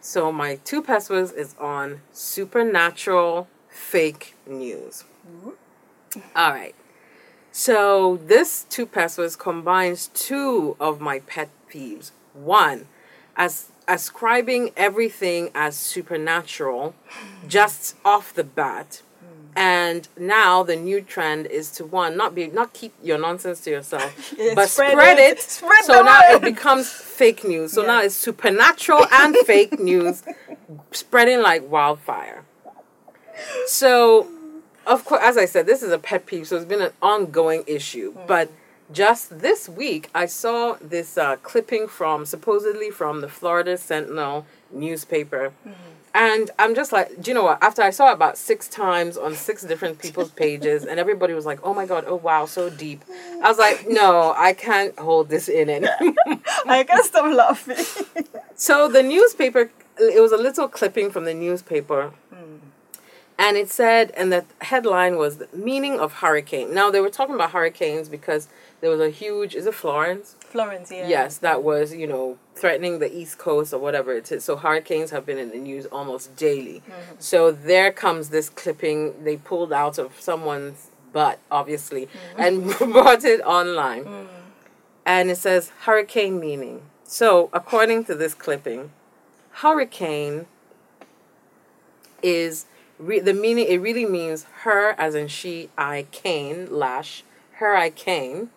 So 0.00 0.30
my 0.32 0.56
two 0.64 0.82
pesos 0.82 1.32
is 1.32 1.54
on 1.58 2.00
supernatural 2.12 3.48
fake 3.68 4.34
news. 4.46 5.04
Mm-hmm. 5.28 6.20
All 6.36 6.52
right. 6.52 6.74
So 7.52 8.16
this 8.24 8.64
two 8.70 8.86
pesos 8.86 9.34
combines 9.36 10.08
two 10.14 10.76
of 10.78 11.00
my 11.00 11.18
pet 11.20 11.48
peeves. 11.72 12.12
One, 12.34 12.86
as 13.36 13.66
ascribing 13.88 14.70
everything 14.76 15.50
as 15.54 15.76
supernatural 15.76 16.94
just 17.48 17.96
off 18.04 18.32
the 18.34 18.44
bat. 18.44 19.02
Hmm. 19.20 19.58
And 19.58 20.08
now 20.18 20.62
the 20.62 20.76
new 20.76 21.00
trend 21.00 21.46
is 21.46 21.70
to 21.72 21.84
one 21.84 22.16
not 22.16 22.34
be 22.34 22.46
not 22.46 22.72
keep 22.72 22.92
your 23.02 23.18
nonsense 23.18 23.60
to 23.62 23.70
yourself, 23.70 24.34
Yeah, 24.38 24.54
but 24.54 24.68
spread 24.68 24.92
spread, 24.92 25.18
it. 25.18 25.38
it. 25.38 25.40
Spread 25.40 25.84
so 25.84 26.02
now 26.02 26.20
it 26.22 26.42
becomes 26.42 26.88
fake 26.90 27.42
news. 27.44 27.72
So 27.72 27.80
Yeah. 27.82 27.86
now 27.88 28.02
it's 28.02 28.14
supernatural 28.14 29.06
and 29.12 29.36
fake 29.44 29.80
news 29.80 30.22
spreading 30.92 31.42
like 31.42 31.68
wildfire. 31.70 32.44
So, 33.66 34.28
of 34.86 35.04
course, 35.04 35.22
as 35.24 35.36
I 35.38 35.46
said, 35.46 35.66
this 35.66 35.82
is 35.82 35.92
a 35.92 35.98
pet 35.98 36.26
peeve, 36.26 36.46
so 36.46 36.56
it's 36.56 36.64
been 36.64 36.82
an 36.82 36.92
ongoing 37.00 37.64
issue. 37.66 38.12
Hmm. 38.12 38.26
But 38.26 38.50
just 38.92 39.40
this 39.40 39.68
week, 39.68 40.10
I 40.14 40.26
saw 40.26 40.76
this 40.80 41.16
uh, 41.16 41.36
clipping 41.36 41.86
from 41.88 42.26
supposedly 42.26 42.90
from 42.90 43.20
the 43.20 43.28
Florida 43.28 43.76
Sentinel 43.76 44.46
newspaper. 44.72 45.52
And 46.12 46.50
I'm 46.58 46.74
just 46.74 46.90
like, 46.92 47.22
do 47.22 47.30
you 47.30 47.34
know 47.34 47.44
what? 47.44 47.62
After 47.62 47.82
I 47.82 47.90
saw 47.90 48.10
it 48.10 48.14
about 48.14 48.36
six 48.36 48.66
times 48.68 49.16
on 49.16 49.34
six 49.34 49.62
different 49.62 50.00
people's 50.00 50.30
pages, 50.30 50.84
and 50.84 50.98
everybody 50.98 51.34
was 51.34 51.46
like, 51.46 51.60
oh 51.62 51.72
my 51.72 51.86
God, 51.86 52.04
oh 52.06 52.16
wow, 52.16 52.46
so 52.46 52.68
deep. 52.68 53.04
I 53.42 53.48
was 53.48 53.58
like, 53.58 53.86
no, 53.88 54.34
I 54.36 54.52
can't 54.52 54.98
hold 54.98 55.28
this 55.28 55.48
in 55.48 55.70
anymore. 55.70 55.94
I 56.66 56.82
can't 56.82 57.04
stop 57.04 57.32
laughing. 57.32 57.84
So 58.56 58.88
the 58.88 59.04
newspaper, 59.04 59.70
it 59.98 60.20
was 60.20 60.32
a 60.32 60.36
little 60.36 60.66
clipping 60.66 61.10
from 61.10 61.24
the 61.26 61.34
newspaper. 61.34 62.12
And 63.40 63.56
it 63.56 63.70
said, 63.70 64.10
and 64.18 64.30
the 64.30 64.44
headline 64.60 65.16
was 65.16 65.38
the 65.38 65.48
meaning 65.54 65.98
of 65.98 66.12
hurricane. 66.12 66.74
Now 66.74 66.90
they 66.90 67.00
were 67.00 67.08
talking 67.08 67.34
about 67.34 67.52
hurricanes 67.52 68.10
because 68.10 68.48
there 68.80 68.90
was 68.90 69.00
a 69.00 69.10
huge, 69.10 69.54
is 69.54 69.66
it 69.66 69.74
Florence? 69.74 70.36
Florence, 70.40 70.90
yeah. 70.90 71.06
Yes, 71.06 71.38
that 71.38 71.62
was, 71.62 71.94
you 71.94 72.06
know, 72.06 72.38
threatening 72.54 72.98
the 72.98 73.14
East 73.14 73.38
Coast 73.38 73.72
or 73.72 73.78
whatever 73.78 74.12
it 74.12 74.30
is. 74.32 74.44
So 74.44 74.56
hurricanes 74.56 75.10
have 75.10 75.26
been 75.26 75.38
in 75.38 75.50
the 75.50 75.58
news 75.58 75.86
almost 75.86 76.34
daily. 76.36 76.82
Mm-hmm. 76.86 77.14
So 77.18 77.52
there 77.52 77.92
comes 77.92 78.30
this 78.30 78.48
clipping 78.48 79.24
they 79.24 79.36
pulled 79.36 79.72
out 79.72 79.98
of 79.98 80.18
someone's 80.20 80.90
butt, 81.12 81.38
obviously, 81.50 82.06
mm-hmm. 82.06 82.40
and 82.40 82.92
brought 82.92 83.24
it 83.24 83.40
online. 83.42 84.04
Mm. 84.04 84.26
And 85.04 85.30
it 85.30 85.36
says 85.36 85.72
hurricane 85.82 86.40
meaning. 86.40 86.82
So 87.04 87.50
according 87.52 88.04
to 88.04 88.14
this 88.14 88.34
clipping, 88.34 88.92
hurricane 89.50 90.46
is 92.22 92.66
re- 92.98 93.20
the 93.20 93.34
meaning, 93.34 93.66
it 93.66 93.78
really 93.78 94.06
means 94.06 94.46
her 94.62 94.94
as 94.98 95.14
in 95.14 95.28
she, 95.28 95.70
I 95.76 96.06
cane, 96.12 96.68
lash, 96.70 97.24
her 97.54 97.74
I 97.76 97.90
cane. 97.90 98.50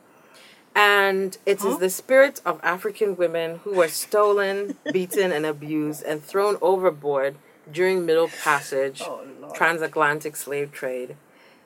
And 0.75 1.37
it 1.45 1.63
is 1.63 1.77
the 1.77 1.89
spirit 1.89 2.41
of 2.45 2.59
African 2.63 3.15
women 3.15 3.59
who 3.63 3.75
were 3.75 3.87
stolen, 3.87 4.77
beaten, 4.91 5.31
and 5.31 5.45
abused 5.45 6.03
and 6.03 6.23
thrown 6.23 6.57
overboard 6.61 7.35
during 7.71 8.05
Middle 8.05 8.29
Passage, 8.43 9.01
Oh, 9.05 9.23
transatlantic 9.53 10.35
slave 10.35 10.71
trade. 10.71 11.15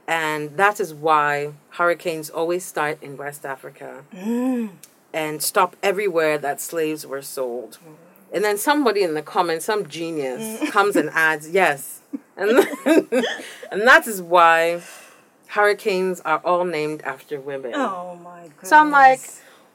And 0.07 0.55
that 0.57 0.79
is 0.79 0.93
why 0.93 1.53
hurricanes 1.71 2.29
always 2.29 2.65
start 2.65 3.01
in 3.01 3.17
West 3.17 3.45
Africa 3.45 4.05
mm. 4.13 4.69
and 5.13 5.41
stop 5.41 5.75
everywhere 5.83 6.37
that 6.37 6.61
slaves 6.61 7.05
were 7.05 7.21
sold. 7.21 7.77
Mm. 7.85 7.95
And 8.33 8.43
then 8.43 8.57
somebody 8.57 9.03
in 9.03 9.13
the 9.13 9.21
comments, 9.21 9.65
some 9.65 9.87
genius, 9.87 10.61
mm. 10.61 10.71
comes 10.71 10.95
and 10.95 11.09
adds, 11.09 11.49
yes. 11.49 12.01
And, 12.39 12.51
and 13.71 13.81
that 13.87 14.05
is 14.05 14.21
why 14.21 14.83
hurricanes 15.57 16.21
are 16.21 16.39
all 16.45 16.65
named 16.65 17.01
after 17.01 17.41
women. 17.41 17.71
Oh 17.73 18.15
my 18.23 18.43
goodness. 18.43 18.69
So 18.69 18.77
I'm 18.77 18.91
like, 18.91 19.21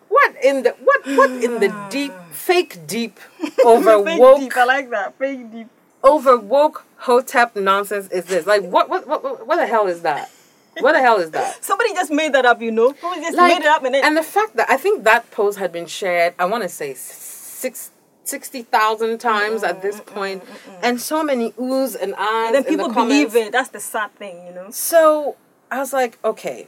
what 0.09 0.33
in 0.43 0.63
the 0.63 0.71
what 0.89 1.01
what 1.19 1.31
in 1.31 1.59
the 1.59 1.71
deep 1.91 2.13
fake 2.31 2.87
deep 2.87 3.19
over 3.65 4.05
Fake 4.05 4.21
woke 4.21 4.41
deep. 4.41 4.57
I 4.57 4.65
like 4.65 4.91
that. 4.91 5.19
Fake 5.19 5.51
deep. 5.51 5.67
over 6.05 6.37
woke 6.39 6.87
hotep 6.99 7.57
nonsense 7.57 8.09
is 8.11 8.27
this? 8.27 8.47
Like 8.47 8.63
what 8.63 8.89
what 8.89 9.09
what 9.09 9.47
what, 9.47 9.57
the 9.57 9.67
hell 9.67 9.89
is 9.89 10.03
that? 10.03 10.31
What 10.79 10.93
the 10.93 11.01
hell 11.01 11.19
is 11.19 11.33
that? 11.33 11.65
Somebody 11.71 11.93
just 11.95 12.13
made 12.13 12.33
that 12.33 12.47
up, 12.47 12.63
you 12.63 12.71
know. 12.71 12.95
Somebody 13.01 13.23
just 13.23 13.37
Like, 13.37 13.59
made 13.59 13.65
it 13.67 13.69
up 13.69 13.83
and 13.83 13.95
then 13.95 14.05
and 14.05 14.17
the 14.17 14.23
fact 14.23 14.57
that 14.57 14.71
I 14.71 14.77
think 14.77 15.03
that 15.03 15.31
post 15.33 15.59
had 15.59 15.73
been 15.73 15.87
shared, 15.87 16.35
I 16.39 16.45
want 16.45 16.63
to 16.63 16.69
say 16.69 16.95
six. 16.95 17.91
60,000 18.25 19.19
times 19.19 19.65
at 19.65 19.83
this 19.83 19.97
mm, 19.97 20.05
mm, 20.05 20.05
mm, 20.05 20.15
point, 20.15 20.45
and 20.81 21.01
so 21.01 21.25
many 21.25 21.51
oohs 21.53 22.01
and 22.01 22.15
ahs. 22.15 22.47
and 22.47 22.55
then 22.55 22.65
people 22.65 22.89
the 22.89 22.95
believe 22.95 23.35
it. 23.35 23.51
That's 23.51 23.71
the 23.71 23.81
sad 23.81 24.15
thing, 24.15 24.47
you 24.47 24.55
know. 24.55 24.71
So 24.71 25.37
I 25.73 25.79
was 25.79 25.95
like, 25.95 26.19
okay. 26.23 26.67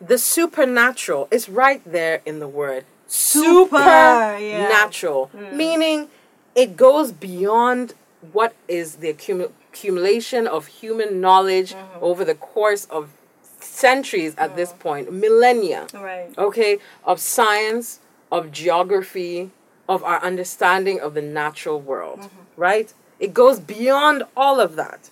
The 0.00 0.16
supernatural 0.16 1.26
is 1.32 1.48
right 1.48 1.82
there 1.84 2.22
in 2.24 2.38
the 2.38 2.46
word. 2.46 2.84
Super, 3.08 3.78
yeah. 3.78 4.38
Supernatural. 4.38 5.26
Hmm. 5.26 5.56
Meaning 5.56 6.08
it 6.54 6.76
goes 6.76 7.10
beyond 7.10 7.94
what 8.30 8.54
is 8.68 8.96
the 8.96 9.12
accumu- 9.12 9.50
accumulation 9.72 10.46
of 10.46 10.66
human 10.68 11.20
knowledge 11.20 11.74
mm-hmm. 11.74 11.98
over 12.00 12.24
the 12.24 12.36
course 12.36 12.84
of 12.84 13.10
centuries 13.58 14.36
at 14.36 14.54
this 14.54 14.70
mm-hmm. 14.70 14.78
point, 14.78 15.12
millennia 15.12 15.88
Right. 15.92 16.30
okay, 16.38 16.78
of 17.02 17.18
science, 17.18 17.98
of 18.30 18.52
geography, 18.52 19.50
of 19.88 20.04
our 20.04 20.22
understanding 20.22 21.00
of 21.00 21.14
the 21.14 21.22
natural 21.22 21.80
world, 21.80 22.20
mm-hmm. 22.20 22.60
right? 22.60 22.94
It 23.18 23.34
goes 23.34 23.58
beyond 23.58 24.22
all 24.36 24.60
of 24.60 24.76
that. 24.76 25.10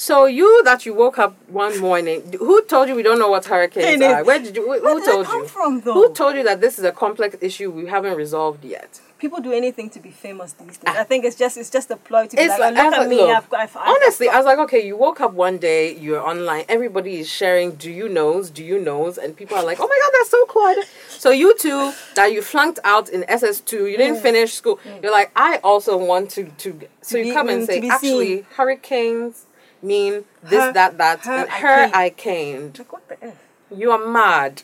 So 0.00 0.26
you 0.26 0.62
that 0.62 0.86
you 0.86 0.94
woke 0.94 1.18
up 1.18 1.34
one 1.48 1.80
morning, 1.80 2.32
who 2.38 2.62
told 2.66 2.88
you 2.88 2.94
we 2.94 3.02
don't 3.02 3.18
know 3.18 3.30
what 3.30 3.46
hurricanes 3.46 4.00
are? 4.00 4.22
Where 4.22 4.38
did 4.38 4.54
you? 4.54 4.64
Who, 4.64 4.78
who 4.78 5.00
did 5.00 5.04
told 5.10 5.26
come 5.26 5.42
you? 5.42 5.48
from, 5.48 5.80
though? 5.80 5.94
Who 5.94 6.14
told 6.14 6.36
you 6.36 6.44
that 6.44 6.60
this 6.60 6.78
is 6.78 6.84
a 6.84 6.92
complex 6.92 7.36
issue 7.40 7.68
we 7.72 7.86
haven't 7.86 8.16
resolved 8.16 8.64
yet? 8.64 9.00
People 9.18 9.40
do 9.40 9.52
anything 9.52 9.90
to 9.90 9.98
be 9.98 10.12
famous 10.12 10.52
these 10.52 10.78
days. 10.78 10.94
I 10.96 11.02
think 11.02 11.24
it's 11.24 11.34
just 11.34 11.56
it's 11.56 11.68
just 11.68 11.90
a 11.90 11.96
ploy 11.96 12.28
to 12.28 12.36
be 12.36 12.42
It's 12.42 12.50
like, 12.50 12.76
like, 12.76 12.84
look 12.84 12.94
at 12.94 12.98
like, 13.00 13.08
me. 13.08 13.16
look, 13.16 13.30
I've. 13.30 13.52
I've, 13.52 13.76
I've 13.76 13.88
Honestly, 13.88 14.28
I 14.28 14.36
was 14.36 14.46
like, 14.46 14.60
okay, 14.60 14.86
you 14.86 14.96
woke 14.96 15.20
up 15.20 15.32
one 15.32 15.58
day, 15.58 15.96
you're 15.96 16.24
online, 16.24 16.64
everybody 16.68 17.18
is 17.18 17.28
sharing, 17.28 17.72
do 17.72 17.90
you 17.90 18.08
knows, 18.08 18.50
do 18.50 18.62
you 18.64 18.78
knows, 18.80 19.18
and 19.18 19.36
people 19.36 19.56
are 19.56 19.64
like, 19.64 19.78
oh 19.80 19.88
my 19.88 19.98
god, 20.00 20.12
that's 20.16 20.30
so 20.30 20.46
cool. 20.46 20.76
So 21.08 21.30
you 21.32 21.56
two 21.58 21.92
that 22.14 22.32
you 22.32 22.40
flunked 22.40 22.78
out 22.84 23.08
in 23.08 23.22
SS2, 23.22 23.90
you 23.90 23.96
didn't 23.96 24.20
finish 24.22 24.52
school, 24.52 24.78
you're 25.02 25.10
like, 25.10 25.32
I 25.34 25.58
also 25.64 25.96
want 25.96 26.30
to 26.36 26.44
to. 26.44 26.78
So 27.02 27.18
you 27.18 27.24
be- 27.24 27.32
come 27.32 27.48
and 27.48 27.64
mm, 27.64 27.66
say, 27.66 27.88
actually, 27.88 28.26
seen. 28.26 28.46
hurricanes 28.54 29.46
mean 29.82 30.24
this, 30.42 30.60
Her- 30.64 30.72
that, 30.72 30.98
that, 30.98 31.20
her 31.20 31.32
and 31.32 31.50
I 31.50 31.58
her. 31.60 31.90
I 31.94 32.10
caned. 32.10 32.78
like, 32.78 32.92
what 32.92 33.08
the 33.08 33.24
f? 33.24 33.36
You 33.74 33.90
are 33.92 34.06
mad. 34.06 34.62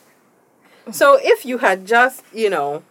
So 0.90 1.18
if 1.22 1.44
you 1.44 1.58
had 1.58 1.86
just, 1.86 2.22
you 2.32 2.50
know, 2.50 2.82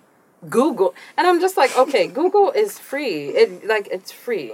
Google, 0.49 0.93
and 1.17 1.27
I'm 1.27 1.39
just 1.39 1.57
like, 1.57 1.77
okay, 1.77 2.07
Google 2.07 2.51
is 2.51 2.77
free. 2.79 3.29
It 3.29 3.65
like 3.67 3.87
it's 3.91 4.11
free. 4.11 4.53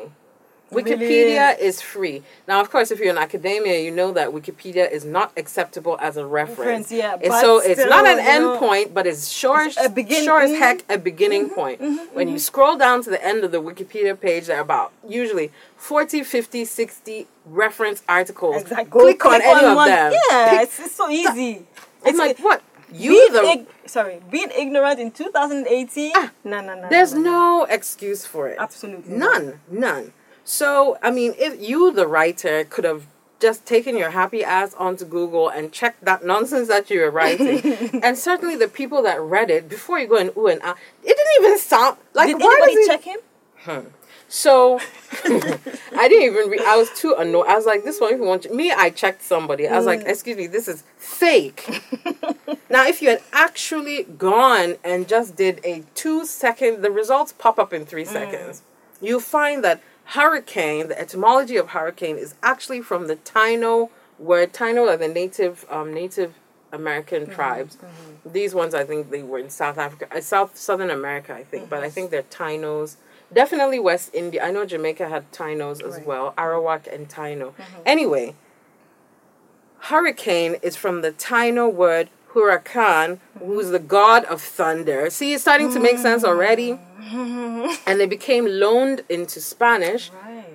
Really 0.72 0.91
Wikipedia 0.95 1.57
is 1.59 1.82
free. 1.82 2.24
Now, 2.47 2.61
of 2.61 2.70
course, 2.70 2.91
if 2.91 2.99
you're 2.99 3.09
in 3.09 3.17
academia, 3.17 3.80
you 3.80 3.91
know 3.91 4.11
that 4.11 4.30
Wikipedia 4.30 4.89
is 4.91 5.05
not 5.05 5.32
acceptable 5.38 5.97
as 6.01 6.17
a 6.17 6.26
reference. 6.26 6.59
Reference, 6.59 6.91
yeah, 6.91 7.15
It's- 7.22 7.41
so 7.41 7.59
it's 7.59 7.84
not 7.86 8.05
an 8.05 8.20
end 8.20 8.43
know, 8.45 8.57
point, 8.57 8.93
but 8.93 9.07
it's 9.07 9.28
sure, 9.30 9.61
it's 9.65 9.78
a 9.78 9.89
begin- 9.89 10.24
sure 10.24 10.41
as 10.41 10.51
mhm. 10.51 10.59
heck 10.59 10.84
a 10.89 10.97
beginning 10.97 11.49
point. 11.49 11.82
when 12.13 12.28
you 12.30 12.39
scroll 12.39 12.76
down 12.78 13.03
to 13.03 13.09
the 13.09 13.24
end 13.24 13.43
of 13.43 13.51
the 13.51 13.61
Wikipedia 13.61 14.20
page, 14.20 14.45
there 14.47 14.57
are 14.57 14.61
about 14.61 14.91
usually 15.07 15.51
40, 15.78 16.24
50, 16.24 16.65
60 16.65 17.28
reference 17.45 18.03
articles. 18.07 18.61
Exactly. 18.61 18.89
Go 18.89 18.99
Click, 19.01 19.26
on 19.26 19.41
any 19.41 19.65
of 19.65 19.76
one. 19.76 19.88
them. 19.89 20.13
Yeah, 20.30 20.49
Pick- 20.51 20.61
it's, 20.63 20.80
it's 20.80 20.95
so 20.95 21.09
easy. 21.09 21.65
It's 22.05 22.17
like, 22.17 22.38
what? 22.39 22.61
You 22.91 23.11
being 23.11 23.34
the 23.34 23.49
ig- 23.51 23.67
sorry, 23.86 24.20
being 24.32 24.49
ignorant 24.57 24.99
in 24.99 25.11
2018. 25.11 26.11
Ah, 26.15 26.32
no, 26.43 26.59
no, 26.61 26.74
no. 26.76 26.89
There's 26.89 27.13
no, 27.13 27.22
no 27.22 27.67
excuse 27.70 28.26
for 28.26 28.47
it. 28.47 28.57
Absolutely. 28.59 29.13
None. 29.13 29.59
None. 29.70 30.11
So, 30.50 30.97
I 31.04 31.12
mean, 31.12 31.36
if 31.38 31.62
you, 31.62 31.93
the 31.93 32.08
writer, 32.08 32.64
could 32.64 32.84
have 32.84 33.06
just 33.39 33.68
taken 33.68 33.95
your 33.95 34.10
happy 34.10 34.43
ass 34.43 34.74
onto 34.74 35.06
Google 35.06 35.47
and 35.47 35.72
checked 35.72 36.04
that 36.06 36.26
nonsense 36.26 36.68
that 36.70 36.89
you 36.89 37.02
were 37.02 37.12
writing, 37.12 37.60
and 38.04 38.18
certainly 38.18 38.56
the 38.56 38.68
people 38.68 39.04
that 39.04 39.22
read 39.22 39.52
it, 39.52 39.70
before 39.70 40.00
you 40.00 40.08
go 40.08 40.18
and 40.18 40.32
ooh 40.36 40.47
and 40.47 40.60
ah, 40.64 40.76
it 41.04 41.16
didn't 41.16 41.45
even 41.45 41.60
sound 41.60 41.97
like 42.16 42.30
Did 42.30 42.41
why 42.41 42.52
anybody 42.64 42.74
does 42.74 42.86
it- 42.86 42.89
check 42.89 43.04
him? 43.04 43.93
So 44.28 44.80
I 45.24 46.08
didn't 46.08 46.24
even. 46.24 46.50
Re- 46.50 46.66
I 46.66 46.78
was 46.78 46.89
too 46.95 47.14
annoyed. 47.18 47.45
I 47.47 47.56
was 47.56 47.68
like, 47.68 47.84
"This 47.84 48.00
one, 48.02 48.14
if 48.14 48.20
you 48.20 48.26
want 48.26 48.43
to-" 48.43 48.54
me, 48.54 48.72
I 48.72 48.89
checked 48.89 49.22
somebody. 49.22 49.68
I 49.68 49.76
was 49.78 49.86
like, 49.86 50.02
"Excuse 50.02 50.38
me, 50.38 50.47
this 50.47 50.68
is 50.68 50.84
fake." 50.97 51.82
now, 52.70 52.88
if 52.88 53.02
you 53.04 53.10
had 53.10 53.22
actually 53.34 54.04
gone 54.04 54.76
and 54.84 55.08
just 55.08 55.36
did 55.36 55.62
a 55.64 55.84
two 55.93 56.26
second, 56.26 56.82
the 56.84 56.91
results 56.91 57.34
pop 57.34 57.58
up 57.60 57.72
in 57.74 57.86
three 57.86 58.06
seconds. 58.06 58.62
You 59.02 59.20
find 59.20 59.64
that 59.64 59.82
hurricane, 60.10 60.88
the 60.88 60.99
etymology 60.99 61.57
of 61.57 61.70
hurricane, 61.70 62.18
is 62.18 62.36
actually 62.41 62.82
from 62.82 63.07
the 63.07 63.16
Taino 63.18 63.89
word. 64.18 64.53
Taino 64.53 64.88
are 64.89 64.97
the 64.97 65.07
native 65.07 65.66
um, 65.70 65.93
Native 65.93 66.34
American 66.72 67.30
tribes. 67.30 67.78
These 68.26 68.53
ones, 68.55 68.74
I 68.74 68.84
think, 68.84 69.10
they 69.12 69.24
were 69.24 69.39
in 69.39 69.49
South 69.49 69.78
Africa, 69.78 70.07
uh, 70.16 70.22
South 70.22 70.57
Southern 70.57 70.89
America, 70.89 71.34
I 71.34 71.43
think, 71.43 71.70
but 71.70 71.84
I 71.84 71.89
think 71.89 72.12
they're 72.12 72.24
Tainos. 72.24 72.95
Definitely 73.32 73.80
West 73.80 74.10
India. 74.14 74.43
I 74.43 74.51
know 74.51 74.66
Jamaica 74.66 75.07
had 75.10 75.32
Tainos 75.32 75.84
as 75.84 75.97
Right. 75.97 76.05
well, 76.05 76.34
Arawak 76.38 76.91
and 76.91 77.07
Taino. 77.07 77.53
Anyway, 77.86 78.36
hurricane 79.82 80.55
is 80.64 80.76
from 80.76 81.01
the 81.01 81.12
Taino 81.12 81.72
word 81.72 82.10
huracan, 82.34 83.20
who's 83.40 83.70
the 83.70 83.80
god 83.80 84.26
of 84.26 84.42
thunder. 84.42 85.10
See, 85.10 85.34
it's 85.34 85.42
starting 85.42 85.72
to 85.74 85.80
make 85.80 85.98
sense 85.98 86.24
already. 86.24 86.78
Mm-hmm. 87.10 87.72
and 87.88 88.00
they 88.00 88.06
became 88.06 88.46
loaned 88.46 89.04
into 89.10 89.42
Spanish, 89.42 90.12
Right. 90.12 90.46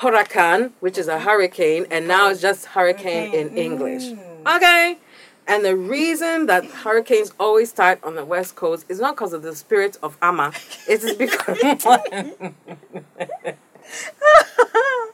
huracan, 0.00 0.72
which 0.80 0.98
is 0.98 1.08
a 1.08 1.20
hurricane, 1.20 1.86
and 1.90 2.06
now 2.06 2.28
it's 2.28 2.42
just 2.42 2.66
hurricane 2.66 3.32
in. 3.32 3.56
English. 3.56 4.04
Mm. 4.04 4.56
Okay? 4.56 4.98
And 5.46 5.64
the 5.64 5.74
reason 5.76 6.44
that 6.46 6.66
hurricanes 6.66 7.32
always 7.40 7.70
start 7.70 8.00
on 8.02 8.16
the 8.16 8.24
west 8.24 8.54
coast 8.54 8.84
is 8.90 9.00
not 9.00 9.14
because 9.16 9.32
of 9.32 9.42
the 9.42 9.56
spirit 9.56 9.96
of 10.02 10.18
Amma. 10.20 10.52
It 10.86 11.02
is 11.04 11.14
because 11.16 11.58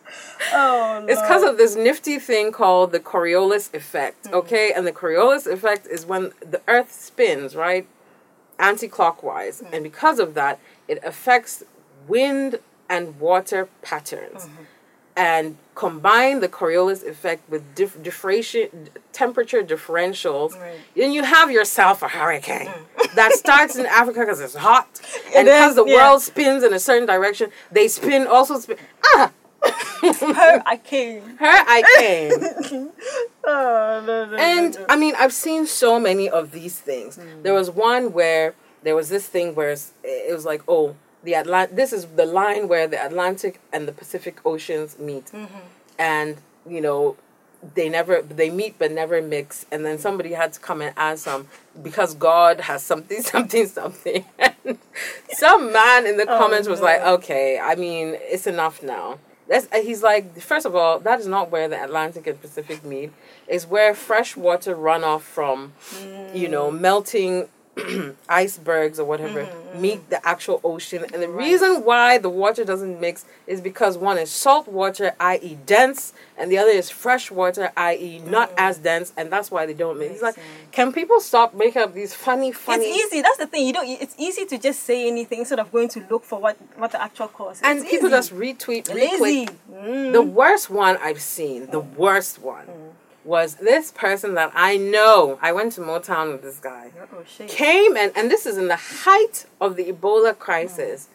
Oh, 0.52 1.04
it's 1.08 1.20
because 1.20 1.42
of 1.42 1.56
this 1.58 1.76
nifty 1.76 2.18
thing 2.18 2.52
called 2.52 2.92
the 2.92 3.00
Coriolis 3.00 3.72
effect. 3.74 4.26
Okay? 4.32 4.72
And 4.74 4.86
the 4.86 4.92
Coriolis 4.92 5.46
effect 5.46 5.86
is 5.86 6.06
when 6.06 6.32
the 6.40 6.60
earth 6.68 6.92
spins, 6.92 7.54
right? 7.54 7.86
Anti-clockwise. 8.58 9.62
And 9.72 9.82
because 9.82 10.18
of 10.18 10.34
that, 10.34 10.58
it 10.88 10.98
affects 11.04 11.64
wind 12.08 12.58
and 12.88 13.18
water 13.20 13.68
patterns. 13.82 14.48
And 15.16 15.56
combine 15.74 16.40
the 16.40 16.48
Coriolis 16.48 17.06
effect 17.06 17.48
with 17.50 17.74
dif- 17.74 18.02
temperature 19.12 19.62
differentials, 19.62 20.58
Right. 20.60 20.78
then 20.96 21.12
you 21.12 21.24
have 21.24 21.50
yourself 21.50 22.02
a 22.02 22.08
hurricane 22.08 22.70
that 23.14 23.32
starts 23.32 23.76
in 23.76 23.86
Africa 23.86 24.20
because 24.20 24.40
it's 24.40 24.54
hot, 24.54 25.00
and 25.34 25.46
because 25.46 25.74
the 25.74 25.84
yeah. 25.84 25.94
world 25.96 26.22
spins 26.22 26.62
in 26.62 26.72
a 26.72 26.78
certain 26.78 27.06
direction, 27.06 27.50
they 27.72 27.88
spin 27.88 28.26
also 28.26 28.58
spin. 28.58 28.76
Ah, 29.04 29.30
her. 29.70 30.62
I 30.66 30.76
came. 30.82 31.22
her 31.38 31.46
I 31.46 31.82
came. 31.98 32.90
Oh, 33.42 34.02
no, 34.06 34.26
no, 34.26 34.36
And 34.36 34.74
no. 34.74 34.86
I 34.90 34.96
mean, 34.96 35.14
I've 35.18 35.32
seen 35.32 35.66
so 35.66 35.98
many 35.98 36.28
of 36.28 36.52
these 36.52 36.78
things. 36.78 37.16
Hmm. 37.16 37.42
There 37.42 37.54
was 37.54 37.70
one 37.70 38.12
where 38.12 38.54
there 38.82 38.94
was 38.94 39.08
this 39.08 39.26
thing 39.26 39.54
where 39.54 39.74
it 40.04 40.32
was 40.32 40.44
like, 40.44 40.62
oh, 40.68 40.94
the 41.22 41.32
Atlant. 41.32 41.76
This 41.76 41.92
is 41.92 42.06
the 42.06 42.26
line 42.26 42.68
where 42.68 42.86
the 42.86 43.04
Atlantic 43.04 43.60
and 43.72 43.86
the 43.86 43.92
Pacific 43.92 44.44
Oceans 44.44 44.98
meet, 44.98 45.26
mm-hmm. 45.26 45.58
and 45.98 46.36
you 46.68 46.80
know, 46.80 47.16
they 47.74 47.88
never 47.88 48.22
they 48.22 48.50
meet 48.50 48.78
but 48.78 48.90
never 48.90 49.20
mix. 49.20 49.66
And 49.70 49.84
then 49.84 49.98
somebody 49.98 50.32
had 50.32 50.52
to 50.54 50.60
come 50.60 50.80
and 50.80 50.94
add 50.96 51.18
some 51.18 51.48
because 51.82 52.14
God 52.14 52.60
has 52.60 52.82
something, 52.82 53.22
something, 53.22 53.66
something. 53.66 54.24
And 54.38 54.78
some 55.30 55.72
man 55.72 56.06
in 56.06 56.16
the 56.16 56.28
oh, 56.28 56.38
comments 56.38 56.68
was 56.68 56.80
no. 56.80 56.86
like, 56.86 57.02
okay, 57.02 57.58
I 57.58 57.74
mean, 57.74 58.16
it's 58.20 58.46
enough 58.46 58.82
now. 58.82 59.18
That's, 59.50 59.66
uh, 59.72 59.82
he's 59.82 60.00
like, 60.00 60.40
first 60.40 60.64
of 60.64 60.76
all, 60.76 61.00
that 61.00 61.18
is 61.18 61.26
not 61.26 61.50
where 61.50 61.68
the 61.68 61.82
Atlantic 61.82 62.28
and 62.28 62.40
Pacific 62.40 62.84
meet. 62.84 63.12
It's 63.48 63.66
where 63.66 63.94
fresh 63.96 64.36
water 64.36 64.76
runoff 64.76 65.22
from, 65.22 65.72
you 66.32 66.46
know, 66.46 66.70
melting 66.70 67.48
icebergs 68.28 68.98
or 68.98 69.04
whatever 69.04 69.44
mm-hmm, 69.44 69.80
meet 69.80 69.98
mm-hmm. 69.98 70.10
the 70.10 70.26
actual 70.26 70.60
ocean. 70.64 71.04
And 71.12 71.22
the 71.22 71.28
reason 71.28 71.84
why 71.84 72.18
the 72.18 72.28
water 72.28 72.64
doesn't 72.64 73.00
mix 73.00 73.24
is 73.46 73.60
because 73.60 73.96
one 73.96 74.18
is 74.18 74.30
salt 74.30 74.68
water, 74.68 75.14
i.e., 75.20 75.58
dense, 75.66 76.12
and 76.36 76.50
the 76.50 76.58
other 76.58 76.70
is 76.70 76.90
fresh 76.90 77.30
water, 77.30 77.70
i.e., 77.76 78.20
not 78.20 78.50
mm-hmm. 78.50 78.58
as 78.58 78.78
dense, 78.78 79.12
and 79.16 79.30
that's 79.30 79.50
why 79.50 79.66
they 79.66 79.74
don't 79.74 79.98
mix. 79.98 80.14
It's 80.14 80.22
like, 80.22 80.36
can 80.72 80.92
people 80.92 81.20
stop 81.20 81.54
making 81.54 81.82
up 81.82 81.94
these 81.94 82.14
funny, 82.14 82.52
funny? 82.52 82.84
It's 82.84 83.12
easy. 83.12 83.22
That's 83.22 83.38
the 83.38 83.46
thing. 83.46 83.66
You 83.66 83.72
don't. 83.72 83.88
It's 83.88 84.14
easy 84.18 84.46
to 84.46 84.58
just 84.58 84.80
say 84.80 85.08
anything 85.08 85.40
instead 85.40 85.58
of 85.58 85.70
going 85.72 85.88
to 85.90 86.04
look 86.10 86.24
for 86.24 86.38
what 86.40 86.56
what 86.76 86.92
the 86.92 87.02
actual 87.02 87.28
cause. 87.28 87.56
is. 87.56 87.62
and 87.62 87.84
people 87.84 88.08
easy. 88.08 88.16
just 88.16 88.34
retweet, 88.34 88.92
lazy. 88.92 89.46
retweet. 89.46 89.54
Mm. 89.72 90.12
The 90.12 90.22
worst 90.22 90.70
one 90.70 90.96
I've 90.98 91.20
seen, 91.20 91.66
the 91.66 91.80
worst 91.80 92.40
one, 92.40 92.66
mm. 92.66 92.90
Was 93.24 93.56
this 93.56 93.90
person 93.90 94.34
that 94.34 94.50
I 94.54 94.76
know. 94.76 95.38
I 95.42 95.52
went 95.52 95.72
to 95.74 95.80
Motown 95.80 96.32
with 96.32 96.42
this 96.42 96.58
guy. 96.58 96.90
Oh 97.12 97.22
shit. 97.28 97.48
Came 97.48 97.96
and, 97.96 98.12
and 98.16 98.30
this 98.30 98.46
is 98.46 98.56
in 98.56 98.68
the 98.68 98.76
height 98.76 99.46
of 99.60 99.76
the 99.76 99.84
Ebola 99.92 100.38
crisis, 100.38 101.08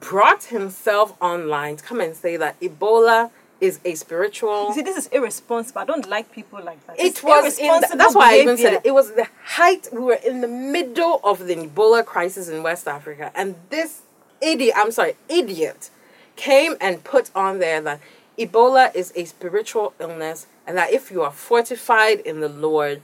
brought 0.00 0.44
himself 0.44 1.14
online 1.20 1.76
to 1.76 1.84
come 1.84 2.00
and 2.00 2.16
say 2.16 2.36
that 2.36 2.58
Ebola 2.60 3.30
is 3.60 3.78
a 3.84 3.94
spiritual. 3.94 4.68
You 4.68 4.74
see, 4.74 4.82
this 4.82 4.96
is 4.96 5.06
irresponsible. 5.08 5.80
I 5.80 5.84
don't 5.84 6.08
like 6.08 6.32
people 6.32 6.62
like 6.62 6.84
that. 6.86 6.98
It 6.98 7.06
It's 7.06 7.22
was 7.22 7.58
in 7.58 7.66
the, 7.66 7.72
irresponsible 7.72 7.98
that's 7.98 8.14
why 8.14 8.34
I 8.34 8.38
even 8.40 8.56
said 8.56 8.72
it. 8.74 8.80
It 8.84 8.92
was 8.92 9.12
the 9.12 9.28
height. 9.44 9.88
We 9.92 10.00
were 10.00 10.18
in 10.26 10.40
the 10.40 10.48
middle 10.48 11.20
of 11.22 11.46
the 11.46 11.54
Ebola 11.54 12.04
crisis 12.04 12.48
in 12.48 12.62
West 12.62 12.88
Africa, 12.88 13.30
and 13.34 13.54
this 13.70 14.02
idiot, 14.40 14.74
I'm 14.76 14.90
sorry, 14.90 15.16
idiot, 15.28 15.90
came 16.36 16.76
and 16.80 17.04
put 17.04 17.30
on 17.34 17.58
there 17.58 17.80
that 17.80 18.00
Ebola 18.38 18.94
is 18.94 19.12
a 19.14 19.24
spiritual 19.24 19.94
illness, 20.00 20.46
and 20.66 20.76
that 20.76 20.92
if 20.92 21.10
you 21.10 21.22
are 21.22 21.30
fortified 21.30 22.20
in 22.20 22.40
the 22.40 22.48
Lord, 22.48 23.02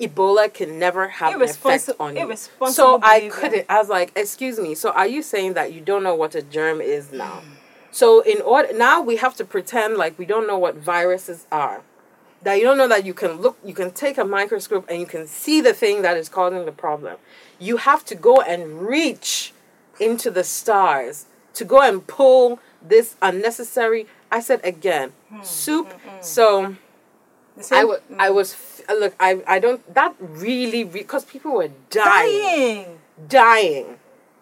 Ebola 0.00 0.52
can 0.52 0.78
never 0.78 1.08
have 1.08 1.34
an 1.34 1.42
effect 1.42 1.90
on 1.98 2.16
you. 2.16 2.34
So 2.70 3.00
I 3.02 3.28
couldn't. 3.28 3.66
I 3.68 3.78
was 3.78 3.88
like, 3.88 4.12
"Excuse 4.16 4.58
me." 4.58 4.74
So 4.74 4.90
are 4.90 5.06
you 5.06 5.22
saying 5.22 5.54
that 5.54 5.72
you 5.72 5.80
don't 5.80 6.02
know 6.02 6.14
what 6.14 6.34
a 6.34 6.42
germ 6.42 6.80
is 6.80 7.12
now? 7.12 7.42
So 7.90 8.20
in 8.20 8.40
order 8.40 8.72
now 8.72 9.00
we 9.00 9.16
have 9.16 9.34
to 9.36 9.44
pretend 9.44 9.96
like 9.96 10.18
we 10.18 10.24
don't 10.24 10.46
know 10.46 10.58
what 10.58 10.76
viruses 10.76 11.46
are. 11.52 11.82
That 12.42 12.54
you 12.54 12.64
don't 12.64 12.78
know 12.78 12.88
that 12.88 13.04
you 13.04 13.14
can 13.14 13.40
look 13.40 13.58
you 13.64 13.74
can 13.74 13.90
take 13.90 14.18
a 14.18 14.24
microscope 14.24 14.86
and 14.88 14.98
you 15.00 15.06
can 15.06 15.26
see 15.26 15.60
the 15.60 15.74
thing 15.74 16.02
that 16.02 16.16
is 16.16 16.28
causing 16.28 16.64
the 16.64 16.72
problem. 16.72 17.16
You 17.58 17.76
have 17.78 18.04
to 18.06 18.14
go 18.14 18.40
and 18.40 18.82
reach 18.82 19.52
into 20.00 20.30
the 20.30 20.42
stars 20.42 21.26
to 21.54 21.64
go 21.64 21.80
and 21.82 22.04
pull 22.06 22.58
this 22.80 23.14
unnecessary 23.20 24.06
I 24.32 24.40
said 24.40 24.62
again, 24.64 25.12
soup. 25.42 25.92
So 26.22 26.76
The 27.68 27.76
I 27.76 27.78
same- 27.80 27.88
wa- 27.88 27.96
I 28.18 28.30
was 28.30 28.52
f- 28.52 28.82
look 29.00 29.14
I 29.20 29.42
I 29.46 29.58
don't 29.58 29.82
that 29.94 30.14
really 30.18 30.84
because 30.84 31.24
people 31.24 31.52
were 31.52 31.70
dying 31.90 32.40
dying. 32.40 32.98
dying. 33.28 33.98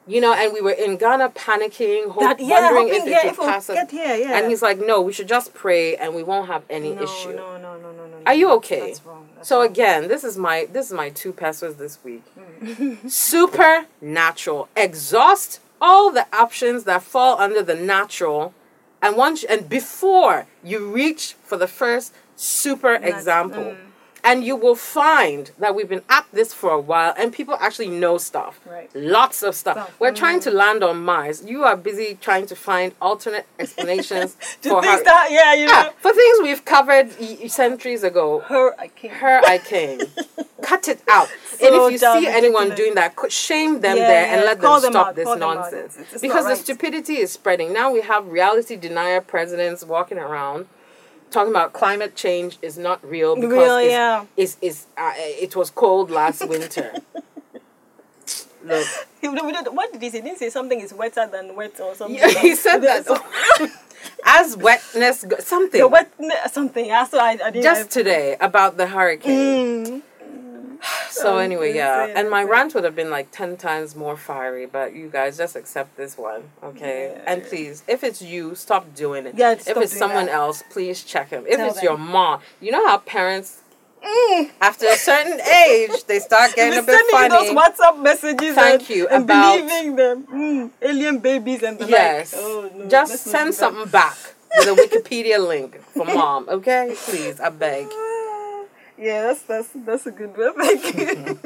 You 0.06 0.20
know, 0.20 0.32
and 0.32 0.52
we 0.52 0.60
were 0.60 0.72
in 0.72 0.96
Ghana 0.96 1.28
panicking, 1.30 2.10
hope, 2.10 2.22
That 2.24 2.40
yeah, 2.40 2.62
wondering 2.72 2.88
hoping 2.88 3.02
if 3.02 3.08
yeah, 3.08 3.26
it 3.30 3.38
we'll 3.38 3.46
pass 3.46 3.70
us. 3.70 3.76
get 3.76 3.90
here, 3.92 4.16
yeah. 4.16 4.38
And 4.38 4.48
he's 4.50 4.60
like, 4.62 4.78
"No, 4.84 5.00
we 5.02 5.12
should 5.12 5.28
just 5.28 5.54
pray, 5.54 5.94
and 5.94 6.14
we 6.16 6.24
won't 6.24 6.48
have 6.48 6.64
any 6.68 6.92
no, 6.94 7.02
issue." 7.02 7.32
no, 7.32 7.56
no, 7.58 7.78
no, 7.78 7.92
no, 7.92 8.06
no. 8.06 8.16
Are 8.26 8.34
you 8.34 8.50
okay? 8.54 8.88
That's 8.88 9.04
wrong. 9.06 9.28
That's 9.36 9.48
so 9.48 9.58
wrong. 9.60 9.70
again, 9.70 10.08
this 10.08 10.24
is 10.24 10.36
my 10.36 10.66
this 10.72 10.86
is 10.88 10.92
my 10.92 11.10
two 11.10 11.32
pesos 11.32 11.76
this 11.76 11.98
week. 12.02 12.24
Hmm. 12.34 12.94
Supernatural. 13.08 14.68
Exhaust 14.76 15.60
all 15.80 16.10
the 16.10 16.26
options 16.32 16.84
that 16.84 17.02
fall 17.02 17.38
under 17.38 17.62
the 17.62 17.74
natural, 17.76 18.52
and 19.00 19.16
once 19.16 19.44
and 19.44 19.68
before 19.68 20.46
you 20.64 20.90
reach 20.90 21.34
for 21.44 21.56
the 21.56 21.68
first 21.68 22.12
super 22.40 22.94
example. 22.94 23.62
mm. 23.64 23.76
And 24.22 24.44
you 24.44 24.54
will 24.54 24.74
find 24.74 25.50
that 25.58 25.74
we've 25.74 25.88
been 25.88 26.02
at 26.10 26.26
this 26.30 26.52
for 26.52 26.72
a 26.72 26.78
while 26.78 27.14
and 27.16 27.32
people 27.32 27.56
actually 27.58 27.88
know 27.88 28.18
stuff. 28.18 28.60
Right. 28.66 28.90
Lots 28.94 29.42
of 29.42 29.54
stuff. 29.54 29.98
We're 29.98 30.12
trying 30.12 30.40
to 30.40 30.50
land 30.50 30.84
on 30.84 31.02
Mars. 31.02 31.42
You 31.42 31.64
are 31.64 31.74
busy 31.74 32.18
trying 32.20 32.44
to 32.48 32.54
find 32.54 32.94
alternate 33.00 33.46
explanations 33.58 34.34
for 34.60 34.82
things 34.82 35.02
that 35.04 35.28
yeah, 35.30 35.54
you 35.54 35.64
know. 35.64 35.72
Ah, 35.74 35.92
for 36.00 36.12
things 36.12 36.38
we've 36.42 36.62
covered 36.66 37.08
y- 37.18 37.46
centuries 37.46 38.02
ago. 38.02 38.40
Her, 38.40 38.78
I 38.78 38.88
can't. 38.88 39.14
Her 39.14 39.40
I 39.46 39.56
came. 39.56 40.00
Cut 40.62 40.88
it 40.88 41.00
out. 41.10 41.28
So 41.56 41.66
and 41.66 41.74
if 41.86 41.92
you 41.92 41.98
dumb, 41.98 42.20
see 42.20 42.26
anyone 42.28 42.74
doing 42.74 42.94
that, 42.96 43.14
shame 43.30 43.80
them 43.80 43.96
Yeah, 43.96 44.06
there 44.06 44.26
and 44.26 44.40
yeah. 44.42 44.46
let 44.48 44.60
them 44.60 44.82
them 44.82 44.92
stop 44.92 45.06
out, 45.08 45.14
this 45.16 45.24
call 45.24 45.34
them 45.38 45.48
out. 45.48 45.54
nonsense. 45.62 45.94
It's- 45.96 46.12
it's 46.12 46.20
because 46.20 46.44
not 46.44 46.50
the 46.50 46.56
stupidity 46.56 47.16
is 47.16 47.32
spreading. 47.32 47.72
Now 47.72 47.90
we 47.90 48.02
have 48.02 48.26
reality 48.28 48.76
denier 48.76 49.22
presidents 49.22 49.82
walking 49.82 50.18
around 50.18 50.66
talking 51.30 51.50
about 51.52 51.72
climate 51.72 52.14
change 52.16 52.58
is 52.62 52.76
not 52.78 53.04
real 53.04 53.34
because 53.34 53.52
Real, 53.52 53.76
it's, 53.76 53.90
yeah. 53.90 54.24
it's, 54.36 54.56
it's, 54.60 54.86
uh, 54.96 55.12
it 55.16 55.54
was 55.56 55.70
cold 55.70 56.10
last 56.10 56.46
winter. 56.48 56.92
Look, 58.64 58.86
did- 59.22 59.32
What 59.72 59.92
did 59.92 60.02
he 60.02 60.10
say? 60.10 60.18
Didn't 60.20 60.32
he 60.32 60.36
say 60.36 60.50
something 60.50 60.80
is 60.80 60.92
wetter 60.92 61.26
than 61.26 61.56
wet 61.56 61.80
or 61.80 61.94
something. 61.94 62.16
yeah, 62.18 62.28
he 62.28 62.54
said 62.54 62.78
that. 62.82 63.06
As 64.24 64.56
wetness, 64.56 65.24
go- 65.24 65.38
something. 65.38 65.80
The 65.80 65.88
wet 65.88 66.10
something. 66.52 66.90
I, 66.90 67.06
I 67.12 67.36
didn't. 67.50 67.62
just 67.62 67.90
today 67.90 68.36
about 68.40 68.76
the 68.76 68.86
hurricane. 68.86 69.86
Mm. 69.86 70.02
So 71.10 71.38
anyway, 71.38 71.74
yeah, 71.74 72.06
and 72.16 72.30
my 72.30 72.42
rant 72.44 72.72
would 72.74 72.84
have 72.84 72.94
been 72.96 73.10
like 73.10 73.30
ten 73.30 73.56
times 73.56 73.94
more 73.96 74.16
fiery, 74.16 74.64
but 74.64 74.94
you 74.94 75.08
guys 75.10 75.36
just 75.36 75.54
accept 75.56 75.96
this 75.96 76.16
one, 76.16 76.44
okay? 76.62 77.12
Yeah. 77.16 77.22
And 77.26 77.42
please, 77.44 77.82
if 77.88 78.02
it's 78.04 78.22
you, 78.22 78.54
stop 78.54 78.94
doing 78.94 79.26
it. 79.26 79.34
Yeah, 79.36 79.52
if 79.52 79.68
it's 79.76 79.96
someone 79.96 80.26
that. 80.26 80.34
else, 80.34 80.62
please 80.70 81.02
check 81.02 81.28
him. 81.30 81.44
If 81.46 81.56
Tell 81.58 81.66
it's 81.68 81.76
them. 81.76 81.84
your 81.84 81.98
mom, 81.98 82.40
you 82.60 82.70
know 82.72 82.86
how 82.86 82.98
parents 82.98 83.58
Mm. 84.02 84.50
after 84.62 84.86
a 84.86 84.96
certain 84.96 85.38
age 85.68 86.04
they 86.06 86.20
start 86.20 86.54
getting 86.56 86.78
a 86.78 86.82
bit 86.82 86.94
sending 86.94 87.16
funny. 87.16 87.28
those 87.36 87.50
WhatsApp 87.54 88.00
messages. 88.00 88.54
Thank 88.54 88.80
and, 88.80 88.88
you, 88.96 89.08
And 89.08 89.24
about- 89.24 89.58
believing 89.58 89.96
them. 89.96 90.16
Mm, 90.32 90.70
alien 90.80 91.18
babies 91.18 91.62
and 91.62 91.78
the 91.78 91.84
Yes, 91.86 92.32
like. 92.32 92.42
Oh, 92.42 92.70
no, 92.76 92.88
just 92.88 93.18
send 93.24 93.54
something 93.54 93.88
back 93.90 94.16
with 94.56 94.68
a 94.68 94.72
Wikipedia 94.82 95.38
link 95.46 95.82
for 95.92 96.06
mom, 96.06 96.48
okay? 96.48 96.94
Please, 97.08 97.38
I 97.40 97.50
beg. 97.50 97.88
Yeah, 99.00 99.22
that's 99.22 99.42
that's 99.42 99.68
that's 99.74 100.06
a 100.06 100.10
good 100.10 100.36
one. 100.36 100.54
Thank 100.56 100.94
you. 100.94 101.38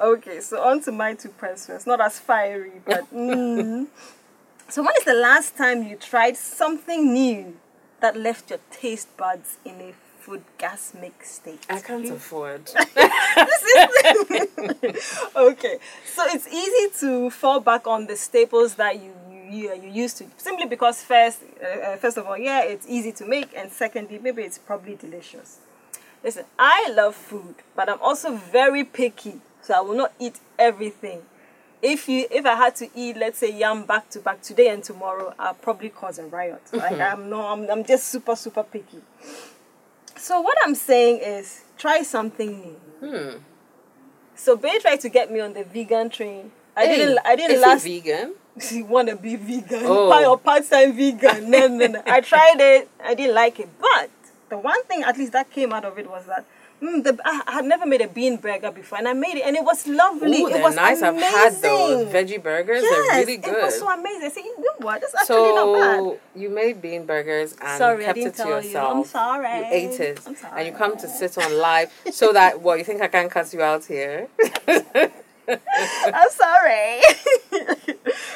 okay, 0.00 0.40
so 0.40 0.60
on 0.60 0.82
to 0.82 0.90
my 0.90 1.14
two 1.14 1.28
questions. 1.28 1.86
Not 1.86 2.00
as 2.00 2.18
fiery, 2.18 2.82
but 2.84 3.08
mm. 3.14 3.86
so 4.68 4.82
when 4.82 4.90
is 4.98 5.04
the 5.04 5.14
last 5.14 5.56
time 5.56 5.84
you 5.84 5.94
tried 5.94 6.36
something 6.36 7.12
new 7.12 7.56
that 8.00 8.16
left 8.16 8.50
your 8.50 8.58
taste 8.72 9.16
buds 9.16 9.58
in 9.64 9.80
a 9.80 9.92
food 10.18 10.42
gasmic 10.58 11.22
state? 11.22 11.64
I 11.70 11.78
can't 11.78 12.10
afford. 12.10 12.68
okay, 15.36 15.78
so 16.04 16.24
it's 16.26 16.48
easy 16.48 16.90
to 16.98 17.30
fall 17.30 17.60
back 17.60 17.86
on 17.86 18.06
the 18.06 18.16
staples 18.16 18.74
that 18.74 18.96
you 18.96 19.14
you, 19.48 19.72
you 19.72 19.88
used 19.88 20.18
to 20.18 20.26
simply 20.36 20.66
because 20.66 21.00
first 21.00 21.44
uh, 21.62 21.66
uh, 21.66 21.96
first 21.96 22.18
of 22.18 22.26
all, 22.26 22.36
yeah, 22.36 22.64
it's 22.64 22.88
easy 22.88 23.12
to 23.12 23.24
make, 23.24 23.56
and 23.56 23.70
secondly, 23.70 24.18
maybe 24.18 24.42
it's 24.42 24.58
probably 24.58 24.96
delicious. 24.96 25.60
Listen, 26.24 26.44
I 26.58 26.90
love 26.90 27.14
food, 27.14 27.54
but 27.76 27.88
I'm 27.88 28.00
also 28.02 28.34
very 28.36 28.84
picky, 28.84 29.40
so 29.62 29.74
I 29.74 29.80
will 29.80 29.94
not 29.96 30.12
eat 30.18 30.40
everything. 30.58 31.22
If 31.80 32.08
you 32.08 32.26
if 32.30 32.44
I 32.44 32.56
had 32.56 32.74
to 32.76 32.88
eat, 32.94 33.16
let's 33.16 33.38
say 33.38 33.52
yam 33.56 33.84
back 33.84 34.10
to 34.10 34.18
back 34.18 34.42
today 34.42 34.68
and 34.68 34.82
tomorrow, 34.82 35.32
I'll 35.38 35.54
probably 35.54 35.90
cause 35.90 36.18
a 36.18 36.24
riot. 36.24 36.60
Like 36.72 36.98
I'm 36.98 37.30
no, 37.30 37.40
I'm, 37.46 37.70
I'm 37.70 37.84
just 37.84 38.08
super 38.08 38.34
super 38.34 38.64
picky. 38.64 39.00
So 40.16 40.40
what 40.40 40.58
I'm 40.64 40.74
saying 40.74 41.20
is, 41.22 41.62
try 41.76 42.02
something 42.02 42.60
new. 43.00 43.08
Hmm. 43.08 43.38
So 44.34 44.56
Bay 44.56 44.78
tried 44.80 45.00
to 45.02 45.08
get 45.08 45.30
me 45.32 45.38
on 45.38 45.52
the 45.54 45.62
vegan 45.62 46.10
train. 46.10 46.50
I 46.76 46.86
Hey, 46.86 46.96
didn't. 46.96 47.18
I 47.24 47.36
didn't 47.36 47.56
is 47.56 47.62
last. 47.62 47.84
he 47.86 48.00
vegan? 48.00 48.34
She 48.60 48.82
wanna 48.82 49.14
be 49.14 49.36
vegan, 49.36 49.82
Oh. 49.86 50.08
part 50.10 50.26
or 50.26 50.36
part-time 50.36 50.92
vegan. 50.96 51.48
No, 51.48 51.68
no, 51.68 51.86
no. 51.86 52.02
I 52.06 52.20
tried 52.20 52.56
it. 52.58 52.88
I 53.04 53.14
didn't 53.14 53.36
like 53.36 53.60
it. 53.60 53.68
But 53.80 54.10
the 54.48 54.58
one 54.58 54.82
thing, 54.84 55.02
at 55.02 55.16
least 55.18 55.32
that 55.32 55.50
came 55.50 55.72
out 55.72 55.84
of 55.84 55.98
it, 55.98 56.08
was 56.08 56.24
that 56.26 56.44
mm, 56.82 57.02
the, 57.04 57.18
I 57.24 57.42
I 57.46 57.52
had 57.52 57.64
never 57.64 57.86
made 57.86 58.00
a 58.00 58.08
bean 58.08 58.36
burger 58.36 58.70
before, 58.70 58.98
and 58.98 59.06
I 59.08 59.12
made 59.12 59.36
it, 59.36 59.44
and 59.44 59.54
it 59.56 59.64
was 59.64 59.86
lovely. 59.86 60.42
Ooh, 60.42 60.48
it 60.48 60.60
was 60.62 60.74
nice. 60.76 61.00
amazing. 61.02 61.24
I've 61.24 61.34
had 61.44 61.62
those 61.62 62.06
veggie 62.12 62.42
burgers. 62.42 62.82
Yes, 62.82 62.90
they're 63.10 63.18
really 63.20 63.36
good. 63.36 63.54
it 63.56 63.62
was 63.62 63.78
so 63.78 63.90
amazing. 63.90 64.24
I 64.24 64.28
said, 64.30 64.44
you 64.44 64.56
know 64.60 64.86
what? 64.86 65.02
It's 65.02 65.14
actually 65.14 65.52
not 65.52 65.72
bad. 65.74 65.98
So 65.98 66.18
you 66.34 66.48
made 66.50 66.80
bean 66.82 67.04
burgers 67.06 67.54
and 67.60 67.78
Sorry, 67.78 68.04
I 68.04 68.06
kept 68.06 68.14
didn't 68.16 68.28
it 68.28 68.36
to 68.36 68.42
tell 68.42 68.50
you. 68.60 68.66
yourself. 68.68 68.96
I'm 68.96 69.04
sorry. 69.04 69.58
You 69.58 69.64
ate 69.70 70.00
it, 70.00 70.20
I'm 70.26 70.36
sorry. 70.36 70.52
and 70.60 70.66
you 70.68 70.72
come 70.82 70.96
to 70.98 71.08
sit 71.08 71.36
on 71.38 71.58
live 71.58 71.92
so 72.12 72.32
that 72.32 72.60
what 72.62 72.78
you 72.78 72.84
think 72.84 73.00
I 73.02 73.08
can 73.08 73.28
cuss 73.28 73.52
you 73.54 73.62
out 73.62 73.84
here? 73.84 74.28
I'm 75.48 76.30
sorry. 76.30 77.00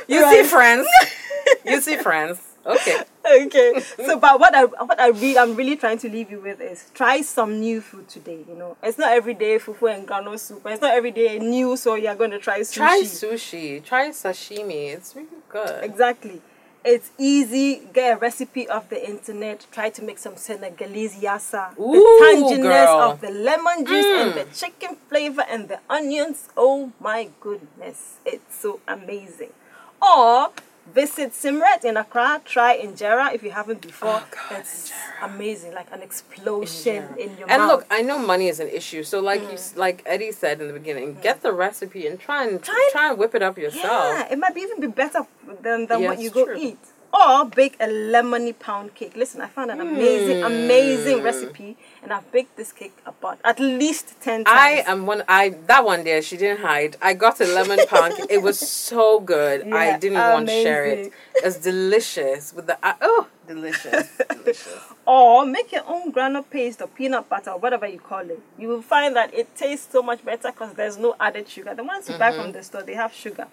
You 0.09 0.23
Right. 0.23 0.45
see, 0.45 0.51
friends. 0.51 0.89
you 1.65 1.81
see, 1.81 1.97
friends. 1.97 2.41
Okay. 2.65 2.99
okay. 3.47 3.81
So, 3.97 4.19
but 4.19 4.39
what 4.39 4.55
I 4.55 4.65
what 4.65 5.01
I 5.01 5.09
re- 5.09 5.37
I'm 5.39 5.57
really 5.57 5.77
trying 5.77 5.99
to 5.99 6.09
leave 6.09 6.31
you 6.31 6.41
with 6.41 6.61
is 6.61 6.91
try 6.95 7.21
some 7.23 7.59
new 7.61 7.81
food 7.81 8.09
today. 8.09 8.39
You 8.49 8.55
know, 8.55 8.77
it's 8.83 8.99
not 8.99 9.13
every 9.13 9.35
day 9.35 9.59
fufu 9.59 9.93
and 9.95 10.07
gano 10.07 10.37
soup. 10.37 10.63
It's 10.67 10.81
not 10.81 10.95
every 10.95 11.11
day 11.11 11.39
new, 11.39 11.77
so 11.77 11.95
you're 11.97 12.15
going 12.15 12.31
to 12.31 12.39
try 12.39 12.61
sushi. 12.61 12.75
Try 12.75 13.01
sushi. 13.03 13.85
Try 13.85 14.11
sashimi. 14.11 14.95
It's 14.95 15.15
really 15.17 15.29
good. 15.49 15.83
Exactly. 15.85 16.41
It's 16.85 17.11
easy. 17.17 17.83
Get 17.93 18.17
a 18.17 18.19
recipe 18.21 18.69
off 18.69 18.89
the 18.89 19.09
internet. 19.09 19.67
Try 19.71 19.91
to 19.91 20.03
make 20.03 20.19
some 20.19 20.37
Senegalese 20.37 21.15
yassa. 21.15 21.79
Ooh, 21.79 21.93
the 21.93 22.25
tanginess 22.25 22.87
girl. 22.87 23.01
of 23.11 23.21
the 23.21 23.31
lemon 23.31 23.87
juice 23.87 24.05
and 24.07 24.33
Mm. 24.33 24.35
the 24.35 24.55
chicken 24.55 24.97
flavor 25.09 25.45
and 25.49 25.69
the 25.69 25.79
onions. 25.89 26.49
Oh 26.57 26.91
my 26.99 27.29
goodness. 27.41 28.17
It's 28.27 28.59
so 28.59 28.81
amazing. 28.89 29.51
Or 30.01 30.51
visit 30.87 31.33
Simret 31.33 31.85
in 31.85 31.97
Accra. 31.97 32.41
Try 32.45 32.79
injera 32.79 33.35
if 33.35 33.43
you 33.43 33.51
haven't 33.51 33.81
before. 33.81 34.21
Oh, 34.23 34.29
God, 34.31 34.61
it's 34.61 34.91
injera. 34.91 35.35
amazing. 35.35 35.75
Like 35.75 35.89
an 35.93 36.03
explosion 36.03 37.09
in 37.19 37.37
your 37.39 37.51
and 37.51 37.63
mouth. 37.63 37.71
look, 37.71 37.87
I 37.91 38.03
know 38.03 38.19
money 38.19 38.49
is 38.49 38.61
an 38.61 38.69
issue. 38.69 39.03
So, 39.03 39.21
like 39.21 39.43
you, 39.43 39.49
mm. 39.49 39.77
like 39.77 40.03
Eddie 40.07 40.33
said 40.33 40.61
in 40.61 40.67
the 40.69 40.73
beginning, 40.75 41.15
mm. 41.17 41.23
get 41.23 41.43
the 41.43 41.53
recipe 41.53 42.07
and 42.07 42.19
try 42.19 42.47
and 42.47 42.63
Try 42.63 42.89
try, 42.93 43.11
and 43.11 43.19
whip 43.19 43.35
it 43.35 43.43
up 43.43 43.59
yourself. 43.59 43.85
Yeah, 43.85 44.33
it 44.33 44.39
might 44.39 44.55
be 44.55 44.61
even 44.61 44.81
be 44.81 44.89
better 44.89 45.27
than, 45.63 45.87
than 45.87 46.03
Yeah, 46.03 46.09
what 46.09 46.19
you 46.19 46.31
go 46.31 46.45
true. 46.47 46.57
eat. 46.59 46.79
Or 47.15 47.45
bake 47.45 47.77
a 47.79 47.87
lemony 47.87 48.59
pound 48.59 48.95
cake. 48.95 49.15
Listen, 49.17 49.43
I 49.43 49.47
found 49.47 49.71
an 49.71 49.81
amazing, 49.83 50.41
Hmm. 50.41 50.47
amazing 50.47 51.23
recipe, 51.23 51.77
and 52.03 52.11
I've 52.11 52.31
baked 52.33 52.57
this 52.57 52.73
cake 52.73 52.97
about 53.05 53.39
at 53.45 53.61
least 53.61 54.15
ten 54.23 54.45
times. 54.45 54.59
I 54.59 54.83
am 54.91 55.05
one. 55.05 55.23
I 55.29 55.51
that 55.67 55.85
one 55.85 56.05
there. 56.05 56.23
She 56.23 56.39
didn't 56.39 56.61
hide. 56.63 56.97
I 57.03 57.13
got 57.13 57.39
a 57.41 57.45
lemon 57.45 57.81
pound. 57.87 58.15
cake. 58.17 58.27
It 58.31 58.41
was 58.43 58.59
so 58.59 59.21
good. 59.21 59.71
I 59.73 59.99
didn't 59.99 60.19
want 60.19 60.49
to 60.49 60.63
share 60.63 60.87
it. 60.87 61.13
It's 61.37 61.59
delicious 61.59 62.55
with 62.55 62.67
the 62.67 62.79
uh, 62.83 62.95
oh, 63.03 63.27
delicious, 63.47 64.09
delicious. 64.31 64.79
Or 65.05 65.45
make 65.45 65.71
your 65.71 65.85
own 65.87 66.13
granola 66.13 66.45
paste 66.49 66.81
or 66.81 66.87
peanut 66.89 67.29
butter 67.29 67.51
or 67.51 67.59
whatever 67.59 67.87
you 67.87 67.99
call 67.99 68.21
it. 68.31 68.41
You 68.59 68.69
will 68.69 68.83
find 68.83 69.15
that 69.17 69.35
it 69.35 69.55
tastes 69.55 69.93
so 69.93 70.03
much 70.03 70.25
better 70.25 70.51
because 70.51 70.73
there's 70.75 70.97
no 70.97 71.15
added 71.21 71.47
sugar. 71.47 71.75
The 71.75 71.85
ones 71.85 72.09
you 72.09 72.17
buy 72.17 72.31
Mm-hmm. 72.31 72.41
from 72.43 72.53
the 72.53 72.63
store, 72.63 72.83
they 72.83 72.95
have 72.95 73.13
sugar. 73.13 73.49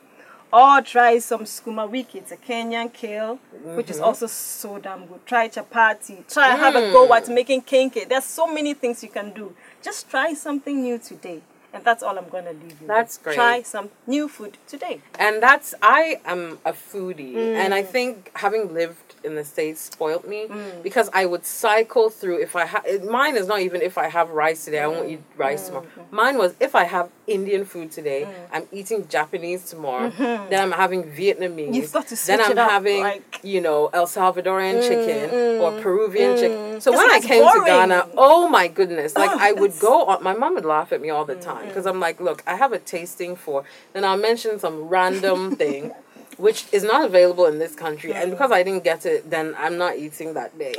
Or 0.52 0.82
try 0.82 1.20
some 1.20 1.42
sukuma 1.46 1.88
wiki. 1.90 2.18
It's 2.20 2.32
a 2.32 2.38
Kenyan 2.38 2.92
kale, 2.92 3.40
which 3.76 3.86
Mm-hmm. 3.86 3.92
is 3.92 4.00
also 4.00 4.26
so 4.28 4.80
damn 4.80 5.06
good. 5.06 5.24
Try 5.26 5.48
chapati. 5.48 6.28
Try 6.32 6.50
have 6.56 6.76
a 6.76 6.92
go 6.92 7.08
Mm. 7.08 7.18
at 7.18 7.30
making 7.30 7.62
kenkey. 7.62 8.08
There's 8.10 8.24
so 8.26 8.48
many 8.48 8.74
things 8.74 9.04
you 9.04 9.10
can 9.10 9.32
do. 9.32 9.54
Just 9.84 10.10
try 10.10 10.34
something 10.34 10.82
new 10.82 10.98
today. 10.98 11.42
And 11.72 11.84
that's 11.84 12.02
all 12.02 12.18
I'm 12.18 12.28
going 12.30 12.46
to 12.46 12.52
leave 12.54 12.64
you. 12.64 12.78
with. 12.82 12.88
That's 12.88 13.20
great. 13.20 13.36
Try 13.36 13.62
some 13.62 13.92
new 14.08 14.28
food 14.28 14.58
today. 14.68 15.02
And 15.20 15.42
that's 15.44 15.76
I 15.84 16.20
am 16.26 16.58
a 16.66 16.74
foodie, 16.74 17.36
and 17.36 17.72
Mm. 17.72 17.78
I 17.78 17.84
think 17.84 18.32
having 18.34 18.74
lived 18.74 19.09
in 19.24 19.36
the 19.36 19.44
states 19.44 19.82
spoiled 19.82 20.26
me 20.28 20.48
Mm. 20.48 20.84
because 20.84 21.10
I 21.14 21.26
would 21.26 21.46
cycle 21.46 22.10
through. 22.10 22.38
If 22.42 22.56
I 22.56 22.66
have 22.66 23.04
mine 23.04 23.36
is 23.38 23.48
not 23.48 23.60
even 23.62 23.82
if 23.82 23.98
I 23.98 24.08
have 24.08 24.30
rice 24.32 24.66
today, 24.66 24.80
I 24.80 24.88
won't 24.88 25.08
mm. 25.08 25.14
eat 25.14 25.22
rice 25.38 25.68
tomorrow. 25.68 25.86
Mm-hmm. 25.86 26.16
Mine 26.16 26.38
was 26.38 26.56
if 26.60 26.76
I 26.76 26.86
have 26.86 27.10
Indian 27.28 27.66
food 27.66 27.92
today. 27.92 28.24
Mm. 28.24 28.34
I'm 28.54 28.68
eating 28.72 29.08
Japanese 29.08 29.70
tomorrow. 29.70 30.10
Mm-hmm. 30.10 30.50
Then 30.50 30.62
I'm 30.62 30.72
having 30.72 31.04
Vietnamese. 31.04 31.68
Mm-hmm. 31.68 31.74
You've 31.74 31.94
got 31.94 32.08
to 32.08 32.28
Then 32.28 32.42
I'm 32.42 32.58
up, 32.58 32.70
having, 32.72 33.02
like- 33.02 33.40
you 33.44 33.62
know, 33.62 33.90
El 33.94 34.08
Salvadorian 34.08 34.80
mm, 34.82 34.88
chicken 34.88 35.62
or 35.62 35.80
Peruvian 35.82 36.36
chicken. 36.38 36.82
So 36.82 36.92
when 36.92 37.10
I 37.12 37.20
came 37.20 37.44
to. 37.44 37.64
Ghana, 37.66 38.10
oh 38.18 38.48
my 38.50 38.68
goodness, 38.68 39.16
like 39.16 39.30
Oh, 39.32 39.38
I 39.40 39.52
would 39.52 39.72
that's- 39.72 39.82
go 39.90 40.06
on. 40.06 40.24
My 40.24 40.34
mom 40.34 40.56
would 40.56 40.66
laugh 40.66 40.92
at 40.92 41.02
me 41.02 41.10
all 41.10 41.26
the 41.26 41.36
time 41.36 41.68
because 41.68 41.86
I'm 41.86 42.00
like, 42.00 42.20
look, 42.20 42.42
I 42.48 42.56
have 42.56 42.74
a 42.74 42.80
tasting 42.80 43.36
for. 43.36 43.64
Then 43.94 44.04
I'll 44.04 44.18
mention 44.18 44.60
some 44.60 44.88
random 44.88 45.56
thing. 45.56 45.92
Which 46.40 46.66
is 46.72 46.84
not 46.84 47.04
available 47.06 47.46
in 47.52 47.60
this 47.60 47.76
country, 47.76 48.14
and 48.14 48.32
because 48.32 48.52
I 48.52 48.64
didn't 48.64 48.86
get 48.86 49.06
it, 49.06 49.30
then 49.30 49.54
I'm 49.58 49.78
not 49.78 49.98
eating 49.98 50.34
that 50.36 50.58
day. 50.58 50.74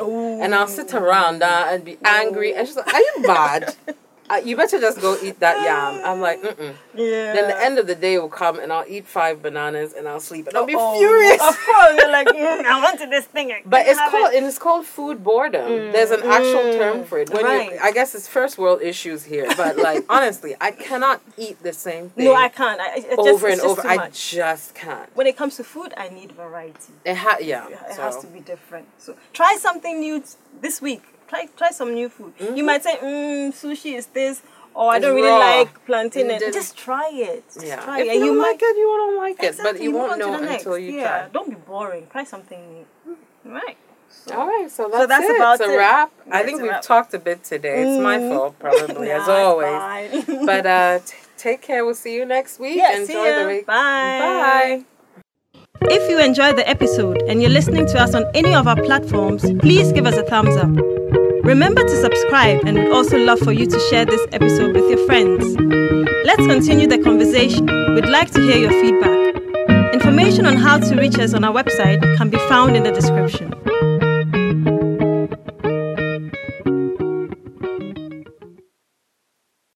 And 0.44 0.54
I'll 0.54 0.66
sit 0.80 0.94
around 0.94 1.42
uh, 1.42 1.66
and 1.70 1.84
be 1.84 1.98
angry. 2.02 2.54
And 2.54 2.66
she's 2.66 2.76
like, 2.76 2.92
"Are 2.92 3.00
you 3.08 3.14
mad? 3.20 3.76
uh, 4.30 4.36
you 4.44 4.56
better 4.56 4.78
just 4.80 5.00
go 5.00 5.16
eat 5.22 5.40
that 5.40 5.56
yam." 5.64 6.00
I'm 6.04 6.20
like, 6.20 6.40
"Mm." 6.42 6.74
Yeah. 6.94 7.32
Then 7.34 7.48
the 7.48 7.60
end 7.62 7.78
of 7.78 7.86
the 7.86 7.94
day 7.94 8.18
will 8.18 8.28
come, 8.28 8.58
and 8.58 8.72
I'll 8.72 8.84
eat 8.88 9.06
five 9.06 9.42
bananas, 9.42 9.92
and 9.92 10.08
I'll 10.08 10.20
sleep, 10.20 10.46
and 10.48 10.56
I'll 10.56 10.66
be 10.66 10.74
Oh, 10.76 10.98
furious. 10.98 11.40
Of 11.40 11.56
course, 11.66 11.94
you're 11.98 12.10
like, 12.12 12.26
mm, 12.44 12.64
I 12.64 12.82
wanted 12.82 13.10
this 13.10 13.24
thing. 13.26 13.52
But 13.66 13.86
it's 13.86 13.98
called 14.10 14.32
it. 14.32 14.36
and 14.38 14.46
it's 14.46 14.58
called 14.58 14.86
food 14.86 15.22
boredom. 15.24 15.92
There's 15.92 16.10
an 16.10 16.22
actual 16.24 16.72
term 16.78 17.04
for 17.04 17.18
it. 17.18 17.30
When 17.30 17.44
you. 17.44 17.78
I 17.82 17.90
guess 17.92 18.14
it's 18.14 18.28
first 18.28 18.58
world 18.58 18.80
issues 18.82 19.24
here, 19.24 19.46
but 19.56 19.76
like 19.76 20.04
honestly, 20.16 20.54
I 20.60 20.70
cannot 20.72 21.20
eat 21.36 21.62
the 21.62 21.72
same 21.72 22.10
thing 22.10 22.24
No, 22.26 22.34
I 22.34 22.48
can't. 22.48 22.80
I, 22.80 23.00
just, 23.00 23.18
over 23.18 23.48
it's 23.48 23.60
and 23.62 23.68
just 23.68 23.78
over. 23.78 23.88
I 23.88 24.10
just 24.10 24.74
can't. 24.74 25.08
when 25.16 25.26
it 25.26 25.36
comes 25.36 25.56
to 25.56 25.64
food, 25.64 25.92
I 25.96 26.08
need 26.08 26.32
variety. 26.32 26.92
It 27.04 27.16
ha- 27.16 27.38
yeah. 27.40 27.68
It 27.68 27.94
so. 27.96 28.02
has 28.02 28.18
to 28.18 28.26
be 28.26 28.40
different. 28.40 28.86
So 28.98 29.16
try 29.32 29.56
something 29.58 30.00
new 30.00 30.22
this 30.60 30.80
week. 30.82 31.02
Try 31.30 31.42
try 31.60 31.70
some 31.80 31.90
new 31.94 32.08
food. 32.16 32.32
You 32.58 32.64
might 32.70 32.82
say, 32.82 32.94
mm, 32.96 33.48
sushi 33.60 33.92
is 34.00 34.06
this, 34.18 34.42
or 34.74 34.86
I 34.94 34.98
don't 34.98 35.14
really 35.14 35.28
raw. 35.28 35.38
like 35.58 35.70
plantain. 35.86 36.26
You 36.26 36.32
And 36.44 36.52
just 36.60 36.76
try 36.86 37.08
it. 37.30 37.44
Just 37.54 37.66
yeah. 37.66 37.76
try 37.86 38.00
if 38.00 38.06
it. 38.06 38.14
you 38.14 38.14
And 38.14 38.24
don't 38.30 38.38
might 38.38 38.50
like 38.52 38.62
it, 38.70 38.76
you 38.82 38.88
won't 38.88 39.16
like 39.24 39.32
it, 39.34 39.38
but 39.38 39.48
Exactly, 39.48 39.84
you 39.84 39.90
move 39.92 40.00
won't 40.08 40.18
know 40.22 40.34
until 40.54 40.76
you 40.84 40.92
yeah, 40.92 41.02
try. 41.22 41.28
don't 41.36 41.50
be 41.56 41.56
boring. 41.72 42.04
Try 42.14 42.24
something 42.34 42.60
new. 42.74 42.86
Right. 43.58 43.76
All 44.34 44.46
right, 44.54 44.68
so 44.68 44.88
that's, 44.92 45.06
that's 45.06 45.24
it. 45.24 45.36
about 45.36 45.60
it's 45.60 45.70
a 45.70 45.76
wrap. 45.78 46.12
Yeah, 46.26 46.36
I 46.38 46.42
think 46.42 46.60
we've 46.62 46.70
wrap. 46.72 46.82
talked 46.82 47.14
a 47.14 47.18
bit 47.28 47.44
today. 47.44 47.76
It's 47.84 48.02
my 48.02 48.18
fault, 48.18 48.58
probably 48.58 49.10
as 49.18 49.28
always. 49.28 50.24
But 50.50 50.66
uh, 50.66 50.98
t- 51.06 51.14
take 51.38 51.62
care. 51.62 51.84
We'll 51.86 51.94
see 51.94 52.14
you 52.16 52.24
next 52.26 52.58
week. 52.58 52.76
Yeah, 52.76 52.96
Enjoy 53.00 53.28
the 53.40 53.46
week. 53.52 53.66
Bye. 53.66 54.18
Bye. 54.20 54.84
If 55.82 56.10
you 56.10 56.18
enjoyed 56.18 56.56
the 56.56 56.68
episode 56.68 57.22
and 57.28 57.40
you're 57.40 57.50
listening 57.60 57.86
to 57.86 57.98
us 58.00 58.14
on 58.14 58.24
any 58.34 58.52
of 58.52 58.66
our 58.66 58.76
platforms, 58.82 59.42
please 59.60 59.92
give 59.92 60.06
us 60.06 60.16
a 60.16 60.24
thumbs 60.24 60.56
up. 60.56 60.99
Remember 61.44 61.82
to 61.82 61.96
subscribe, 62.02 62.64
and 62.66 62.78
we'd 62.78 62.90
also 62.90 63.16
love 63.16 63.38
for 63.40 63.52
you 63.52 63.66
to 63.66 63.80
share 63.88 64.04
this 64.04 64.20
episode 64.32 64.74
with 64.74 64.88
your 64.90 65.04
friends. 65.06 65.56
Let's 66.24 66.46
continue 66.46 66.86
the 66.86 66.98
conversation. 66.98 67.66
We'd 67.94 68.06
like 68.06 68.30
to 68.32 68.40
hear 68.40 68.58
your 68.58 68.70
feedback. 68.70 69.94
Information 69.94 70.44
on 70.46 70.56
how 70.56 70.78
to 70.78 70.96
reach 70.96 71.18
us 71.18 71.32
on 71.32 71.42
our 71.44 71.52
website 71.52 72.00
can 72.16 72.28
be 72.28 72.38
found 72.48 72.76
in 72.76 72.82
the 72.82 72.92
description. 72.92 74.09